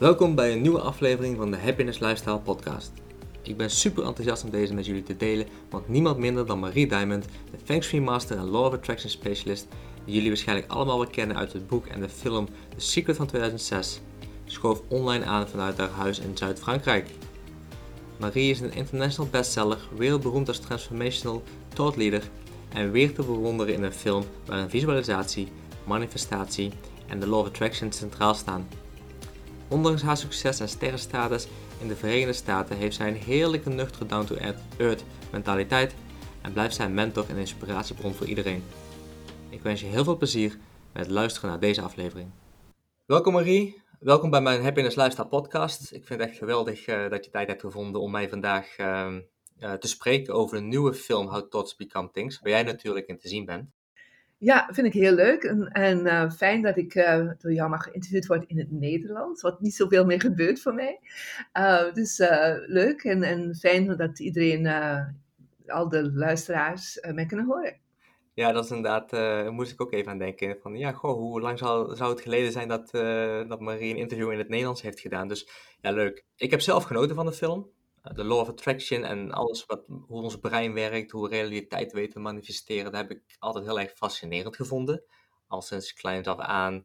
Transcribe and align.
Welkom 0.00 0.34
bij 0.34 0.52
een 0.52 0.60
nieuwe 0.60 0.80
aflevering 0.80 1.36
van 1.36 1.50
de 1.50 1.56
Happiness 1.56 1.98
Lifestyle 1.98 2.38
Podcast. 2.38 2.92
Ik 3.42 3.56
ben 3.56 3.70
super 3.70 4.04
enthousiast 4.04 4.44
om 4.44 4.50
deze 4.50 4.74
met 4.74 4.86
jullie 4.86 5.02
te 5.02 5.16
delen, 5.16 5.46
want 5.70 5.88
niemand 5.88 6.18
minder 6.18 6.46
dan 6.46 6.58
Marie 6.58 6.86
Diamond, 6.86 7.24
de 7.24 7.58
Feng 7.64 7.84
Shui 7.84 8.02
Master 8.02 8.36
en 8.36 8.50
Law 8.50 8.64
of 8.64 8.72
Attraction 8.72 9.10
Specialist, 9.10 9.68
die 10.04 10.14
jullie 10.14 10.28
waarschijnlijk 10.28 10.70
allemaal 10.70 10.98
wel 10.98 11.10
kennen 11.10 11.36
uit 11.36 11.52
het 11.52 11.66
boek 11.66 11.86
en 11.86 12.00
de 12.00 12.08
film 12.08 12.46
The 12.46 12.80
Secret 12.80 13.16
van 13.16 13.26
2006, 13.26 14.00
schoof 14.44 14.82
online 14.88 15.24
aan 15.24 15.48
vanuit 15.48 15.78
haar 15.78 15.90
huis 15.90 16.18
in 16.18 16.36
Zuid-Frankrijk. 16.36 17.10
Marie 18.16 18.50
is 18.50 18.60
een 18.60 18.74
international 18.74 19.30
bestseller, 19.30 19.88
wereldberoemd 19.96 20.48
als 20.48 20.58
transformational 20.58 21.42
thought 21.74 21.96
leader 21.96 22.22
en 22.68 22.90
weer 22.90 23.14
te 23.14 23.22
bewonderen 23.22 23.74
in 23.74 23.82
een 23.82 23.92
film 23.92 24.24
waarin 24.46 24.70
visualisatie, 24.70 25.48
manifestatie 25.84 26.72
en 27.06 27.20
de 27.20 27.26
Law 27.26 27.40
of 27.40 27.46
Attraction 27.46 27.92
centraal 27.92 28.34
staan. 28.34 28.68
Ondanks 29.70 30.02
haar 30.02 30.16
succes 30.16 30.60
en 30.60 30.68
sterrenstatus 30.68 31.48
in 31.80 31.88
de 31.88 31.96
Verenigde 31.96 32.32
Staten 32.32 32.76
heeft 32.76 32.96
zij 32.96 33.08
een 33.08 33.14
heerlijke 33.14 33.70
nuchtere 33.70 34.06
down-to-earth 34.06 35.04
mentaliteit 35.32 35.94
en 36.42 36.52
blijft 36.52 36.74
zij 36.74 36.88
mentor 36.88 37.24
en 37.28 37.36
inspiratiebron 37.36 38.14
voor 38.14 38.26
iedereen. 38.26 38.64
Ik 39.48 39.62
wens 39.62 39.80
je 39.80 39.86
heel 39.86 40.04
veel 40.04 40.16
plezier 40.16 40.58
met 40.92 41.08
luisteren 41.08 41.50
naar 41.50 41.60
deze 41.60 41.82
aflevering. 41.82 42.30
Welkom 43.06 43.32
Marie, 43.32 43.82
welkom 44.00 44.30
bij 44.30 44.40
mijn 44.40 44.62
Happiness 44.62 44.96
Lifestyle 44.96 45.28
podcast. 45.28 45.92
Ik 45.92 46.06
vind 46.06 46.20
het 46.20 46.28
echt 46.28 46.38
geweldig 46.38 46.86
uh, 46.86 47.10
dat 47.10 47.24
je 47.24 47.30
tijd 47.30 47.48
hebt 47.48 47.60
gevonden 47.60 48.00
om 48.00 48.10
mij 48.10 48.28
vandaag 48.28 48.78
uh, 48.78 49.14
uh, 49.58 49.72
te 49.72 49.88
spreken 49.88 50.34
over 50.34 50.56
een 50.56 50.68
nieuwe 50.68 50.94
film 50.94 51.28
How 51.28 51.50
Thoughts 51.50 51.76
Become 51.76 52.10
Things, 52.10 52.40
waar 52.40 52.50
jij 52.50 52.62
natuurlijk 52.62 53.06
in 53.06 53.18
te 53.18 53.28
zien 53.28 53.44
bent. 53.44 53.68
Ja, 54.42 54.68
vind 54.72 54.86
ik 54.86 54.92
heel 54.92 55.12
leuk 55.12 55.42
en, 55.42 55.68
en 55.68 56.06
uh, 56.06 56.30
fijn 56.30 56.62
dat 56.62 56.76
ik 56.76 56.94
uh, 56.94 57.30
door 57.38 57.52
jou 57.52 57.70
mag 57.70 57.82
geïnterviewd 57.82 58.26
worden 58.26 58.48
in 58.48 58.58
het 58.58 58.70
Nederlands, 58.70 59.42
wat 59.42 59.60
niet 59.60 59.74
zoveel 59.74 60.04
meer 60.04 60.20
gebeurt 60.20 60.60
voor 60.60 60.74
mij. 60.74 61.00
Uh, 61.58 61.92
dus 61.92 62.18
leuk 62.66 63.04
en, 63.04 63.22
en 63.22 63.54
fijn 63.54 63.96
dat 63.96 64.18
iedereen, 64.18 64.66
al 65.66 65.88
de 65.88 66.12
luisteraars, 66.12 66.98
mij 67.12 67.26
kunnen 67.26 67.46
horen. 67.46 67.76
Ja, 68.34 68.52
dat 68.52 68.64
is 68.64 68.70
inderdaad, 68.70 69.10
daar 69.10 69.52
moest 69.52 69.72
ik 69.72 69.80
ook 69.80 69.92
even 69.92 70.12
aan 70.12 70.18
denken. 70.18 70.56
Van, 70.60 70.76
ja, 70.76 70.92
goh, 70.92 71.16
hoe 71.16 71.40
lang 71.40 71.58
zou, 71.58 71.96
zou 71.96 72.10
het 72.10 72.20
geleden 72.20 72.52
zijn 72.52 72.68
dat, 72.68 72.90
dat 73.48 73.60
Marie 73.60 73.92
een 73.92 74.00
interview 74.00 74.32
in 74.32 74.38
het 74.38 74.48
Nederlands 74.48 74.82
heeft 74.82 75.00
gedaan? 75.00 75.28
Dus 75.28 75.48
ja, 75.80 75.90
leuk. 75.90 76.24
Ik 76.36 76.50
heb 76.50 76.60
zelf 76.60 76.84
genoten 76.84 77.14
van 77.14 77.26
de 77.26 77.32
film 77.32 77.70
de 78.02 78.24
law 78.24 78.38
of 78.38 78.48
attraction 78.48 79.04
en 79.04 79.30
alles 79.30 79.66
wat, 79.66 79.84
hoe 79.86 80.22
ons 80.22 80.38
brein 80.38 80.72
werkt, 80.72 81.10
hoe 81.10 81.22
we 81.22 81.28
realiteit 81.28 81.92
weten 81.92 82.12
te 82.12 82.18
manifesteren, 82.20 82.84
dat 82.84 83.00
heb 83.00 83.10
ik 83.10 83.22
altijd 83.38 83.64
heel 83.64 83.80
erg 83.80 83.92
fascinerend 83.94 84.56
gevonden. 84.56 85.02
Al 85.46 85.62
sinds 85.62 85.92
kleins 85.92 86.26
af 86.26 86.38
aan 86.38 86.84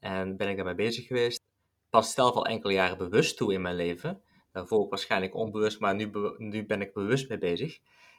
en 0.00 0.36
ben 0.36 0.48
ik 0.48 0.56
daarmee 0.56 0.74
bezig 0.74 1.06
geweest. 1.06 1.44
Pas 1.90 2.12
zelf 2.12 2.34
al 2.34 2.46
enkele 2.46 2.72
jaren 2.72 2.98
bewust 2.98 3.36
toe 3.36 3.52
in 3.52 3.62
mijn 3.62 3.76
leven. 3.76 4.22
Daarvoor 4.52 4.88
waarschijnlijk 4.88 5.34
onbewust, 5.34 5.80
maar 5.80 5.94
nu, 5.94 6.10
nu 6.36 6.66
ben 6.66 6.80
ik 6.80 6.92
bewust 6.92 7.28
mee 7.28 7.38
bezig. 7.38 7.78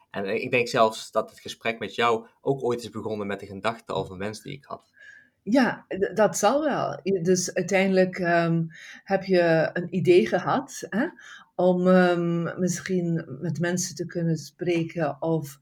En 0.09 0.41
ik 0.41 0.51
denk 0.51 0.67
zelfs 0.67 1.11
dat 1.11 1.29
het 1.29 1.39
gesprek 1.39 1.79
met 1.79 1.95
jou 1.95 2.27
ook 2.41 2.63
ooit 2.63 2.79
is 2.79 2.89
begonnen 2.89 3.27
met 3.27 3.39
de 3.39 3.45
gedachte 3.45 3.93
of 3.93 4.09
een 4.09 4.17
wens 4.17 4.41
die 4.41 4.53
ik 4.53 4.63
had. 4.65 4.91
Ja, 5.43 5.85
dat 6.13 6.37
zal 6.37 6.63
wel. 6.63 6.99
Dus 7.21 7.53
uiteindelijk 7.53 8.19
um, 8.19 8.67
heb 9.03 9.23
je 9.23 9.69
een 9.73 9.95
idee 9.95 10.27
gehad 10.27 10.85
hè, 10.89 11.07
om 11.57 11.87
um, 11.87 12.59
misschien 12.59 13.37
met 13.41 13.59
mensen 13.59 13.95
te 13.95 14.05
kunnen 14.05 14.37
spreken 14.37 15.21
of 15.21 15.59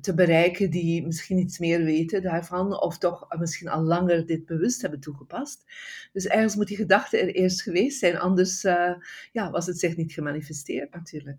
te 0.00 0.14
bereiken 0.14 0.70
die 0.70 1.06
misschien 1.06 1.38
iets 1.38 1.58
meer 1.58 1.84
weten 1.84 2.22
daarvan, 2.22 2.80
of 2.80 2.98
toch 2.98 3.26
misschien 3.38 3.68
al 3.68 3.82
langer 3.82 4.26
dit 4.26 4.46
bewust 4.46 4.82
hebben 4.82 5.00
toegepast. 5.00 5.64
Dus 6.12 6.26
ergens 6.26 6.56
moet 6.56 6.66
die 6.66 6.76
gedachte 6.76 7.18
er 7.18 7.34
eerst 7.34 7.62
geweest 7.62 7.98
zijn, 7.98 8.18
anders 8.18 8.64
uh, 8.64 8.94
ja, 9.32 9.50
was 9.50 9.66
het 9.66 9.78
zich 9.78 9.96
niet 9.96 10.12
gemanifesteerd 10.12 10.94
natuurlijk. 10.94 11.38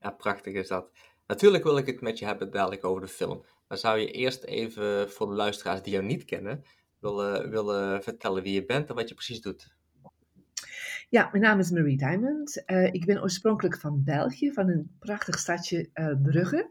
Ja, 0.00 0.10
prachtig 0.10 0.54
is 0.54 0.68
dat. 0.68 0.90
Natuurlijk 1.26 1.64
wil 1.64 1.76
ik 1.76 1.86
het 1.86 2.00
met 2.00 2.18
je 2.18 2.24
hebben 2.24 2.50
dadelijk 2.50 2.84
over 2.84 3.02
de 3.02 3.08
film. 3.08 3.44
Maar 3.68 3.78
zou 3.78 3.98
je 3.98 4.10
eerst 4.10 4.42
even 4.42 5.10
voor 5.10 5.26
de 5.26 5.34
luisteraars 5.34 5.82
die 5.82 5.92
jou 5.92 6.04
niet 6.04 6.24
kennen, 6.24 6.64
willen, 6.98 7.50
willen 7.50 8.02
vertellen 8.02 8.42
wie 8.42 8.52
je 8.52 8.64
bent 8.64 8.88
en 8.88 8.94
wat 8.94 9.08
je 9.08 9.14
precies 9.14 9.40
doet? 9.40 9.78
Ja, 11.10 11.28
mijn 11.32 11.42
naam 11.42 11.58
is 11.58 11.70
Marie 11.70 11.96
Diamond. 11.96 12.62
Uh, 12.66 12.84
ik 12.92 13.06
ben 13.06 13.22
oorspronkelijk 13.22 13.78
van 13.78 14.04
België, 14.04 14.52
van 14.52 14.68
een 14.68 14.90
prachtig 14.98 15.38
stadje 15.38 15.88
uh, 15.94 16.12
Brugge 16.22 16.70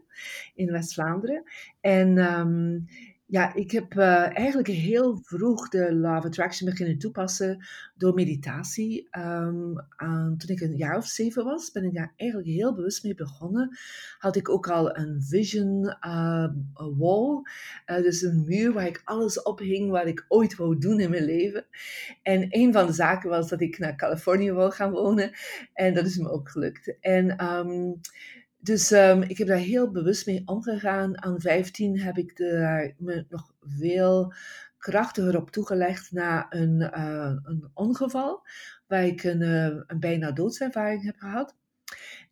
in 0.54 0.72
West-Vlaanderen. 0.72 1.42
En 1.80 2.18
um, 2.18 2.86
ja, 3.30 3.54
ik 3.54 3.70
heb 3.70 3.94
uh, 3.94 4.36
eigenlijk 4.36 4.68
heel 4.68 5.20
vroeg 5.22 5.68
de 5.68 5.94
Law 5.94 6.16
of 6.16 6.24
Attraction 6.24 6.70
beginnen 6.70 6.98
toepassen 6.98 7.64
door 7.96 8.14
meditatie. 8.14 9.06
Aan, 9.10 9.86
toen 10.36 10.48
ik 10.48 10.60
een 10.60 10.76
jaar 10.76 10.96
of 10.96 11.06
zeven 11.06 11.44
was, 11.44 11.70
ben 11.70 11.84
ik 11.84 11.94
daar 11.94 12.12
eigenlijk 12.16 12.50
heel 12.50 12.74
bewust 12.74 13.04
mee 13.04 13.14
begonnen. 13.14 13.78
Had 14.18 14.36
ik 14.36 14.48
ook 14.48 14.68
al 14.68 14.96
een 14.96 15.22
vision 15.22 15.96
uh, 16.06 16.48
wall, 16.98 17.42
uh, 17.86 17.96
dus 17.96 18.22
een 18.22 18.44
muur 18.44 18.72
waar 18.72 18.86
ik 18.86 19.02
alles 19.04 19.42
ophing 19.42 19.90
wat 19.90 20.06
ik 20.06 20.24
ooit 20.28 20.56
wou 20.56 20.78
doen 20.78 21.00
in 21.00 21.10
mijn 21.10 21.24
leven. 21.24 21.64
En 22.22 22.46
een 22.48 22.72
van 22.72 22.86
de 22.86 22.92
zaken 22.92 23.30
was 23.30 23.48
dat 23.48 23.60
ik 23.60 23.78
naar 23.78 23.96
Californië 23.96 24.52
wou 24.52 24.72
gaan 24.72 24.90
wonen. 24.90 25.30
En 25.74 25.94
dat 25.94 26.06
is 26.06 26.16
me 26.16 26.30
ook 26.30 26.50
gelukt. 26.50 26.96
En... 27.00 27.44
Um, 27.44 28.00
dus 28.60 28.90
um, 28.90 29.22
ik 29.22 29.38
heb 29.38 29.46
daar 29.46 29.56
heel 29.56 29.90
bewust 29.90 30.26
mee 30.26 30.42
omgegaan. 30.44 31.22
Aan 31.22 31.40
15 31.40 32.00
heb 32.00 32.18
ik 32.18 32.36
daar 32.36 32.94
me 32.98 33.24
nog 33.28 33.52
veel 33.60 34.32
krachtiger 34.78 35.36
op 35.36 35.50
toegelegd 35.50 36.12
na 36.12 36.46
een, 36.50 36.80
uh, 36.80 37.32
een 37.42 37.70
ongeval, 37.74 38.42
waar 38.86 39.06
ik 39.06 39.24
een, 39.24 39.40
uh, 39.40 39.64
een 39.86 40.00
bijna 40.00 40.32
doodservaring 40.32 41.04
heb 41.04 41.16
gehad. 41.18 41.56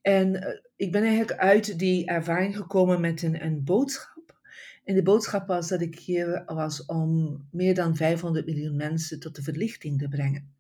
En 0.03 0.35
uh, 0.35 0.49
ik 0.77 0.93
ben 0.93 1.03
eigenlijk 1.03 1.41
uit 1.41 1.79
die 1.79 2.07
ervaring 2.07 2.57
gekomen 2.57 3.01
met 3.01 3.23
een, 3.23 3.45
een 3.45 3.65
boodschap. 3.65 4.41
En 4.85 4.95
de 4.95 5.03
boodschap 5.03 5.47
was 5.47 5.69
dat 5.69 5.81
ik 5.81 5.99
hier 5.99 6.43
was 6.47 6.85
om 6.85 7.39
meer 7.51 7.75
dan 7.75 7.97
500 7.97 8.47
miljoen 8.47 8.77
mensen 8.77 9.21
tot 9.21 9.37
de 9.37 9.43
verlichting 9.43 9.99
te 9.99 10.09
brengen. 10.09 10.58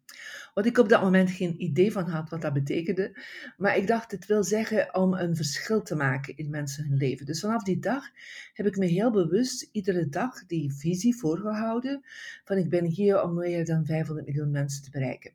Wat 0.58 0.66
ik 0.66 0.78
op 0.78 0.88
dat 0.88 1.02
moment 1.02 1.30
geen 1.30 1.62
idee 1.62 1.92
van 1.92 2.08
had 2.08 2.30
wat 2.30 2.42
dat 2.42 2.52
betekende. 2.52 3.18
Maar 3.56 3.76
ik 3.76 3.86
dacht, 3.86 4.10
het 4.10 4.26
wil 4.26 4.44
zeggen 4.44 4.94
om 4.94 5.14
een 5.14 5.36
verschil 5.36 5.82
te 5.82 5.94
maken 5.94 6.36
in 6.36 6.50
mensen 6.50 6.84
hun 6.88 6.96
leven. 6.96 7.26
Dus 7.26 7.40
vanaf 7.40 7.62
die 7.62 7.78
dag 7.78 8.04
heb 8.52 8.66
ik 8.66 8.76
me 8.76 8.86
heel 8.86 9.10
bewust 9.10 9.68
iedere 9.72 10.08
dag 10.08 10.46
die 10.46 10.72
visie 10.72 11.16
voorgehouden. 11.16 12.04
Van 12.44 12.56
ik 12.56 12.68
ben 12.68 12.84
hier 12.84 13.22
om 13.22 13.34
meer 13.34 13.64
dan 13.64 13.84
500 13.86 14.26
miljoen 14.26 14.50
mensen 14.50 14.82
te 14.82 14.90
bereiken. 14.90 15.32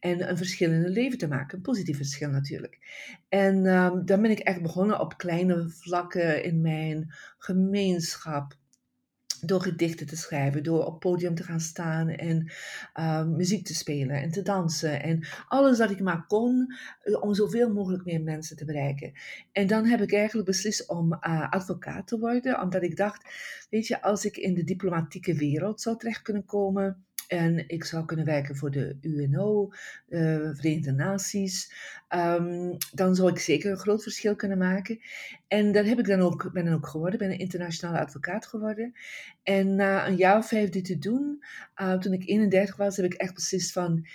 En 0.00 0.28
een 0.28 0.36
verschil 0.36 0.70
in 0.72 0.82
hun 0.82 0.92
leven 0.92 1.18
te 1.18 1.28
maken. 1.28 1.56
Een 1.56 1.62
positief 1.62 1.96
verschil 1.96 2.30
natuurlijk. 2.30 2.78
En 3.28 3.66
um, 3.66 4.06
dan 4.06 4.22
ben 4.22 4.30
ik 4.30 4.38
echt 4.38 4.62
begonnen 4.62 5.00
op 5.00 5.18
kleine 5.18 5.68
vlakken 5.68 6.44
in 6.44 6.60
mijn 6.60 7.14
gemeenschap 7.38 8.56
door 9.40 9.60
gedichten 9.60 10.06
te 10.06 10.16
schrijven, 10.16 10.62
door 10.62 10.84
op 10.84 11.00
podium 11.00 11.34
te 11.34 11.42
gaan 11.42 11.60
staan 11.60 12.08
en 12.08 12.52
uh, 12.98 13.24
muziek 13.24 13.64
te 13.64 13.74
spelen 13.74 14.16
en 14.16 14.30
te 14.30 14.42
dansen 14.42 15.02
en 15.02 15.26
alles 15.48 15.78
wat 15.78 15.90
ik 15.90 16.00
maar 16.00 16.26
kon 16.26 16.74
eh, 17.02 17.22
om 17.22 17.34
zoveel 17.34 17.72
mogelijk 17.72 18.04
meer 18.04 18.22
mensen 18.22 18.56
te 18.56 18.64
bereiken. 18.64 19.12
En 19.52 19.66
dan 19.66 19.84
heb 19.84 20.00
ik 20.00 20.12
eigenlijk 20.12 20.48
beslist 20.48 20.88
om 20.88 21.12
uh, 21.12 21.50
advocaat 21.50 22.06
te 22.06 22.18
worden, 22.18 22.60
omdat 22.60 22.82
ik 22.82 22.96
dacht, 22.96 23.24
weet 23.70 23.86
je, 23.86 24.02
als 24.02 24.24
ik 24.24 24.36
in 24.36 24.54
de 24.54 24.64
diplomatieke 24.64 25.34
wereld 25.34 25.80
zou 25.80 25.96
terecht 25.96 26.22
kunnen 26.22 26.44
komen, 26.44 27.06
en 27.28 27.68
ik 27.68 27.84
zou 27.84 28.04
kunnen 28.04 28.24
werken 28.24 28.56
voor 28.56 28.70
de 28.70 28.98
UNO, 29.00 29.68
uh, 30.08 30.50
Verenigde 30.52 30.92
Naties. 30.92 31.72
Um, 32.14 32.76
dan 32.94 33.14
zou 33.14 33.30
ik 33.30 33.38
zeker 33.38 33.70
een 33.70 33.78
groot 33.78 34.02
verschil 34.02 34.36
kunnen 34.36 34.58
maken. 34.58 35.00
En 35.48 35.72
dat 35.72 35.84
heb 35.84 35.98
ik 35.98 36.06
dan 36.06 36.20
ook, 36.20 36.52
ben 36.52 36.72
ook 36.72 36.86
geworden. 36.86 37.18
ben 37.18 37.30
een 37.30 37.38
internationale 37.38 38.00
advocaat 38.00 38.46
geworden. 38.46 38.92
En 39.42 39.74
na 39.74 40.06
een 40.06 40.16
jaar 40.16 40.38
of 40.38 40.48
vijf 40.48 40.70
dit 40.70 40.84
te 40.84 40.98
doen, 40.98 41.44
uh, 41.80 41.98
toen 41.98 42.12
ik 42.12 42.28
31 42.28 42.76
was, 42.76 42.96
heb 42.96 43.04
ik 43.04 43.14
echt 43.14 43.34
beslist 43.34 43.72
van 43.72 44.06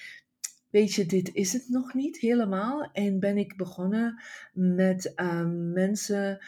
weet 0.69 0.93
je, 0.93 1.05
dit 1.05 1.29
is 1.33 1.53
het 1.53 1.69
nog 1.69 1.93
niet 1.93 2.17
helemaal. 2.17 2.89
En 2.93 3.19
ben 3.19 3.37
ik 3.37 3.57
begonnen 3.57 4.21
met 4.53 5.13
uh, 5.15 5.45
mensen 5.73 6.39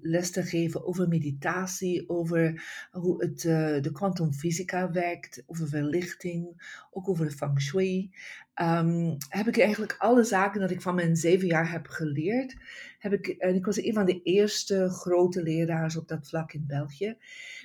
les 0.00 0.30
te 0.30 0.42
geven 0.42 0.86
over 0.86 1.08
meditatie, 1.08 2.08
over 2.08 2.62
hoe 2.90 3.24
het, 3.24 3.44
uh, 3.44 3.82
de 3.82 3.92
kwantumfysica 3.92 4.90
werkt, 4.90 5.42
over 5.46 5.68
verlichting, 5.68 6.72
ook 6.90 7.08
over 7.08 7.30
feng 7.30 7.60
shui. 7.60 8.10
Um, 8.62 9.16
heb 9.28 9.46
ik 9.46 9.58
eigenlijk 9.58 9.96
alle 9.98 10.24
zaken 10.24 10.60
dat 10.60 10.70
ik 10.70 10.82
van 10.82 10.94
mijn 10.94 11.16
zeven 11.16 11.46
jaar 11.46 11.70
heb 11.70 11.86
geleerd. 11.86 12.56
Heb 12.98 13.12
ik, 13.12 13.26
en 13.28 13.54
ik 13.54 13.64
was 13.64 13.82
een 13.82 13.94
van 13.94 14.04
de 14.04 14.22
eerste 14.22 14.88
grote 14.88 15.42
leraars 15.42 15.96
op 15.96 16.08
dat 16.08 16.28
vlak 16.28 16.52
in 16.52 16.64
België. 16.66 17.16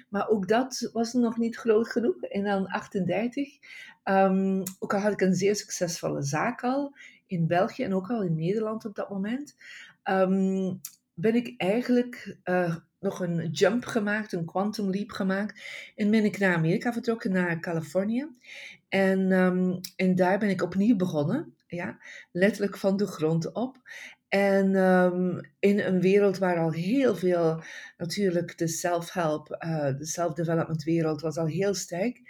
Maar 0.09 0.27
ook 0.27 0.47
dat 0.47 0.89
was 0.93 1.13
nog 1.13 1.37
niet 1.37 1.57
groot 1.57 1.89
genoeg. 1.89 2.23
En 2.23 2.43
dan 2.43 2.67
38, 2.67 3.57
um, 4.03 4.63
ook 4.79 4.93
al 4.93 4.99
had 4.99 5.11
ik 5.11 5.21
een 5.21 5.35
zeer 5.35 5.55
succesvolle 5.55 6.21
zaak 6.21 6.63
al 6.63 6.95
in 7.27 7.47
België 7.47 7.83
en 7.83 7.93
ook 7.93 8.09
al 8.09 8.23
in 8.23 8.35
Nederland 8.35 8.85
op 8.85 8.95
dat 8.95 9.09
moment. 9.09 9.55
Um, 10.03 10.81
ben 11.19 11.35
ik 11.35 11.53
eigenlijk 11.57 12.37
uh, 12.43 12.75
nog 12.99 13.19
een 13.19 13.49
jump 13.49 13.85
gemaakt, 13.85 14.31
een 14.31 14.45
quantum 14.45 14.89
leap 14.89 15.11
gemaakt. 15.11 15.61
En 15.95 16.11
ben 16.11 16.25
ik 16.25 16.37
naar 16.37 16.55
Amerika 16.55 16.93
vertrokken, 16.93 17.31
naar 17.31 17.59
Californië. 17.59 18.27
En, 18.89 19.31
um, 19.31 19.79
en 19.95 20.15
daar 20.15 20.39
ben 20.39 20.49
ik 20.49 20.61
opnieuw 20.61 20.95
begonnen. 20.95 21.53
Ja, 21.67 21.97
letterlijk 22.31 22.77
van 22.77 22.97
de 22.97 23.07
grond 23.07 23.53
op. 23.53 23.77
En 24.27 24.75
um, 24.75 25.39
in 25.59 25.79
een 25.79 26.01
wereld 26.01 26.37
waar 26.37 26.57
al 26.57 26.71
heel 26.71 27.15
veel, 27.15 27.63
natuurlijk 27.97 28.57
de 28.57 28.67
self-help, 28.67 29.63
uh, 29.65 29.97
de 29.97 30.05
self-development 30.05 30.83
wereld 30.83 31.21
was 31.21 31.37
al 31.37 31.45
heel 31.45 31.73
sterk. 31.73 32.21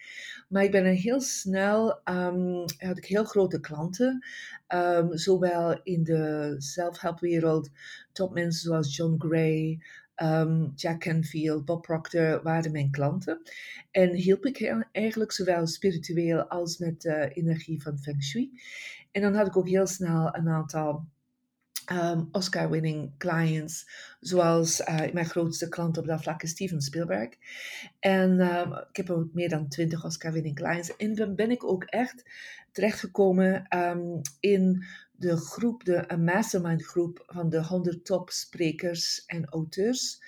Maar 0.50 0.63
ik 0.63 0.72
ben 0.72 0.86
heel 0.86 1.22
snel, 1.22 2.01
um, 2.06 2.66
had 2.78 2.98
ik 2.98 3.06
heel 3.06 3.24
grote 3.24 3.60
klanten. 3.60 4.25
Um, 4.68 5.18
zowel 5.18 5.80
in 5.84 6.04
de 6.04 6.56
self-help 6.57 7.19
wereld, 7.19 7.69
topmensen 8.12 8.62
zoals 8.62 8.96
John 8.96 9.16
Gray, 9.18 9.80
um, 10.16 10.72
Jack 10.75 11.00
Canfield, 11.00 11.66
Bob 11.66 11.81
Proctor 11.81 12.44
waren 12.44 12.72
mijn 12.72 12.92
klanten. 12.92 13.42
En 13.92 14.13
hielp 14.13 14.46
ik 14.46 14.86
eigenlijk 14.92 15.31
zowel 15.31 15.68
spiritueel 15.68 16.44
als 16.44 16.78
met 16.78 17.02
de 17.02 17.30
energie 17.34 17.81
van 17.81 18.00
Feng 18.00 18.24
Shui. 18.24 18.52
En 19.12 19.22
dan 19.22 19.34
had 19.34 19.48
ik 19.48 19.57
ook 19.57 19.68
heel 19.68 19.88
snel 19.88 20.36
een 20.36 20.50
aantal 20.50 21.06
um, 21.91 22.30
Oscar-winning 22.31 23.18
clients, 23.18 23.89
zoals 24.19 24.80
uh, 24.80 25.12
mijn 25.13 25.25
grootste 25.25 25.69
klant 25.69 25.97
op 25.97 26.06
dat 26.06 26.21
vlak 26.21 26.44
is 26.44 26.50
Steven 26.50 26.81
Spielberg. 26.81 27.30
En 28.00 28.39
um, 28.39 28.74
ik 28.89 28.95
heb 28.95 29.09
ook 29.09 29.33
meer 29.33 29.50
dan 29.50 29.68
20 29.68 30.06
Oscar-winning 30.06 30.56
clients. 30.56 30.95
En 30.95 31.15
dan 31.15 31.36
ben 31.36 31.51
ik 31.51 31.63
ook 31.63 31.83
echt 31.83 32.30
terechtgekomen 32.71 33.77
um, 33.77 34.21
in 34.39 34.86
de 35.12 35.38
groep, 35.38 35.83
de 35.83 36.18
mastermind 36.18 36.83
groep 36.86 37.24
van 37.25 37.50
de 37.50 37.63
100 37.63 38.06
top 38.06 38.30
sprekers 38.30 39.25
en 39.25 39.45
auteurs 39.45 40.21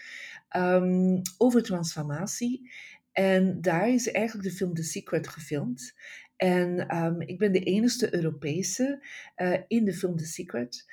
over 1.37 1.63
transformatie. 1.63 2.71
En 3.11 3.61
daar 3.61 3.89
is 3.89 4.11
eigenlijk 4.11 4.49
de 4.49 4.55
film 4.55 4.73
The 4.73 4.83
Secret 4.83 5.27
gefilmd. 5.27 5.93
En 6.35 6.85
ik 7.19 7.37
ben 7.37 7.51
de 7.51 7.59
enige 7.59 8.15
Europese 8.15 9.05
uh, 9.37 9.57
in 9.67 9.85
de 9.85 9.93
film 9.93 10.17
The 10.17 10.25
Secret. 10.25 10.85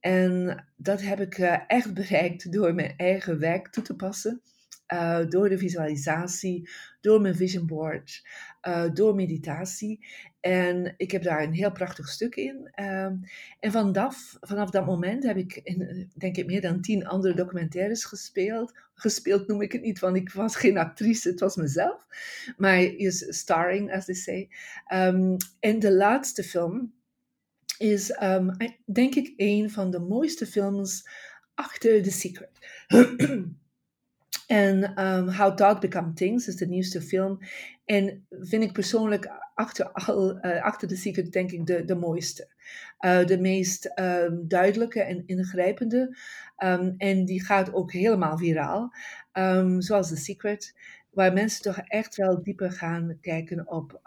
En 0.00 0.64
dat 0.76 1.02
heb 1.02 1.20
ik 1.20 1.38
uh, 1.38 1.58
echt 1.66 1.94
bereikt 1.94 2.52
door 2.52 2.74
mijn 2.74 2.94
eigen 2.96 3.38
werk 3.38 3.68
toe 3.68 3.82
te 3.82 3.96
passen. 3.96 4.42
Uh, 4.92 5.26
door 5.28 5.48
de 5.48 5.58
visualisatie, 5.58 6.68
door 7.00 7.20
mijn 7.20 7.34
vision 7.34 7.66
board, 7.66 8.26
uh, 8.68 8.84
door 8.92 9.14
meditatie. 9.14 10.06
En 10.40 10.94
ik 10.96 11.10
heb 11.10 11.22
daar 11.22 11.42
een 11.42 11.52
heel 11.52 11.72
prachtig 11.72 12.08
stuk 12.08 12.36
in. 12.36 12.72
Uh, 12.80 13.04
en 13.60 13.70
vanaf, 13.72 14.36
vanaf 14.40 14.70
dat 14.70 14.86
moment 14.86 15.24
heb 15.24 15.36
ik, 15.36 15.60
in, 15.62 16.10
denk 16.14 16.36
ik, 16.36 16.46
meer 16.46 16.60
dan 16.60 16.80
tien 16.80 17.06
andere 17.06 17.34
documentaires 17.34 18.04
gespeeld. 18.04 18.78
Gespeeld 18.94 19.46
noem 19.46 19.62
ik 19.62 19.72
het 19.72 19.82
niet, 19.82 19.98
want 19.98 20.16
ik 20.16 20.32
was 20.32 20.56
geen 20.56 20.78
actrice, 20.78 21.28
het 21.28 21.40
was 21.40 21.56
mezelf. 21.56 22.06
Maar 22.56 22.82
is 22.82 23.26
starring, 23.28 23.92
as 23.92 24.04
they 24.04 24.14
say. 24.14 24.48
Um, 24.92 25.36
en 25.60 25.78
de 25.78 25.92
laatste 25.92 26.42
film, 26.42 26.92
is 27.78 28.22
um, 28.22 28.56
denk 28.84 29.14
ik 29.14 29.32
een 29.36 29.70
van 29.70 29.90
de 29.90 29.98
mooiste 29.98 30.46
films 30.46 31.08
achter 31.54 32.02
The 32.02 32.10
Secret. 32.10 32.50
en 34.46 35.04
um, 35.04 35.28
How 35.28 35.56
Thought 35.56 35.80
Become 35.80 36.12
Things 36.12 36.48
is 36.48 36.56
de 36.56 36.66
nieuwste 36.66 37.02
film. 37.02 37.38
En 37.84 38.26
vind 38.30 38.62
ik 38.62 38.72
persoonlijk 38.72 39.30
achter, 39.54 39.92
al, 39.92 40.46
uh, 40.46 40.62
achter 40.62 40.88
The 40.88 40.96
Secret 40.96 41.32
denk 41.32 41.50
ik 41.50 41.66
de, 41.66 41.84
de 41.84 41.94
mooiste. 41.94 42.48
Uh, 43.00 43.26
de 43.26 43.38
meest 43.38 43.92
um, 44.00 44.48
duidelijke 44.48 45.02
en 45.02 45.22
ingrijpende. 45.26 46.16
En 46.96 47.24
die 47.24 47.44
gaat 47.44 47.72
ook 47.72 47.92
helemaal 47.92 48.38
viraal. 48.38 48.92
Zoals 49.78 50.08
The 50.08 50.16
Secret. 50.16 50.74
Waar 51.10 51.32
mensen 51.32 51.62
toch 51.62 51.78
echt 51.78 52.16
wel 52.16 52.42
dieper 52.42 52.72
gaan 52.72 53.18
kijken 53.20 53.68
op 53.68 54.00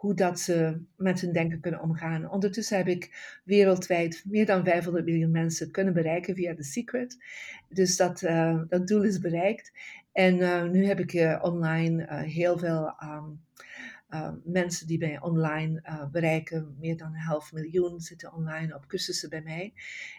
hoe 0.00 0.14
dat 0.14 0.40
ze 0.40 0.82
met 0.96 1.20
hun 1.20 1.32
denken 1.32 1.60
kunnen 1.60 1.80
omgaan. 1.80 2.30
Ondertussen 2.30 2.76
heb 2.76 2.86
ik 2.86 3.38
wereldwijd 3.44 4.22
meer 4.26 4.46
dan 4.46 4.64
500 4.64 5.04
miljoen 5.04 5.30
mensen 5.30 5.70
kunnen 5.70 5.94
bereiken 5.94 6.34
via 6.34 6.54
The 6.54 6.62
Secret. 6.62 7.24
Dus 7.68 7.96
dat, 7.96 8.22
uh, 8.22 8.62
dat 8.68 8.86
doel 8.86 9.02
is 9.02 9.18
bereikt. 9.18 9.72
En 10.12 10.36
uh, 10.36 10.62
nu 10.62 10.86
heb 10.86 10.98
ik 10.98 11.12
uh, 11.12 11.38
online 11.42 12.24
heel 12.24 12.58
veel 12.58 12.94
um, 13.02 14.42
mensen 14.44 14.86
die 14.86 14.98
mij 14.98 15.20
online 15.20 16.08
bereiken. 16.12 16.76
Meer 16.78 16.96
dan 16.96 17.14
een 17.14 17.20
half 17.20 17.52
miljoen 17.52 18.00
zitten 18.00 18.32
online 18.32 18.74
op 18.74 18.86
cursussen 18.86 19.30
bij 19.30 19.42
mij. 19.42 19.72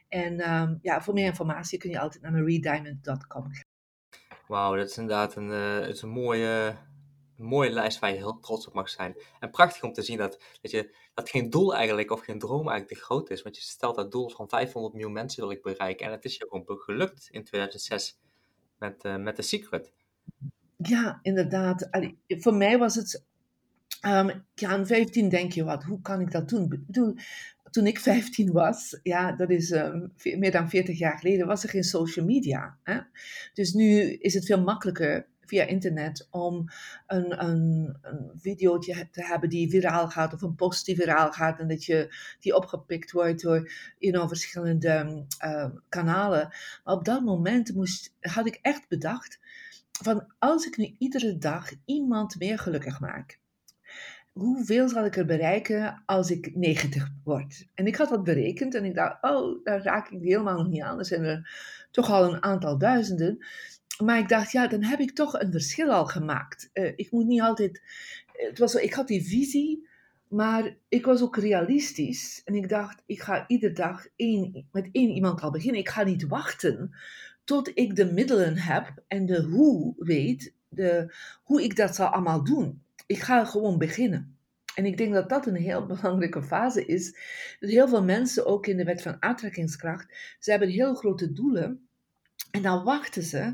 En 0.07 0.51
um, 0.53 0.79
ja, 0.81 1.01
voor 1.01 1.13
meer 1.13 1.25
informatie 1.25 1.79
kun 1.79 1.89
je 1.89 1.99
altijd 1.99 2.23
naar 2.23 2.31
mariediamond.com 2.31 3.43
gaan. 3.51 3.63
Wauw, 4.47 4.75
dat 4.75 4.89
is 4.89 4.97
inderdaad 4.97 5.35
een, 5.35 5.49
het 5.49 5.95
is 5.95 6.01
een 6.01 6.09
mooie 6.09 6.75
mooie 7.41 7.71
lijst 7.71 7.99
waar 7.99 8.09
je 8.09 8.15
heel 8.15 8.39
trots 8.39 8.67
op 8.67 8.73
mag 8.73 8.89
zijn. 8.89 9.15
En 9.39 9.49
prachtig 9.49 9.83
om 9.83 9.93
te 9.93 10.01
zien 10.01 10.17
dat, 10.17 10.41
dat, 10.61 10.71
je, 10.71 10.95
dat 11.13 11.29
geen 11.29 11.49
doel 11.49 11.75
eigenlijk 11.75 12.11
of 12.11 12.19
geen 12.19 12.39
droom 12.39 12.69
eigenlijk 12.69 12.87
te 12.87 13.05
groot 13.05 13.29
is. 13.29 13.41
Want 13.41 13.55
je 13.55 13.61
stelt 13.61 13.95
dat 13.95 14.11
doel 14.11 14.29
van 14.29 14.49
500 14.49 14.93
miljoen 14.93 15.13
mensen 15.13 15.41
wil 15.41 15.51
ik 15.51 15.61
bereiken. 15.61 16.05
En 16.05 16.11
het 16.11 16.25
is 16.25 16.37
je 16.37 16.45
gewoon 16.49 16.79
gelukt 16.79 17.27
in 17.31 17.43
2006 17.43 18.19
met, 18.79 19.03
uh, 19.05 19.15
met 19.15 19.35
The 19.35 19.41
Secret. 19.41 19.91
Ja, 20.77 21.19
inderdaad. 21.21 21.89
Voor 22.27 22.55
mij 22.55 22.77
was 22.77 22.95
het... 22.95 23.23
Um, 24.05 24.45
ja, 24.55 24.69
aan 24.69 24.87
15 24.87 25.29
denk 25.29 25.51
je, 25.51 25.63
wat, 25.63 25.83
hoe 25.83 26.01
kan 26.01 26.21
ik 26.21 26.31
dat 26.31 26.49
doen? 26.49 27.19
Toen 27.71 27.87
ik 27.87 27.99
15 27.99 28.51
was, 28.51 28.99
ja, 29.03 29.31
dat 29.31 29.49
is 29.49 29.71
um, 29.71 30.13
meer 30.23 30.51
dan 30.51 30.69
40 30.69 30.97
jaar 30.97 31.17
geleden, 31.17 31.47
was 31.47 31.63
er 31.63 31.69
geen 31.69 31.83
social 31.83 32.25
media. 32.25 32.77
Hè? 32.83 32.99
Dus 33.53 33.73
nu 33.73 34.13
is 34.13 34.33
het 34.33 34.45
veel 34.45 34.61
makkelijker 34.61 35.27
via 35.51 35.65
internet 35.65 36.27
om 36.29 36.69
een, 37.07 37.43
een, 37.43 37.95
een 38.01 38.31
video 38.35 38.77
te 38.77 39.07
hebben 39.11 39.49
die 39.49 39.69
viraal 39.69 40.09
gaat 40.09 40.33
of 40.33 40.41
een 40.41 40.55
post 40.55 40.85
die 40.85 40.95
viraal 40.95 41.31
gaat 41.31 41.59
en 41.59 41.67
dat 41.67 41.85
je 41.85 42.15
die 42.39 42.55
opgepikt 42.55 43.11
wordt 43.11 43.41
door 43.41 43.71
you 43.97 44.13
know, 44.13 44.27
verschillende 44.27 45.25
uh, 45.45 45.65
kanalen. 45.89 46.53
Maar 46.83 46.95
op 46.95 47.05
dat 47.05 47.21
moment 47.21 47.75
moest, 47.75 48.13
had 48.19 48.47
ik 48.47 48.59
echt 48.61 48.87
bedacht 48.87 49.39
van 49.91 50.33
als 50.39 50.65
ik 50.65 50.77
nu 50.77 50.95
iedere 50.97 51.37
dag 51.37 51.71
iemand 51.85 52.39
meer 52.39 52.59
gelukkig 52.59 52.99
maak, 52.99 53.39
hoeveel 54.31 54.89
zal 54.89 55.05
ik 55.05 55.17
er 55.17 55.25
bereiken 55.25 56.03
als 56.05 56.31
ik 56.31 56.55
90 56.55 57.09
word? 57.23 57.67
En 57.73 57.87
ik 57.87 57.95
had 57.95 58.09
dat 58.09 58.23
berekend 58.23 58.75
en 58.75 58.85
ik 58.85 58.95
dacht, 58.95 59.23
oh, 59.23 59.63
daar 59.63 59.83
raak 59.83 60.09
ik 60.09 60.21
helemaal 60.21 60.57
nog 60.57 60.67
niet 60.67 60.81
aan. 60.81 60.99
Er 60.99 61.05
zijn 61.05 61.23
er 61.23 61.49
toch 61.91 62.09
al 62.09 62.33
een 62.33 62.43
aantal 62.43 62.77
duizenden 62.77 63.45
maar 63.97 64.19
ik 64.19 64.29
dacht, 64.29 64.51
ja, 64.51 64.67
dan 64.67 64.83
heb 64.83 64.99
ik 64.99 65.11
toch 65.11 65.39
een 65.39 65.51
verschil 65.51 65.91
al 65.91 66.05
gemaakt. 66.05 66.69
Uh, 66.73 66.91
ik 66.95 67.11
moet 67.11 67.25
niet 67.25 67.41
altijd. 67.41 67.81
Het 68.31 68.59
was 68.59 68.71
zo, 68.71 68.77
ik 68.77 68.93
had 68.93 69.07
die 69.07 69.23
visie, 69.23 69.87
maar 70.27 70.75
ik 70.89 71.05
was 71.05 71.21
ook 71.21 71.37
realistisch. 71.37 72.41
En 72.45 72.55
ik 72.55 72.69
dacht, 72.69 73.03
ik 73.05 73.21
ga 73.21 73.47
iedere 73.47 73.73
dag 73.73 74.07
één, 74.15 74.67
met 74.71 74.89
één 74.91 75.09
iemand 75.09 75.41
al 75.41 75.51
beginnen. 75.51 75.79
Ik 75.79 75.89
ga 75.89 76.03
niet 76.03 76.27
wachten 76.27 76.95
tot 77.43 77.71
ik 77.73 77.95
de 77.95 78.11
middelen 78.11 78.57
heb 78.57 79.03
en 79.07 79.25
de 79.25 79.41
hoe 79.41 79.93
weet, 79.97 80.53
de, 80.69 81.15
hoe 81.43 81.63
ik 81.63 81.75
dat 81.75 81.95
zal 81.95 82.07
allemaal 82.07 82.43
doen. 82.43 82.83
Ik 83.05 83.19
ga 83.19 83.45
gewoon 83.45 83.77
beginnen. 83.77 84.37
En 84.75 84.85
ik 84.85 84.97
denk 84.97 85.13
dat 85.13 85.29
dat 85.29 85.45
een 85.45 85.55
heel 85.55 85.85
belangrijke 85.95 86.43
fase 86.43 86.85
is. 86.85 87.17
Heel 87.59 87.87
veel 87.87 88.03
mensen, 88.03 88.45
ook 88.45 88.67
in 88.67 88.77
de 88.77 88.83
wet 88.83 89.01
van 89.01 89.17
aantrekkingskracht, 89.19 90.35
ze 90.39 90.51
hebben 90.51 90.69
heel 90.69 90.95
grote 90.95 91.33
doelen. 91.33 91.87
En 92.51 92.61
dan 92.61 92.83
wachten 92.83 93.23
ze 93.23 93.53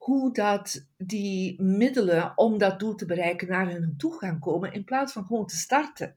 hoe 0.00 0.32
dat 0.32 0.86
die 0.96 1.62
middelen 1.62 2.32
om 2.36 2.58
dat 2.58 2.78
doel 2.78 2.94
te 2.94 3.06
bereiken 3.06 3.48
naar 3.48 3.70
hun 3.70 3.94
toe 3.96 4.18
gaan 4.18 4.38
komen, 4.38 4.72
in 4.72 4.84
plaats 4.84 5.12
van 5.12 5.24
gewoon 5.24 5.46
te 5.46 5.56
starten. 5.56 6.14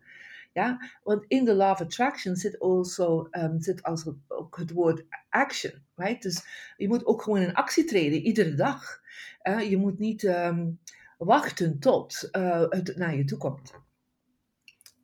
Ja, 0.54 0.90
want 1.04 1.26
in 1.28 1.46
de 1.46 1.54
law 1.54 1.72
of 1.72 1.82
attraction 1.82 2.36
zit, 2.36 2.60
also, 2.60 3.28
um, 3.32 3.62
zit 3.62 3.84
also 3.84 4.18
ook 4.28 4.58
het 4.58 4.72
woord 4.72 5.06
action. 5.30 5.74
Right? 5.96 6.22
Dus 6.22 6.46
je 6.78 6.88
moet 6.88 7.06
ook 7.06 7.22
gewoon 7.22 7.40
in 7.40 7.54
actie 7.54 7.86
treden, 7.86 8.22
iedere 8.22 8.56
dag. 8.56 9.02
Uh, 9.44 9.70
je 9.70 9.78
moet 9.78 10.00
niet 10.00 10.24
um, 10.24 10.80
wachten 11.18 11.80
tot 11.80 12.30
uh, 12.32 12.66
het 12.70 12.96
naar 12.96 13.16
je 13.16 13.26
toe 13.26 13.38
komt. 13.38 13.74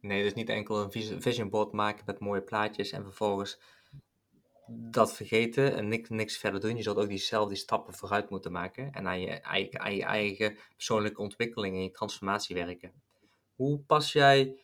Nee, 0.02 0.24
dus 0.24 0.34
niet 0.34 0.50
enkel 0.50 0.82
een 0.82 1.22
vision 1.22 1.50
board 1.50 1.72
maken 1.72 2.04
met 2.06 2.20
mooie 2.20 2.42
plaatjes 2.42 2.92
en 2.92 3.04
vervolgens 3.04 3.60
dat 4.72 5.14
vergeten 5.14 5.76
en 5.76 5.88
niks, 5.88 6.10
niks 6.10 6.38
verder 6.38 6.60
doen. 6.60 6.76
Je 6.76 6.84
zult 6.84 6.98
ook 6.98 7.08
diezelfde 7.08 7.56
stappen 7.56 7.94
vooruit 7.94 8.30
moeten 8.30 8.52
maken 8.52 8.92
en 8.92 9.08
aan 9.08 9.22
je, 9.22 9.40
eigen, 10.04 10.58
persoonlijke 10.76 11.22
ontwikkeling 11.22 11.76
en 11.76 11.84
je 11.84 11.92
transformatie 11.92 12.56
werken. 12.56 12.92
Hoe 13.56 13.80
pas 13.80 14.12
jij, 14.12 14.58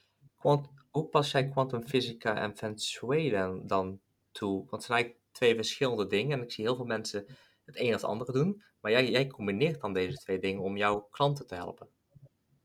hoe 0.89 1.05
pas 1.11 1.31
jij 1.31 1.49
quantum 1.49 1.87
fysica 1.87 2.35
en 2.35 2.57
feng 2.57 2.81
shui 2.81 3.29
dan, 3.29 3.67
dan 3.67 3.99
toe? 4.31 4.57
Want 4.57 4.71
het 4.71 4.83
zijn 4.83 4.97
eigenlijk 4.97 5.25
twee 5.31 5.55
verschillende 5.55 6.07
dingen 6.07 6.37
en 6.37 6.43
ik 6.43 6.51
zie 6.51 6.65
heel 6.65 6.75
veel 6.75 6.85
mensen 6.85 7.25
het 7.65 7.79
een 7.79 7.87
of 7.87 7.93
het 7.93 8.03
andere 8.03 8.31
doen, 8.31 8.63
maar 8.81 8.91
jij, 8.91 9.09
jij 9.09 9.27
combineert 9.27 9.81
dan 9.81 9.93
deze 9.93 10.17
twee 10.17 10.39
dingen 10.39 10.61
om 10.61 10.77
jouw 10.77 11.07
klanten 11.11 11.47
te 11.47 11.55
helpen. 11.55 11.87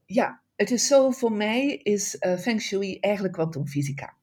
Ja, 0.06 0.42
het 0.56 0.70
is 0.70 0.86
zo, 0.86 1.10
voor 1.10 1.32
mij 1.32 1.76
is 1.76 2.16
uh, 2.20 2.36
feng 2.36 2.60
shui 2.60 2.98
eigenlijk 2.98 3.34
kwantumfysica. 3.34 4.16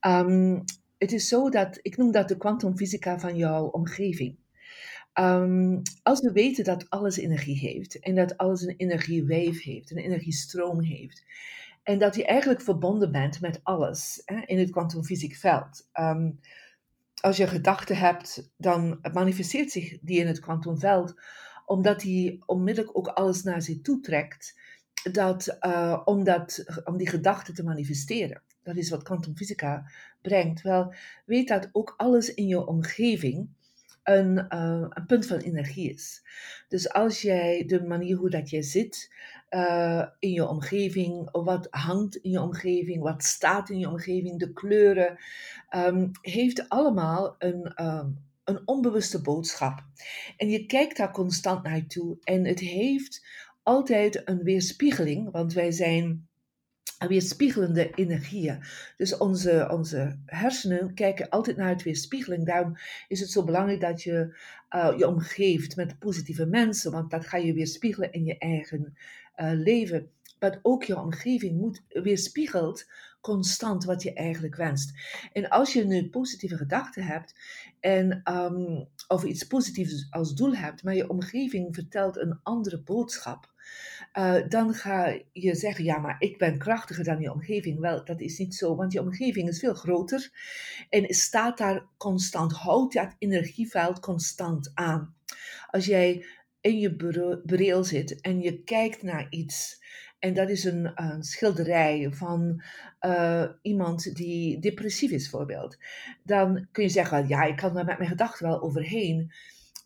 Um, 0.00 0.64
het 0.98 1.12
is 1.12 1.28
zo 1.28 1.50
dat, 1.50 1.78
ik 1.82 1.96
noem 1.96 2.12
dat 2.12 2.28
de 2.28 2.36
kwantumfysica 2.36 3.18
van 3.18 3.36
jouw 3.36 3.66
omgeving. 3.66 4.36
Ehm, 5.12 5.78
als 6.02 6.20
we 6.20 6.32
weten 6.32 6.64
dat 6.64 6.90
alles 6.90 7.16
energie 7.16 7.58
heeft 7.58 8.00
en 8.00 8.14
dat 8.14 8.36
alles 8.36 8.62
een 8.62 8.76
energieweef 8.76 9.62
heeft, 9.62 9.90
een 9.90 9.98
energiestroom 9.98 10.82
heeft, 10.82 11.24
en 11.82 11.98
dat 11.98 12.14
je 12.14 12.26
eigenlijk 12.26 12.60
verbonden 12.60 13.12
bent 13.12 13.40
met 13.40 13.60
alles 13.62 14.22
hè, 14.24 14.40
in 14.46 14.58
het 14.58 14.70
kwantumfysiek 14.70 15.36
veld. 15.36 15.88
Ehm, 15.92 16.30
als 17.20 17.36
je 17.36 17.46
gedachten 17.46 17.96
hebt, 17.96 18.50
dan 18.56 18.98
manifesteert 19.12 19.70
zich 19.70 19.98
die 20.00 20.20
in 20.20 20.26
het 20.26 20.40
kwantumveld, 20.40 21.14
omdat 21.66 22.00
die 22.00 22.42
onmiddellijk 22.46 22.96
ook 22.98 23.06
alles 23.06 23.42
naar 23.42 23.62
zich 23.62 23.80
toe 23.80 24.00
trekt, 24.00 24.60
dat, 25.12 25.56
uh, 25.60 26.00
om 26.84 26.96
die 26.96 27.08
gedachten 27.08 27.54
te 27.54 27.64
manifesteren. 27.64 28.42
Dat 28.62 28.76
is 28.76 28.90
wat 28.90 29.02
kwantumfysica 29.02 29.90
brengt. 30.22 30.62
Wel, 30.62 30.94
weet 31.24 31.48
dat 31.48 31.68
ook 31.72 31.94
alles 31.96 32.34
in 32.34 32.46
je 32.46 32.66
omgeving 32.66 33.48
een, 34.02 34.46
uh, 34.48 34.86
een 34.88 35.06
punt 35.06 35.26
van 35.26 35.38
energie 35.38 35.90
is. 35.90 36.22
Dus 36.68 36.92
als 36.92 37.22
jij 37.22 37.64
de 37.66 37.84
manier 37.84 38.16
hoe 38.16 38.30
dat 38.30 38.50
jij 38.50 38.62
zit 38.62 39.12
uh, 39.50 40.06
in 40.18 40.32
je 40.32 40.48
omgeving, 40.48 41.28
wat 41.30 41.66
hangt 41.70 42.16
in 42.16 42.30
je 42.30 42.40
omgeving, 42.40 43.02
wat 43.02 43.22
staat 43.22 43.70
in 43.70 43.78
je 43.78 43.88
omgeving, 43.88 44.38
de 44.38 44.52
kleuren, 44.52 45.18
um, 45.76 46.10
heeft 46.20 46.68
allemaal 46.68 47.34
een, 47.38 47.84
um, 47.84 48.24
een 48.44 48.62
onbewuste 48.64 49.22
boodschap. 49.22 49.84
En 50.36 50.50
je 50.50 50.66
kijkt 50.66 50.96
daar 50.96 51.12
constant 51.12 51.62
naartoe 51.62 52.16
en 52.22 52.44
het 52.44 52.60
heeft 52.60 53.26
altijd 53.62 54.28
een 54.28 54.42
weerspiegeling, 54.42 55.30
want 55.30 55.52
wij 55.52 55.70
zijn 55.70 56.27
weerspiegelende 56.98 57.90
energieën. 57.94 58.62
Dus 58.96 59.16
onze, 59.16 59.68
onze 59.70 60.18
hersenen 60.26 60.94
kijken 60.94 61.28
altijd 61.28 61.56
naar 61.56 61.68
het 61.68 61.82
weerspiegeling. 61.82 62.46
Daarom 62.46 62.76
is 63.08 63.20
het 63.20 63.30
zo 63.30 63.44
belangrijk 63.44 63.80
dat 63.80 64.02
je 64.02 64.36
uh, 64.70 64.94
je 64.98 65.08
omgeeft 65.08 65.76
met 65.76 65.98
positieve 65.98 66.46
mensen, 66.46 66.92
want 66.92 67.10
dat 67.10 67.26
ga 67.26 67.36
je 67.36 67.52
weerspiegelen 67.52 68.12
in 68.12 68.24
je 68.24 68.38
eigen 68.38 68.96
uh, 69.36 69.50
leven. 69.52 70.10
Maar 70.40 70.58
ook 70.62 70.84
je 70.84 71.00
omgeving 71.00 71.60
moet 71.60 71.82
weerspiegelt 71.88 72.86
constant 73.20 73.84
wat 73.84 74.02
je 74.02 74.12
eigenlijk 74.12 74.56
wenst. 74.56 74.92
En 75.32 75.48
als 75.48 75.72
je 75.72 75.84
nu 75.84 76.08
positieve 76.08 76.56
gedachten 76.56 77.02
hebt 77.02 77.34
en 77.80 78.22
um, 78.32 78.88
of 79.08 79.24
iets 79.24 79.44
positiefs 79.44 80.06
als 80.10 80.34
doel 80.34 80.54
hebt, 80.54 80.82
maar 80.82 80.94
je 80.94 81.08
omgeving 81.08 81.74
vertelt 81.74 82.16
een 82.16 82.40
andere 82.42 82.80
boodschap, 82.80 83.52
uh, 84.18 84.48
dan 84.48 84.74
ga 84.74 85.18
je 85.32 85.54
zeggen, 85.54 85.84
ja, 85.84 85.98
maar 85.98 86.16
ik 86.18 86.38
ben 86.38 86.58
krachtiger 86.58 87.04
dan 87.04 87.20
je 87.20 87.32
omgeving. 87.32 87.80
Wel, 87.80 88.04
dat 88.04 88.20
is 88.20 88.38
niet 88.38 88.54
zo, 88.54 88.76
want 88.76 88.92
je 88.92 89.00
omgeving 89.00 89.48
is 89.48 89.58
veel 89.58 89.74
groter 89.74 90.30
en 90.88 91.14
staat 91.14 91.58
daar 91.58 91.86
constant, 91.96 92.52
houdt 92.52 92.94
dat 92.94 93.14
energieveld 93.18 94.00
constant 94.00 94.70
aan. 94.74 95.14
Als 95.70 95.86
jij 95.86 96.24
in 96.60 96.78
je 96.78 96.96
bril 97.44 97.84
zit 97.84 98.20
en 98.20 98.40
je 98.40 98.62
kijkt 98.62 99.02
naar 99.02 99.26
iets, 99.30 99.82
en 100.18 100.34
dat 100.34 100.48
is 100.50 100.64
een, 100.64 100.90
een 100.94 101.22
schilderij 101.22 102.08
van 102.10 102.62
uh, 103.00 103.44
iemand 103.62 104.14
die 104.14 104.58
depressief 104.58 105.10
is, 105.10 105.30
bijvoorbeeld. 105.30 105.78
Dan 106.22 106.68
kun 106.72 106.82
je 106.82 106.88
zeggen, 106.90 107.28
ja, 107.28 107.42
ik 107.42 107.56
kan 107.56 107.74
daar 107.74 107.84
met 107.84 107.98
mijn 107.98 108.10
gedachten 108.10 108.46
wel 108.46 108.62
overheen. 108.62 109.32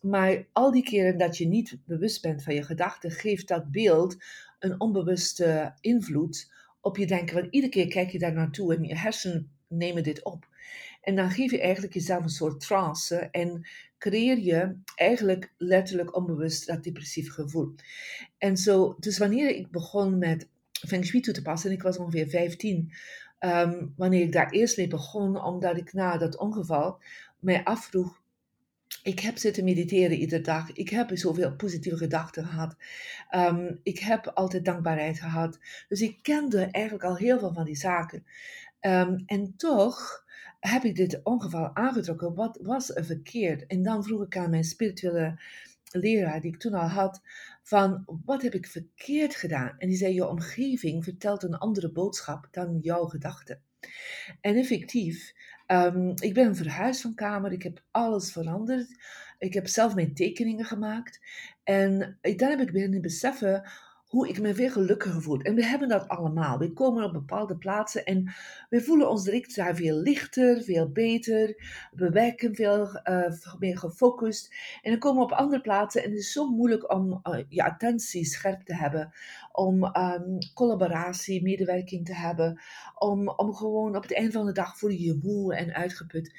Maar 0.03 0.45
al 0.51 0.71
die 0.71 0.83
keren 0.83 1.17
dat 1.17 1.37
je 1.37 1.47
niet 1.47 1.77
bewust 1.85 2.21
bent 2.21 2.43
van 2.43 2.53
je 2.53 2.63
gedachten, 2.63 3.11
geeft 3.11 3.47
dat 3.47 3.71
beeld 3.71 4.17
een 4.59 4.79
onbewuste 4.79 5.73
invloed 5.79 6.51
op 6.81 6.97
je 6.97 7.07
denken. 7.07 7.35
Want 7.35 7.47
iedere 7.53 7.71
keer 7.71 7.87
kijk 7.87 8.09
je 8.09 8.19
daar 8.19 8.33
naartoe 8.33 8.75
en 8.75 8.83
je 8.83 8.97
hersenen 8.97 9.51
nemen 9.67 10.03
dit 10.03 10.23
op. 10.23 10.47
En 11.01 11.15
dan 11.15 11.31
geef 11.31 11.51
je 11.51 11.61
eigenlijk 11.61 11.93
jezelf 11.93 12.23
een 12.23 12.29
soort 12.29 12.59
trance 12.59 13.15
en 13.15 13.67
creëer 13.97 14.39
je 14.39 14.75
eigenlijk 14.95 15.53
letterlijk 15.57 16.15
onbewust 16.15 16.67
dat 16.67 16.83
depressief 16.83 17.31
gevoel. 17.31 17.75
En 18.37 18.57
zo, 18.57 18.95
dus 18.99 19.17
wanneer 19.17 19.49
ik 19.49 19.71
begon 19.71 20.17
met 20.17 20.47
Feng 20.87 21.05
Shui 21.05 21.21
toe 21.21 21.33
te 21.33 21.41
passen, 21.41 21.69
en 21.69 21.75
ik 21.75 21.83
was 21.83 21.97
ongeveer 21.97 22.27
15, 22.27 22.91
um, 23.39 23.93
wanneer 23.97 24.21
ik 24.21 24.31
daar 24.31 24.49
eerst 24.49 24.77
mee 24.77 24.87
begon, 24.87 25.43
omdat 25.43 25.77
ik 25.77 25.93
na 25.93 26.17
dat 26.17 26.37
ongeval 26.37 26.99
mij 27.39 27.63
afvroeg, 27.63 28.22
ik 29.03 29.19
heb 29.19 29.37
zitten 29.37 29.63
mediteren 29.63 30.17
iedere 30.17 30.41
dag. 30.41 30.71
Ik 30.71 30.89
heb 30.89 31.09
zoveel 31.13 31.55
positieve 31.55 31.97
gedachten 31.97 32.45
gehad. 32.45 32.75
Um, 33.35 33.79
ik 33.83 33.99
heb 33.99 34.27
altijd 34.27 34.65
dankbaarheid 34.65 35.19
gehad. 35.19 35.59
Dus 35.87 36.01
ik 36.01 36.19
kende 36.21 36.65
eigenlijk 36.65 37.05
al 37.05 37.15
heel 37.15 37.39
veel 37.39 37.53
van 37.53 37.65
die 37.65 37.75
zaken. 37.75 38.25
Um, 38.81 39.23
en 39.25 39.53
toch 39.57 40.23
heb 40.59 40.83
ik 40.83 40.95
dit 40.95 41.19
ongeval 41.23 41.75
aangetrokken. 41.75 42.35
Wat 42.35 42.59
was 42.61 42.95
er 42.95 43.05
verkeerd? 43.05 43.67
En 43.67 43.83
dan 43.83 44.03
vroeg 44.03 44.23
ik 44.23 44.37
aan 44.37 44.49
mijn 44.49 44.63
spirituele 44.63 45.41
leraar, 45.91 46.41
die 46.41 46.53
ik 46.53 46.59
toen 46.59 46.73
al 46.73 46.87
had, 46.87 47.21
van 47.63 48.03
wat 48.25 48.41
heb 48.41 48.53
ik 48.53 48.67
verkeerd 48.67 49.35
gedaan? 49.35 49.75
En 49.77 49.87
die 49.87 49.97
zei, 49.97 50.13
je 50.13 50.27
omgeving 50.27 51.03
vertelt 51.03 51.43
een 51.43 51.57
andere 51.57 51.91
boodschap 51.91 52.47
dan 52.51 52.79
jouw 52.81 53.05
gedachten. 53.05 53.61
En 54.41 54.55
effectief, 54.55 55.33
um, 55.67 56.13
ik 56.19 56.33
ben 56.33 56.55
verhuisd 56.55 57.01
van 57.01 57.15
kamer, 57.15 57.51
ik 57.51 57.63
heb 57.63 57.81
alles 57.91 58.31
veranderd. 58.31 58.87
Ik 59.39 59.53
heb 59.53 59.67
zelf 59.67 59.95
mijn 59.95 60.13
tekeningen 60.13 60.65
gemaakt. 60.65 61.19
En 61.63 62.17
dan 62.21 62.49
heb 62.49 62.59
ik 62.59 62.71
beginnen 62.71 63.01
beseffen 63.01 63.63
hoe 64.13 64.29
ik 64.29 64.41
me 64.41 64.53
weer 64.53 64.71
gelukkiger 64.71 65.21
voel. 65.21 65.39
En 65.39 65.55
we 65.55 65.65
hebben 65.65 65.87
dat 65.87 66.07
allemaal. 66.07 66.57
We 66.57 66.73
komen 66.73 67.03
op 67.03 67.13
bepaalde 67.13 67.57
plaatsen 67.57 68.05
en 68.05 68.33
we 68.69 68.81
voelen 68.81 69.09
ons 69.09 69.23
direct 69.23 69.55
daar 69.55 69.75
veel 69.75 69.95
lichter, 69.95 70.63
veel 70.63 70.91
beter. 70.91 71.55
We 71.91 72.09
werken 72.09 72.55
veel 72.55 73.01
uh, 73.09 73.31
meer 73.59 73.77
gefocust. 73.77 74.53
En 74.81 74.91
dan 74.91 74.99
komen 74.99 75.17
we 75.17 75.31
op 75.31 75.37
andere 75.37 75.61
plaatsen 75.61 76.03
en 76.03 76.09
het 76.09 76.19
is 76.19 76.31
zo 76.31 76.49
moeilijk 76.49 76.93
om 76.93 77.21
uh, 77.23 77.39
je 77.49 77.63
attentie 77.63 78.25
scherp 78.25 78.61
te 78.61 78.75
hebben. 78.75 79.13
Om 79.51 79.83
um, 79.83 80.37
collaboratie, 80.53 81.43
medewerking 81.43 82.05
te 82.05 82.15
hebben. 82.15 82.61
Om, 82.95 83.29
om 83.29 83.53
gewoon 83.53 83.95
op 83.95 84.01
het 84.01 84.13
einde 84.13 84.31
van 84.31 84.45
de 84.45 84.51
dag 84.51 84.77
voel 84.77 84.89
je 84.89 85.03
je 85.03 85.19
moe 85.23 85.55
en 85.55 85.73
uitgeput. 85.73 86.35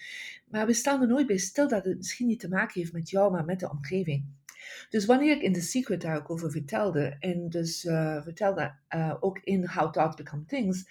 Maar 0.49 0.67
we 0.67 0.73
staan 0.73 1.01
er 1.01 1.09
nooit 1.09 1.27
bij 1.27 1.39
stil 1.39 1.69
dat 1.69 1.85
het 1.85 1.97
misschien 1.97 2.27
niet 2.27 2.41
te 2.41 2.49
maken 2.49 2.81
heeft 2.81 2.93
met 2.93 3.11
jou, 3.11 3.33
maar 3.33 3.45
met 3.45 3.61
de 3.61 3.71
omgeving. 3.71 4.25
Dus 4.89 5.07
wanneer 5.07 5.37
ik 5.37 5.43
in 5.43 5.53
The 5.53 5.61
Secret 5.61 6.01
daar 6.01 6.17
ook 6.17 6.31
over 6.31 6.51
vertelde, 6.51 7.17
en 7.21 7.49
dus 7.49 7.85
uh, 7.85 8.23
vertelde 8.23 8.75
uh, 8.95 9.15
ook 9.21 9.39
in 9.39 9.67
How 9.67 9.93
Thoughts 9.93 10.17
Become 10.17 10.45
Things, 10.45 10.89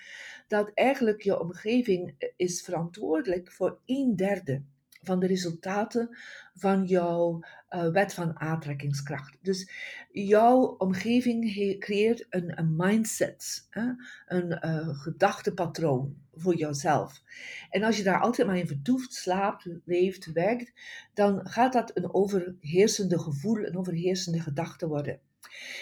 dat 0.48 0.72
eigenlijk 0.74 1.22
je 1.22 1.40
omgeving 1.40 2.16
is 2.36 2.62
verantwoordelijk 2.62 3.52
voor 3.52 3.80
een 3.86 4.16
derde 4.16 4.64
van 5.02 5.20
de 5.20 5.28
resultaten 5.28 6.18
van 6.54 6.86
jouw 6.86 7.40
uh, 7.76 7.92
wet 7.92 8.14
van 8.14 8.40
aantrekkingskracht. 8.40 9.38
Dus 9.42 9.70
jouw 10.12 10.62
omgeving 10.78 11.52
creëert 11.80 12.26
een, 12.30 12.76
mindset, 12.76 13.68
hè? 13.70 13.92
een 14.26 14.66
uh, 14.66 15.00
gedachtepatroon 15.00 16.16
voor 16.34 16.56
jouzelf. 16.56 17.22
En 17.70 17.84
als 17.84 17.98
je 17.98 18.04
daar 18.04 18.22
altijd 18.22 18.48
maar 18.48 18.58
in 18.58 18.68
vertoeft, 18.68 19.14
slaapt, 19.14 19.68
leeft, 19.86 20.32
werkt, 20.32 20.74
dan 21.14 21.48
gaat 21.50 21.74
dat 21.74 21.92
een 21.94 22.14
overheersende 22.14 23.20
gevoel, 23.20 23.58
een 23.58 23.78
overheersende 23.78 24.40
gedachte 24.40 24.88
worden. 24.88 25.20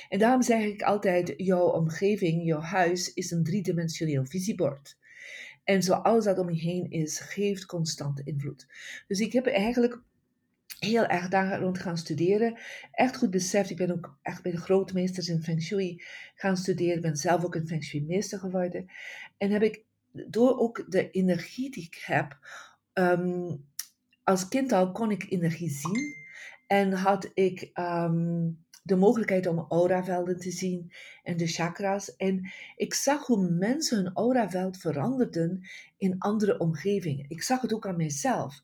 En 0.09 0.19
daarom 0.19 0.41
zeg 0.41 0.63
ik 0.63 0.81
altijd, 0.81 1.33
jouw 1.37 1.65
omgeving, 1.65 2.45
jouw 2.45 2.59
huis 2.59 3.13
is 3.13 3.31
een 3.31 3.43
driedimensioneel 3.43 4.25
visiebord. 4.25 4.97
En 5.63 5.83
zo 5.83 5.93
alles 5.93 6.23
dat 6.23 6.39
om 6.39 6.49
je 6.49 6.59
heen 6.59 6.89
is, 6.89 7.19
geeft 7.19 7.65
constante 7.65 8.21
invloed. 8.23 8.67
Dus 9.07 9.19
ik 9.19 9.33
heb 9.33 9.45
eigenlijk 9.45 10.01
heel 10.85 11.05
erg 11.05 11.27
daar 11.27 11.59
rond 11.59 11.79
gaan 11.79 11.97
studeren. 11.97 12.59
Echt 12.91 13.17
goed 13.17 13.29
beseft, 13.29 13.69
ik 13.69 13.77
ben 13.77 13.91
ook 13.91 14.17
echt 14.21 14.43
bij 14.43 14.51
de 14.51 14.57
grootmeesters 14.57 15.27
in 15.27 15.43
Feng 15.43 15.61
Shui 15.61 16.03
gaan 16.35 16.57
studeren. 16.57 17.01
Ben 17.01 17.15
zelf 17.15 17.43
ook 17.45 17.55
een 17.55 17.67
Feng 17.67 17.83
Shui 17.83 18.03
meester 18.03 18.39
geworden. 18.39 18.91
En 19.37 19.51
heb 19.51 19.63
ik 19.63 19.83
door 20.11 20.59
ook 20.59 20.85
de 20.89 21.11
energie 21.11 21.71
die 21.71 21.83
ik 21.83 22.03
heb, 22.05 22.37
um, 22.93 23.65
als 24.23 24.47
kind 24.47 24.71
al 24.71 24.91
kon 24.91 25.11
ik 25.11 25.25
energie 25.29 25.69
zien. 25.69 26.15
En 26.67 26.93
had 26.93 27.31
ik 27.33 27.69
um, 27.73 28.65
de 28.83 28.95
mogelijkheid 28.95 29.47
om 29.47 29.65
auravelden 29.69 30.39
te 30.39 30.51
zien 30.51 30.91
en 31.23 31.37
de 31.37 31.47
chakras. 31.47 32.15
En 32.15 32.51
ik 32.75 32.93
zag 32.93 33.25
hoe 33.25 33.49
mensen 33.49 33.97
hun 33.97 34.13
auraveld 34.13 34.77
veranderden 34.77 35.69
in 35.97 36.19
andere 36.19 36.57
omgevingen. 36.57 37.25
Ik 37.27 37.41
zag 37.41 37.61
het 37.61 37.73
ook 37.73 37.87
aan 37.87 37.95
mezelf. 37.95 38.61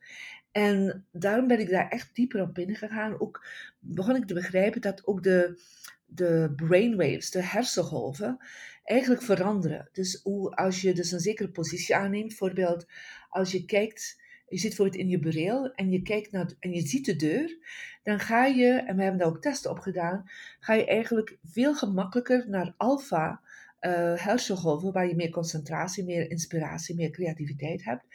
En 0.57 1.05
daarom 1.11 1.47
ben 1.47 1.59
ik 1.59 1.69
daar 1.69 1.89
echt 1.89 2.15
dieper 2.15 2.41
op 2.41 2.57
ingegaan. 2.57 3.19
Ook 3.19 3.45
begon 3.79 4.15
ik 4.15 4.25
te 4.25 4.33
begrijpen 4.33 4.81
dat 4.81 5.07
ook 5.07 5.23
de, 5.23 5.61
de 6.05 6.53
brainwaves, 6.55 7.31
de 7.31 7.43
hersengolven, 7.43 8.37
eigenlijk 8.83 9.21
veranderen. 9.21 9.89
Dus 9.91 10.19
hoe, 10.23 10.55
als 10.55 10.81
je 10.81 10.93
dus 10.93 11.11
een 11.11 11.19
zekere 11.19 11.49
positie 11.49 11.95
aanneemt, 11.95 12.27
bijvoorbeeld 12.27 12.85
als 13.29 13.51
je 13.51 13.65
kijkt 13.65 14.25
je 14.49 14.57
zit 14.57 14.67
bijvoorbeeld 14.67 15.01
in 15.01 15.09
je 15.09 15.19
bureel 15.19 15.73
en 15.73 15.91
je 15.91 16.01
kijkt 16.01 16.31
naar 16.31 16.51
en 16.59 16.73
je 16.73 16.87
ziet 16.87 17.05
de 17.05 17.15
deur, 17.15 17.57
dan 18.03 18.19
ga 18.19 18.45
je, 18.45 18.67
en 18.67 18.95
we 18.95 19.01
hebben 19.01 19.19
daar 19.19 19.29
ook 19.29 19.41
testen 19.41 19.71
op 19.71 19.79
gedaan, 19.79 20.29
ga 20.59 20.73
je 20.73 20.85
eigenlijk 20.85 21.37
veel 21.43 21.75
gemakkelijker 21.75 22.49
naar 22.49 22.73
alfa 22.77 23.41
uh, 23.81 24.13
hersengolven, 24.15 24.93
waar 24.93 25.07
je 25.07 25.15
meer 25.15 25.29
concentratie, 25.29 26.03
meer 26.03 26.29
inspiratie, 26.29 26.95
meer 26.95 27.09
creativiteit 27.09 27.83
hebt, 27.83 28.05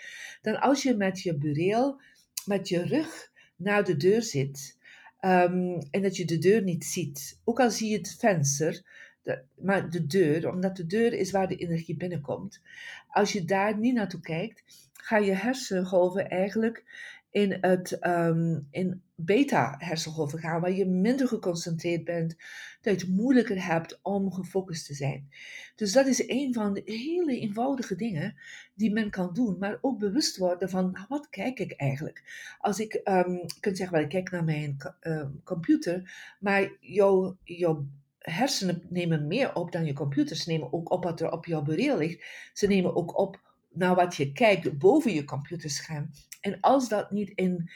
dan 0.40 0.60
als 0.60 0.82
je 0.82 0.96
met 0.96 1.20
je 1.20 1.38
bureel, 1.38 2.00
met 2.46 2.68
je 2.68 2.82
rug 2.82 3.30
naar 3.56 3.84
de 3.84 3.96
deur 3.96 4.22
zit. 4.22 4.78
Ehm, 5.18 5.80
en 5.90 6.02
dat 6.02 6.16
je 6.16 6.24
de 6.24 6.38
deur 6.38 6.62
niet 6.62 6.84
ziet. 6.84 7.40
Ook 7.44 7.60
al 7.60 7.70
zie 7.70 7.90
je 7.90 7.96
het 7.96 8.16
venster, 8.18 8.82
de, 9.22 9.42
maar 9.60 9.90
de 9.90 10.06
deur, 10.06 10.50
omdat 10.50 10.76
de 10.76 10.86
deur 10.86 11.12
is 11.12 11.30
waar 11.30 11.48
de 11.48 11.56
energie 11.56 11.96
binnenkomt. 11.96 12.60
Als 13.08 13.32
je 13.32 13.44
daar 13.44 13.78
niet 13.78 13.94
naartoe 13.94 14.20
kijkt, 14.20 14.90
ga 14.92 15.16
je 15.16 15.32
hersengolven 15.32 16.28
eigenlijk 16.28 16.84
in, 17.32 17.58
het, 17.60 17.98
ehm, 17.98 18.60
in 18.70 19.02
beta-hersengolven 19.14 20.38
gaan, 20.38 20.60
waar 20.60 20.72
je 20.72 20.86
minder 20.86 21.28
geconcentreerd 21.28 22.04
bent, 22.04 22.36
dat 22.80 23.00
je 23.00 23.06
het 23.06 23.16
moeilijker 23.16 23.64
hebt 23.64 23.98
om 24.02 24.32
gefocust 24.32 24.86
te 24.86 24.94
zijn. 24.94 25.28
Dus 25.76 25.92
dat 25.92 26.06
is 26.06 26.28
een 26.28 26.54
van 26.54 26.72
de 26.74 26.82
hele 26.84 27.38
eenvoudige 27.38 27.96
dingen 27.96 28.34
die 28.74 28.92
men 28.92 29.10
kan 29.10 29.32
doen, 29.32 29.58
maar 29.58 29.78
ook 29.80 29.98
bewust 29.98 30.36
worden 30.36 30.70
van 30.70 30.90
nou, 30.90 31.06
wat 31.08 31.28
kijk 31.28 31.58
ik 31.58 31.72
eigenlijk. 31.72 32.22
Als 32.58 32.80
ik 32.80 33.00
um, 33.04 33.40
kunt 33.60 33.76
zeggen, 33.76 33.96
wel, 33.96 34.04
ik 34.04 34.10
kijk 34.10 34.30
naar 34.30 34.44
mijn 34.44 34.76
uh, 35.02 35.26
computer, 35.44 36.12
maar 36.40 36.76
jouw, 36.80 37.36
jouw 37.44 37.86
hersenen 38.18 38.82
nemen 38.88 39.26
meer 39.26 39.54
op 39.54 39.72
dan 39.72 39.84
je 39.84 39.92
computer. 39.92 40.36
Ze 40.36 40.50
nemen 40.50 40.72
ook 40.72 40.90
op 40.90 41.04
wat 41.04 41.20
er 41.20 41.32
op 41.32 41.46
jouw 41.46 41.62
bureau 41.62 41.98
ligt. 41.98 42.24
Ze 42.52 42.66
nemen 42.66 42.96
ook 42.96 43.18
op 43.18 43.40
naar 43.72 43.94
wat 43.94 44.16
je 44.16 44.32
kijkt 44.32 44.78
boven 44.78 45.12
je 45.12 45.24
computerscherm. 45.24 46.10
En 46.42 46.60
als 46.60 46.88
dat 46.88 47.10
niet 47.10 47.30
in 47.30 47.70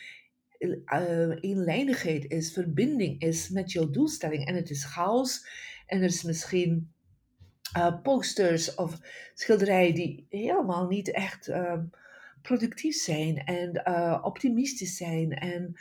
uh, 0.58 1.36
eenlijnigheid 1.40 2.30
is, 2.30 2.52
verbinding 2.52 3.20
is 3.20 3.48
met 3.48 3.72
jouw 3.72 3.90
doelstelling 3.90 4.46
en 4.46 4.54
het 4.54 4.70
is 4.70 4.84
chaos 4.84 5.46
en 5.86 5.98
er 5.98 6.04
is 6.04 6.22
misschien 6.22 6.92
uh, 7.76 8.00
posters 8.02 8.74
of 8.74 8.98
schilderijen 9.34 9.94
die 9.94 10.26
helemaal 10.28 10.86
niet 10.86 11.10
echt 11.10 11.48
uh, 11.48 11.78
productief 12.42 12.96
zijn 12.96 13.44
en 13.44 13.82
uh, 13.88 14.18
optimistisch 14.22 14.96
zijn 14.96 15.32
en 15.32 15.74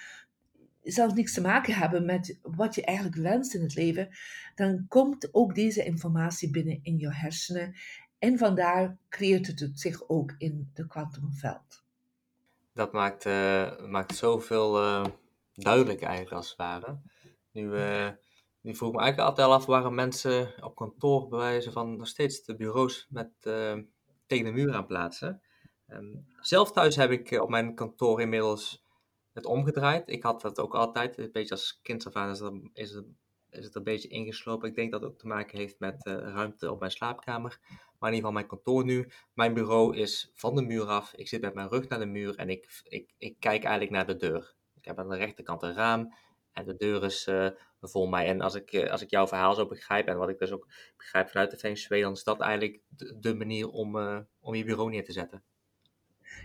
zelfs 0.84 1.13
niks 1.13 1.34
te 1.34 1.42
maken 1.42 1.74
hebben 1.74 2.06
met 2.06 2.39
wat 2.42 2.75
je 2.75 2.86
eigenlijk 2.86 3.18
wenst 3.18 3.54
in 3.54 3.62
het 3.62 3.75
leven, 3.75 4.10
dan 4.56 4.86
komt 4.88 5.34
ook 5.34 5.56
deze 5.56 5.84
informatie 5.84 6.51
binnen 6.51 6.80
in 6.82 6.98
je 7.00 7.13
hersenen 7.13 7.75
en 8.20 8.38
vandaar 8.38 8.98
creëert 9.10 9.48
het 9.48 9.72
zich 9.74 10.10
ook 10.10 10.36
in 10.38 10.70
de 10.74 10.88
kwantumveld. 10.88 11.85
Dat 12.75 12.91
maakt, 12.91 13.25
uh, 13.25 13.86
maakt 13.86 14.15
zoveel 14.15 14.82
uh, 14.82 15.05
duidelijk 15.53 16.01
eigenlijk 16.01 16.36
als 16.36 16.48
het 16.48 16.58
ware. 16.58 16.98
Nu, 17.51 17.63
uh, 17.63 18.10
nu 18.62 18.75
vroeg 18.75 18.91
me 18.91 19.00
eigenlijk 19.00 19.29
altijd 19.29 19.48
af 19.48 19.65
waarom 19.65 19.96
mensen 19.96 20.63
op 20.63 20.75
kantoor 20.75 21.27
bewijzen 21.27 21.72
van 21.72 21.98
nog 21.98 22.08
steeds 22.08 22.44
de 22.44 22.55
bureaus 22.55 23.08
met 23.10 23.29
tegen 24.27 24.46
de 24.46 24.51
muur 24.51 24.74
aan 24.74 24.86
plaatsen. 24.86 25.41
Um, 25.88 26.25
zelf 26.39 26.72
thuis 26.72 26.96
heb 26.96 27.12
ik 27.12 27.41
op 27.41 27.50
mijn 27.50 27.75
kantoor 27.75 28.22
inmiddels 28.22 28.84
het 29.34 29.46
omgedraaid. 29.46 30.10
Ik 30.10 30.24
had 30.24 30.41
dat 30.41 30.60
ook 30.60 30.75
altijd, 30.75 31.17
een 31.17 31.32
beetje 31.32 31.53
als 31.53 31.79
kind 31.82 32.13
aan 32.13 32.29
is, 32.29 32.41
is, 32.74 32.91
het, 32.91 33.05
is 33.50 33.70
een 33.72 33.84
beetje 33.84 34.08
ingeslopen. 34.08 34.70
Ik 34.70 34.75
denk 34.75 34.91
dat 34.91 35.01
het 35.01 35.10
ook 35.10 35.20
te 35.20 35.27
maken 35.27 35.58
heeft 35.58 35.79
met 35.79 36.05
ruimte 36.05 36.72
op 36.72 36.79
mijn 36.79 36.91
slaapkamer. 36.91 37.60
Maar 38.00 38.10
in 38.10 38.16
ieder 38.16 38.30
geval 38.30 38.32
mijn 38.32 38.48
kantoor 38.48 38.86
nu. 38.86 39.10
Mijn 39.34 39.54
bureau 39.54 39.96
is 39.98 40.32
van 40.34 40.56
de 40.56 40.62
muur 40.62 40.86
af. 40.86 41.14
Ik 41.14 41.28
zit 41.28 41.42
met 41.42 41.54
mijn 41.54 41.70
rug 41.70 41.88
naar 41.88 42.00
de 42.00 42.06
muur 42.06 42.36
en 42.36 42.50
ik, 42.50 42.82
ik, 42.84 43.14
ik 43.18 43.36
kijk 43.40 43.64
eigenlijk 43.64 43.92
naar 43.92 44.08
de 44.08 44.16
deur. 44.16 44.56
Ik 44.75 44.86
heb 44.86 45.00
aan 45.00 45.10
de 45.10 45.18
rechterkant 45.18 45.64
een 45.64 45.74
raam 45.74 46.14
en 46.56 46.66
de 46.66 46.75
deur 46.75 47.04
is 47.04 47.28
uh, 47.28 47.50
voor 47.82 48.10
mij. 48.10 48.28
En 48.28 48.42
als 48.42 48.56
ik, 48.56 48.74
uh, 48.74 48.92
als 48.92 49.02
ik 49.02 49.10
jouw 49.10 49.28
verhaal 49.28 49.56
zo 49.56 49.68
begrijp 49.68 50.08
en 50.08 50.18
wat 50.18 50.30
ik 50.30 50.40
dus 50.40 50.52
ook 50.52 50.68
begrijp 50.98 51.30
vanuit 51.30 51.52
de 51.52 51.58
Feng 51.58 52.02
dan 52.02 52.12
is 52.12 52.24
dat 52.24 52.42
eigenlijk 52.42 52.82
de, 53.20 53.36
manier 53.36 53.70
om, 53.70 53.96
uh, 53.96 54.20
om 54.40 54.56
je 54.56 54.64
bureau 54.64 54.90
neer 54.90 55.04
te 55.04 55.12
zetten. 55.12 55.44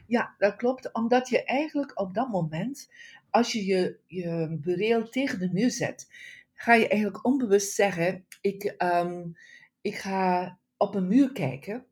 Ja, 0.06 0.34
dat 0.38 0.56
klopt. 0.56 0.92
Omdat 0.92 1.28
je 1.28 1.44
eigenlijk 1.44 2.00
op 2.00 2.14
dat 2.14 2.28
moment, 2.28 2.90
als 3.30 3.52
je 3.52 3.64
je, 3.64 3.98
je 4.06 4.58
bureau 4.60 5.08
tegen 5.08 5.38
de 5.38 5.50
muur 5.52 5.70
zet, 5.70 6.08
ga 6.54 6.74
je 6.74 6.88
eigenlijk 6.88 7.24
onbewust 7.24 7.74
zeggen: 7.74 8.26
ik, 8.40 8.74
um, 8.78 9.36
ik 9.80 9.94
ga 9.94 10.58
op 10.80 10.94
een 10.94 11.08
muur 11.08 11.32
kijken. 11.32 11.84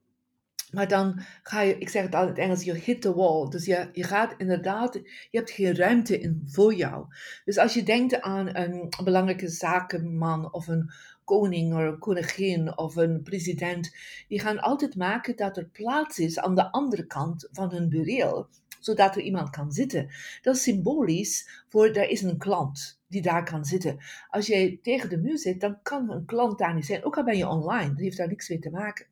Maar 0.70 0.88
dan 0.88 1.20
ga 1.42 1.60
je, 1.60 1.78
ik 1.78 1.88
zeg 1.88 2.02
het 2.02 2.14
altijd 2.14 2.36
in 2.36 2.42
het 2.42 2.50
Engels, 2.50 2.64
je 2.64 2.84
hit 2.84 3.00
the 3.00 3.14
wall. 3.14 3.48
Dus 3.48 3.64
je, 3.64 3.88
je 3.92 4.02
gaat 4.02 4.34
inderdaad, 4.38 4.94
je 5.30 5.38
hebt 5.38 5.50
geen 5.50 5.76
ruimte 5.76 6.20
in 6.20 6.42
voor 6.44 6.74
jou. 6.74 7.06
Dus 7.44 7.58
als 7.58 7.74
je 7.74 7.82
denkt 7.82 8.20
aan 8.20 8.56
een 8.56 8.88
belangrijke 9.04 9.48
zakenman 9.48 10.52
of 10.52 10.68
een 10.68 10.90
koning 11.24 11.74
of 11.74 11.80
een 11.80 11.98
koningin 11.98 12.78
of 12.78 12.96
een 12.96 13.22
president, 13.22 13.96
die 14.28 14.40
gaan 14.40 14.60
altijd 14.60 14.96
maken 14.96 15.36
dat 15.36 15.56
er 15.56 15.68
plaats 15.68 16.18
is 16.18 16.38
aan 16.38 16.54
de 16.54 16.72
andere 16.72 17.06
kant 17.06 17.48
van 17.52 17.70
hun 17.70 17.88
bureau, 17.88 18.46
zodat 18.80 19.16
er 19.16 19.22
iemand 19.22 19.50
kan 19.50 19.72
zitten. 19.72 20.10
Dat 20.42 20.56
is 20.56 20.62
symbolisch 20.62 21.64
voor, 21.68 21.86
er 21.86 22.08
is 22.08 22.22
een 22.22 22.38
klant 22.38 22.97
die 23.08 23.22
daar 23.22 23.44
kan 23.44 23.64
zitten. 23.64 23.98
Als 24.30 24.46
jij 24.46 24.78
tegen 24.82 25.08
de 25.08 25.18
muur 25.18 25.38
zit, 25.38 25.60
dan 25.60 25.82
kan 25.82 26.10
een 26.10 26.24
klant 26.24 26.58
daar 26.58 26.74
niet 26.74 26.86
zijn. 26.86 27.04
Ook 27.04 27.16
al 27.16 27.24
ben 27.24 27.36
je 27.36 27.48
online, 27.48 27.88
dat 27.88 27.98
heeft 27.98 28.16
daar 28.16 28.28
niks 28.28 28.48
mee 28.48 28.58
te 28.58 28.70
maken. 28.70 29.06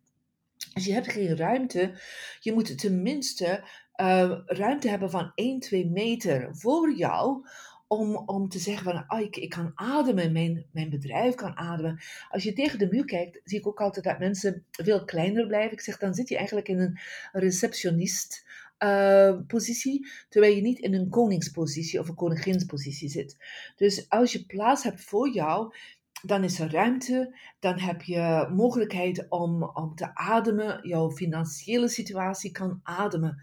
Als 0.72 0.84
je 0.84 0.92
hebt 0.92 1.12
geen 1.12 1.36
ruimte, 1.36 2.00
je 2.40 2.52
moet 2.52 2.78
tenminste 2.78 3.64
uh, 3.96 4.38
ruimte 4.46 4.88
hebben 4.88 5.10
van 5.10 5.32
1, 5.34 5.60
2 5.60 5.86
meter 5.86 6.48
voor 6.56 6.96
jou 6.96 7.46
om, 7.86 8.16
om 8.16 8.48
te 8.48 8.58
zeggen 8.58 8.84
van, 8.84 9.04
oh, 9.08 9.20
ik, 9.20 9.36
ik 9.36 9.50
kan 9.50 9.72
ademen, 9.74 10.32
mijn, 10.32 10.66
mijn 10.72 10.90
bedrijf 10.90 11.34
kan 11.34 11.56
ademen. 11.56 12.00
Als 12.30 12.42
je 12.42 12.52
tegen 12.52 12.78
de 12.78 12.88
muur 12.90 13.04
kijkt, 13.04 13.40
zie 13.44 13.58
ik 13.58 13.66
ook 13.66 13.80
altijd 13.80 14.04
dat 14.04 14.18
mensen 14.18 14.64
veel 14.70 15.04
kleiner 15.04 15.46
blijven. 15.46 15.72
Ik 15.72 15.80
zeg, 15.80 15.98
dan 15.98 16.14
zit 16.14 16.28
je 16.28 16.36
eigenlijk 16.36 16.68
in 16.68 16.80
een 16.80 16.98
receptionist 17.32 18.44
uh, 18.78 19.38
positie, 19.46 20.08
terwijl 20.28 20.54
je 20.54 20.62
niet 20.62 20.78
in 20.78 20.94
een 20.94 21.08
koningspositie 21.08 22.00
of 22.00 22.08
een 22.08 22.14
koninginspositie 22.14 23.08
zit. 23.08 23.36
Dus 23.76 24.08
als 24.08 24.32
je 24.32 24.46
plaats 24.46 24.82
hebt 24.82 25.04
voor 25.04 25.30
jou, 25.30 25.74
dan 26.22 26.44
is 26.44 26.58
er 26.58 26.70
ruimte, 26.70 27.38
dan 27.58 27.78
heb 27.78 28.02
je 28.02 28.48
mogelijkheid 28.54 29.26
om, 29.28 29.62
om 29.62 29.94
te 29.94 30.14
ademen, 30.14 30.88
jouw 30.88 31.10
financiële 31.10 31.88
situatie 31.88 32.50
kan 32.50 32.80
ademen. 32.82 33.42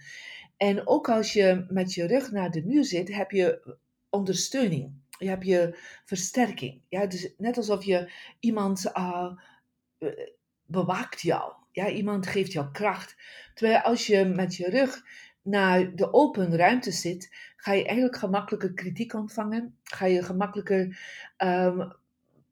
En 0.57 0.87
ook 0.87 1.09
als 1.09 1.33
je 1.33 1.65
met 1.69 1.93
je 1.93 2.07
rug 2.07 2.31
naar 2.31 2.51
de 2.51 2.65
muur 2.65 2.85
zit, 2.85 3.15
heb 3.15 3.31
je 3.31 3.77
ondersteuning. 4.09 4.93
Je 5.19 5.27
hebt 5.27 5.45
je 5.45 5.77
versterking. 6.05 6.81
Ja, 6.89 7.05
dus 7.05 7.33
net 7.37 7.57
alsof 7.57 7.83
je 7.83 8.11
iemand 8.39 8.91
uh, 8.97 9.31
bewaakt 10.65 11.21
jou. 11.21 11.53
Ja, 11.73 11.89
iemand 11.89 12.27
geeft 12.27 12.51
jou 12.51 12.71
kracht. 12.71 13.15
Terwijl 13.53 13.79
als 13.79 14.07
je 14.07 14.25
met 14.25 14.55
je 14.55 14.69
rug 14.69 15.01
naar 15.41 15.95
de 15.95 16.13
open 16.13 16.55
ruimte 16.55 16.91
zit, 16.91 17.35
ga 17.55 17.73
je 17.73 17.85
eigenlijk 17.85 18.17
gemakkelijker 18.17 18.73
kritiek 18.73 19.13
ontvangen. 19.13 19.77
Ga 19.83 20.05
je 20.05 20.23
gemakkelijker 20.23 20.99
um, 21.37 21.93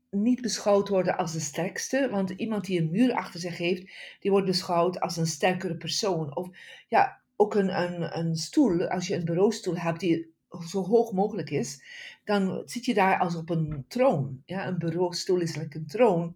niet 0.09 0.41
beschouwd 0.41 0.89
worden 0.89 1.17
als 1.17 1.33
de 1.33 1.39
sterkste. 1.39 2.07
Want 2.11 2.29
iemand 2.29 2.65
die 2.65 2.81
een 2.81 2.91
muur 2.91 3.13
achter 3.13 3.39
zich 3.39 3.57
heeft, 3.57 3.91
die 4.19 4.31
wordt 4.31 4.45
beschouwd 4.45 4.99
als 4.99 5.17
een 5.17 5.27
sterkere 5.27 5.75
persoon. 5.75 6.35
Of 6.35 6.49
ja, 6.87 7.21
ook 7.35 7.55
een, 7.55 7.81
een, 7.81 8.17
een 8.17 8.35
stoel, 8.35 8.87
als 8.87 9.07
je 9.07 9.15
een 9.15 9.25
bureaustoel 9.25 9.77
hebt 9.77 9.99
die 9.99 10.33
zo 10.67 10.83
hoog 10.83 11.11
mogelijk 11.11 11.49
is, 11.49 11.83
dan 12.23 12.61
zit 12.65 12.85
je 12.85 12.93
daar 12.93 13.19
als 13.19 13.35
op 13.35 13.49
een 13.49 13.85
troon. 13.87 14.41
Ja, 14.45 14.67
een 14.67 14.77
bureaustoel 14.77 15.39
is 15.39 15.55
like 15.55 15.77
een 15.77 15.87
troon. 15.87 16.35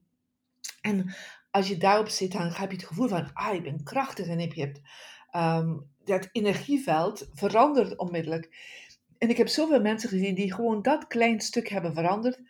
En 0.81 1.15
als 1.55 1.67
je 1.67 1.77
daarop 1.77 2.09
zit, 2.09 2.31
dan 2.31 2.41
heb 2.41 2.71
je 2.71 2.77
het 2.77 2.85
gevoel 2.85 3.07
van, 3.07 3.29
ah, 3.33 3.53
ik 3.53 3.63
ben 3.63 3.83
krachtig 3.83 4.27
en 4.27 4.39
je 4.39 4.61
hebt 4.61 4.81
um, 5.35 5.89
dat 6.03 6.29
energieveld 6.31 7.29
verandert 7.33 7.97
onmiddellijk. 7.97 8.49
En 9.17 9.29
ik 9.29 9.37
heb 9.37 9.47
zoveel 9.47 9.81
mensen 9.81 10.09
gezien 10.09 10.35
die 10.35 10.53
gewoon 10.53 10.81
dat 10.81 11.07
klein 11.07 11.41
stuk 11.41 11.67
hebben 11.67 11.93
veranderd. 11.93 12.41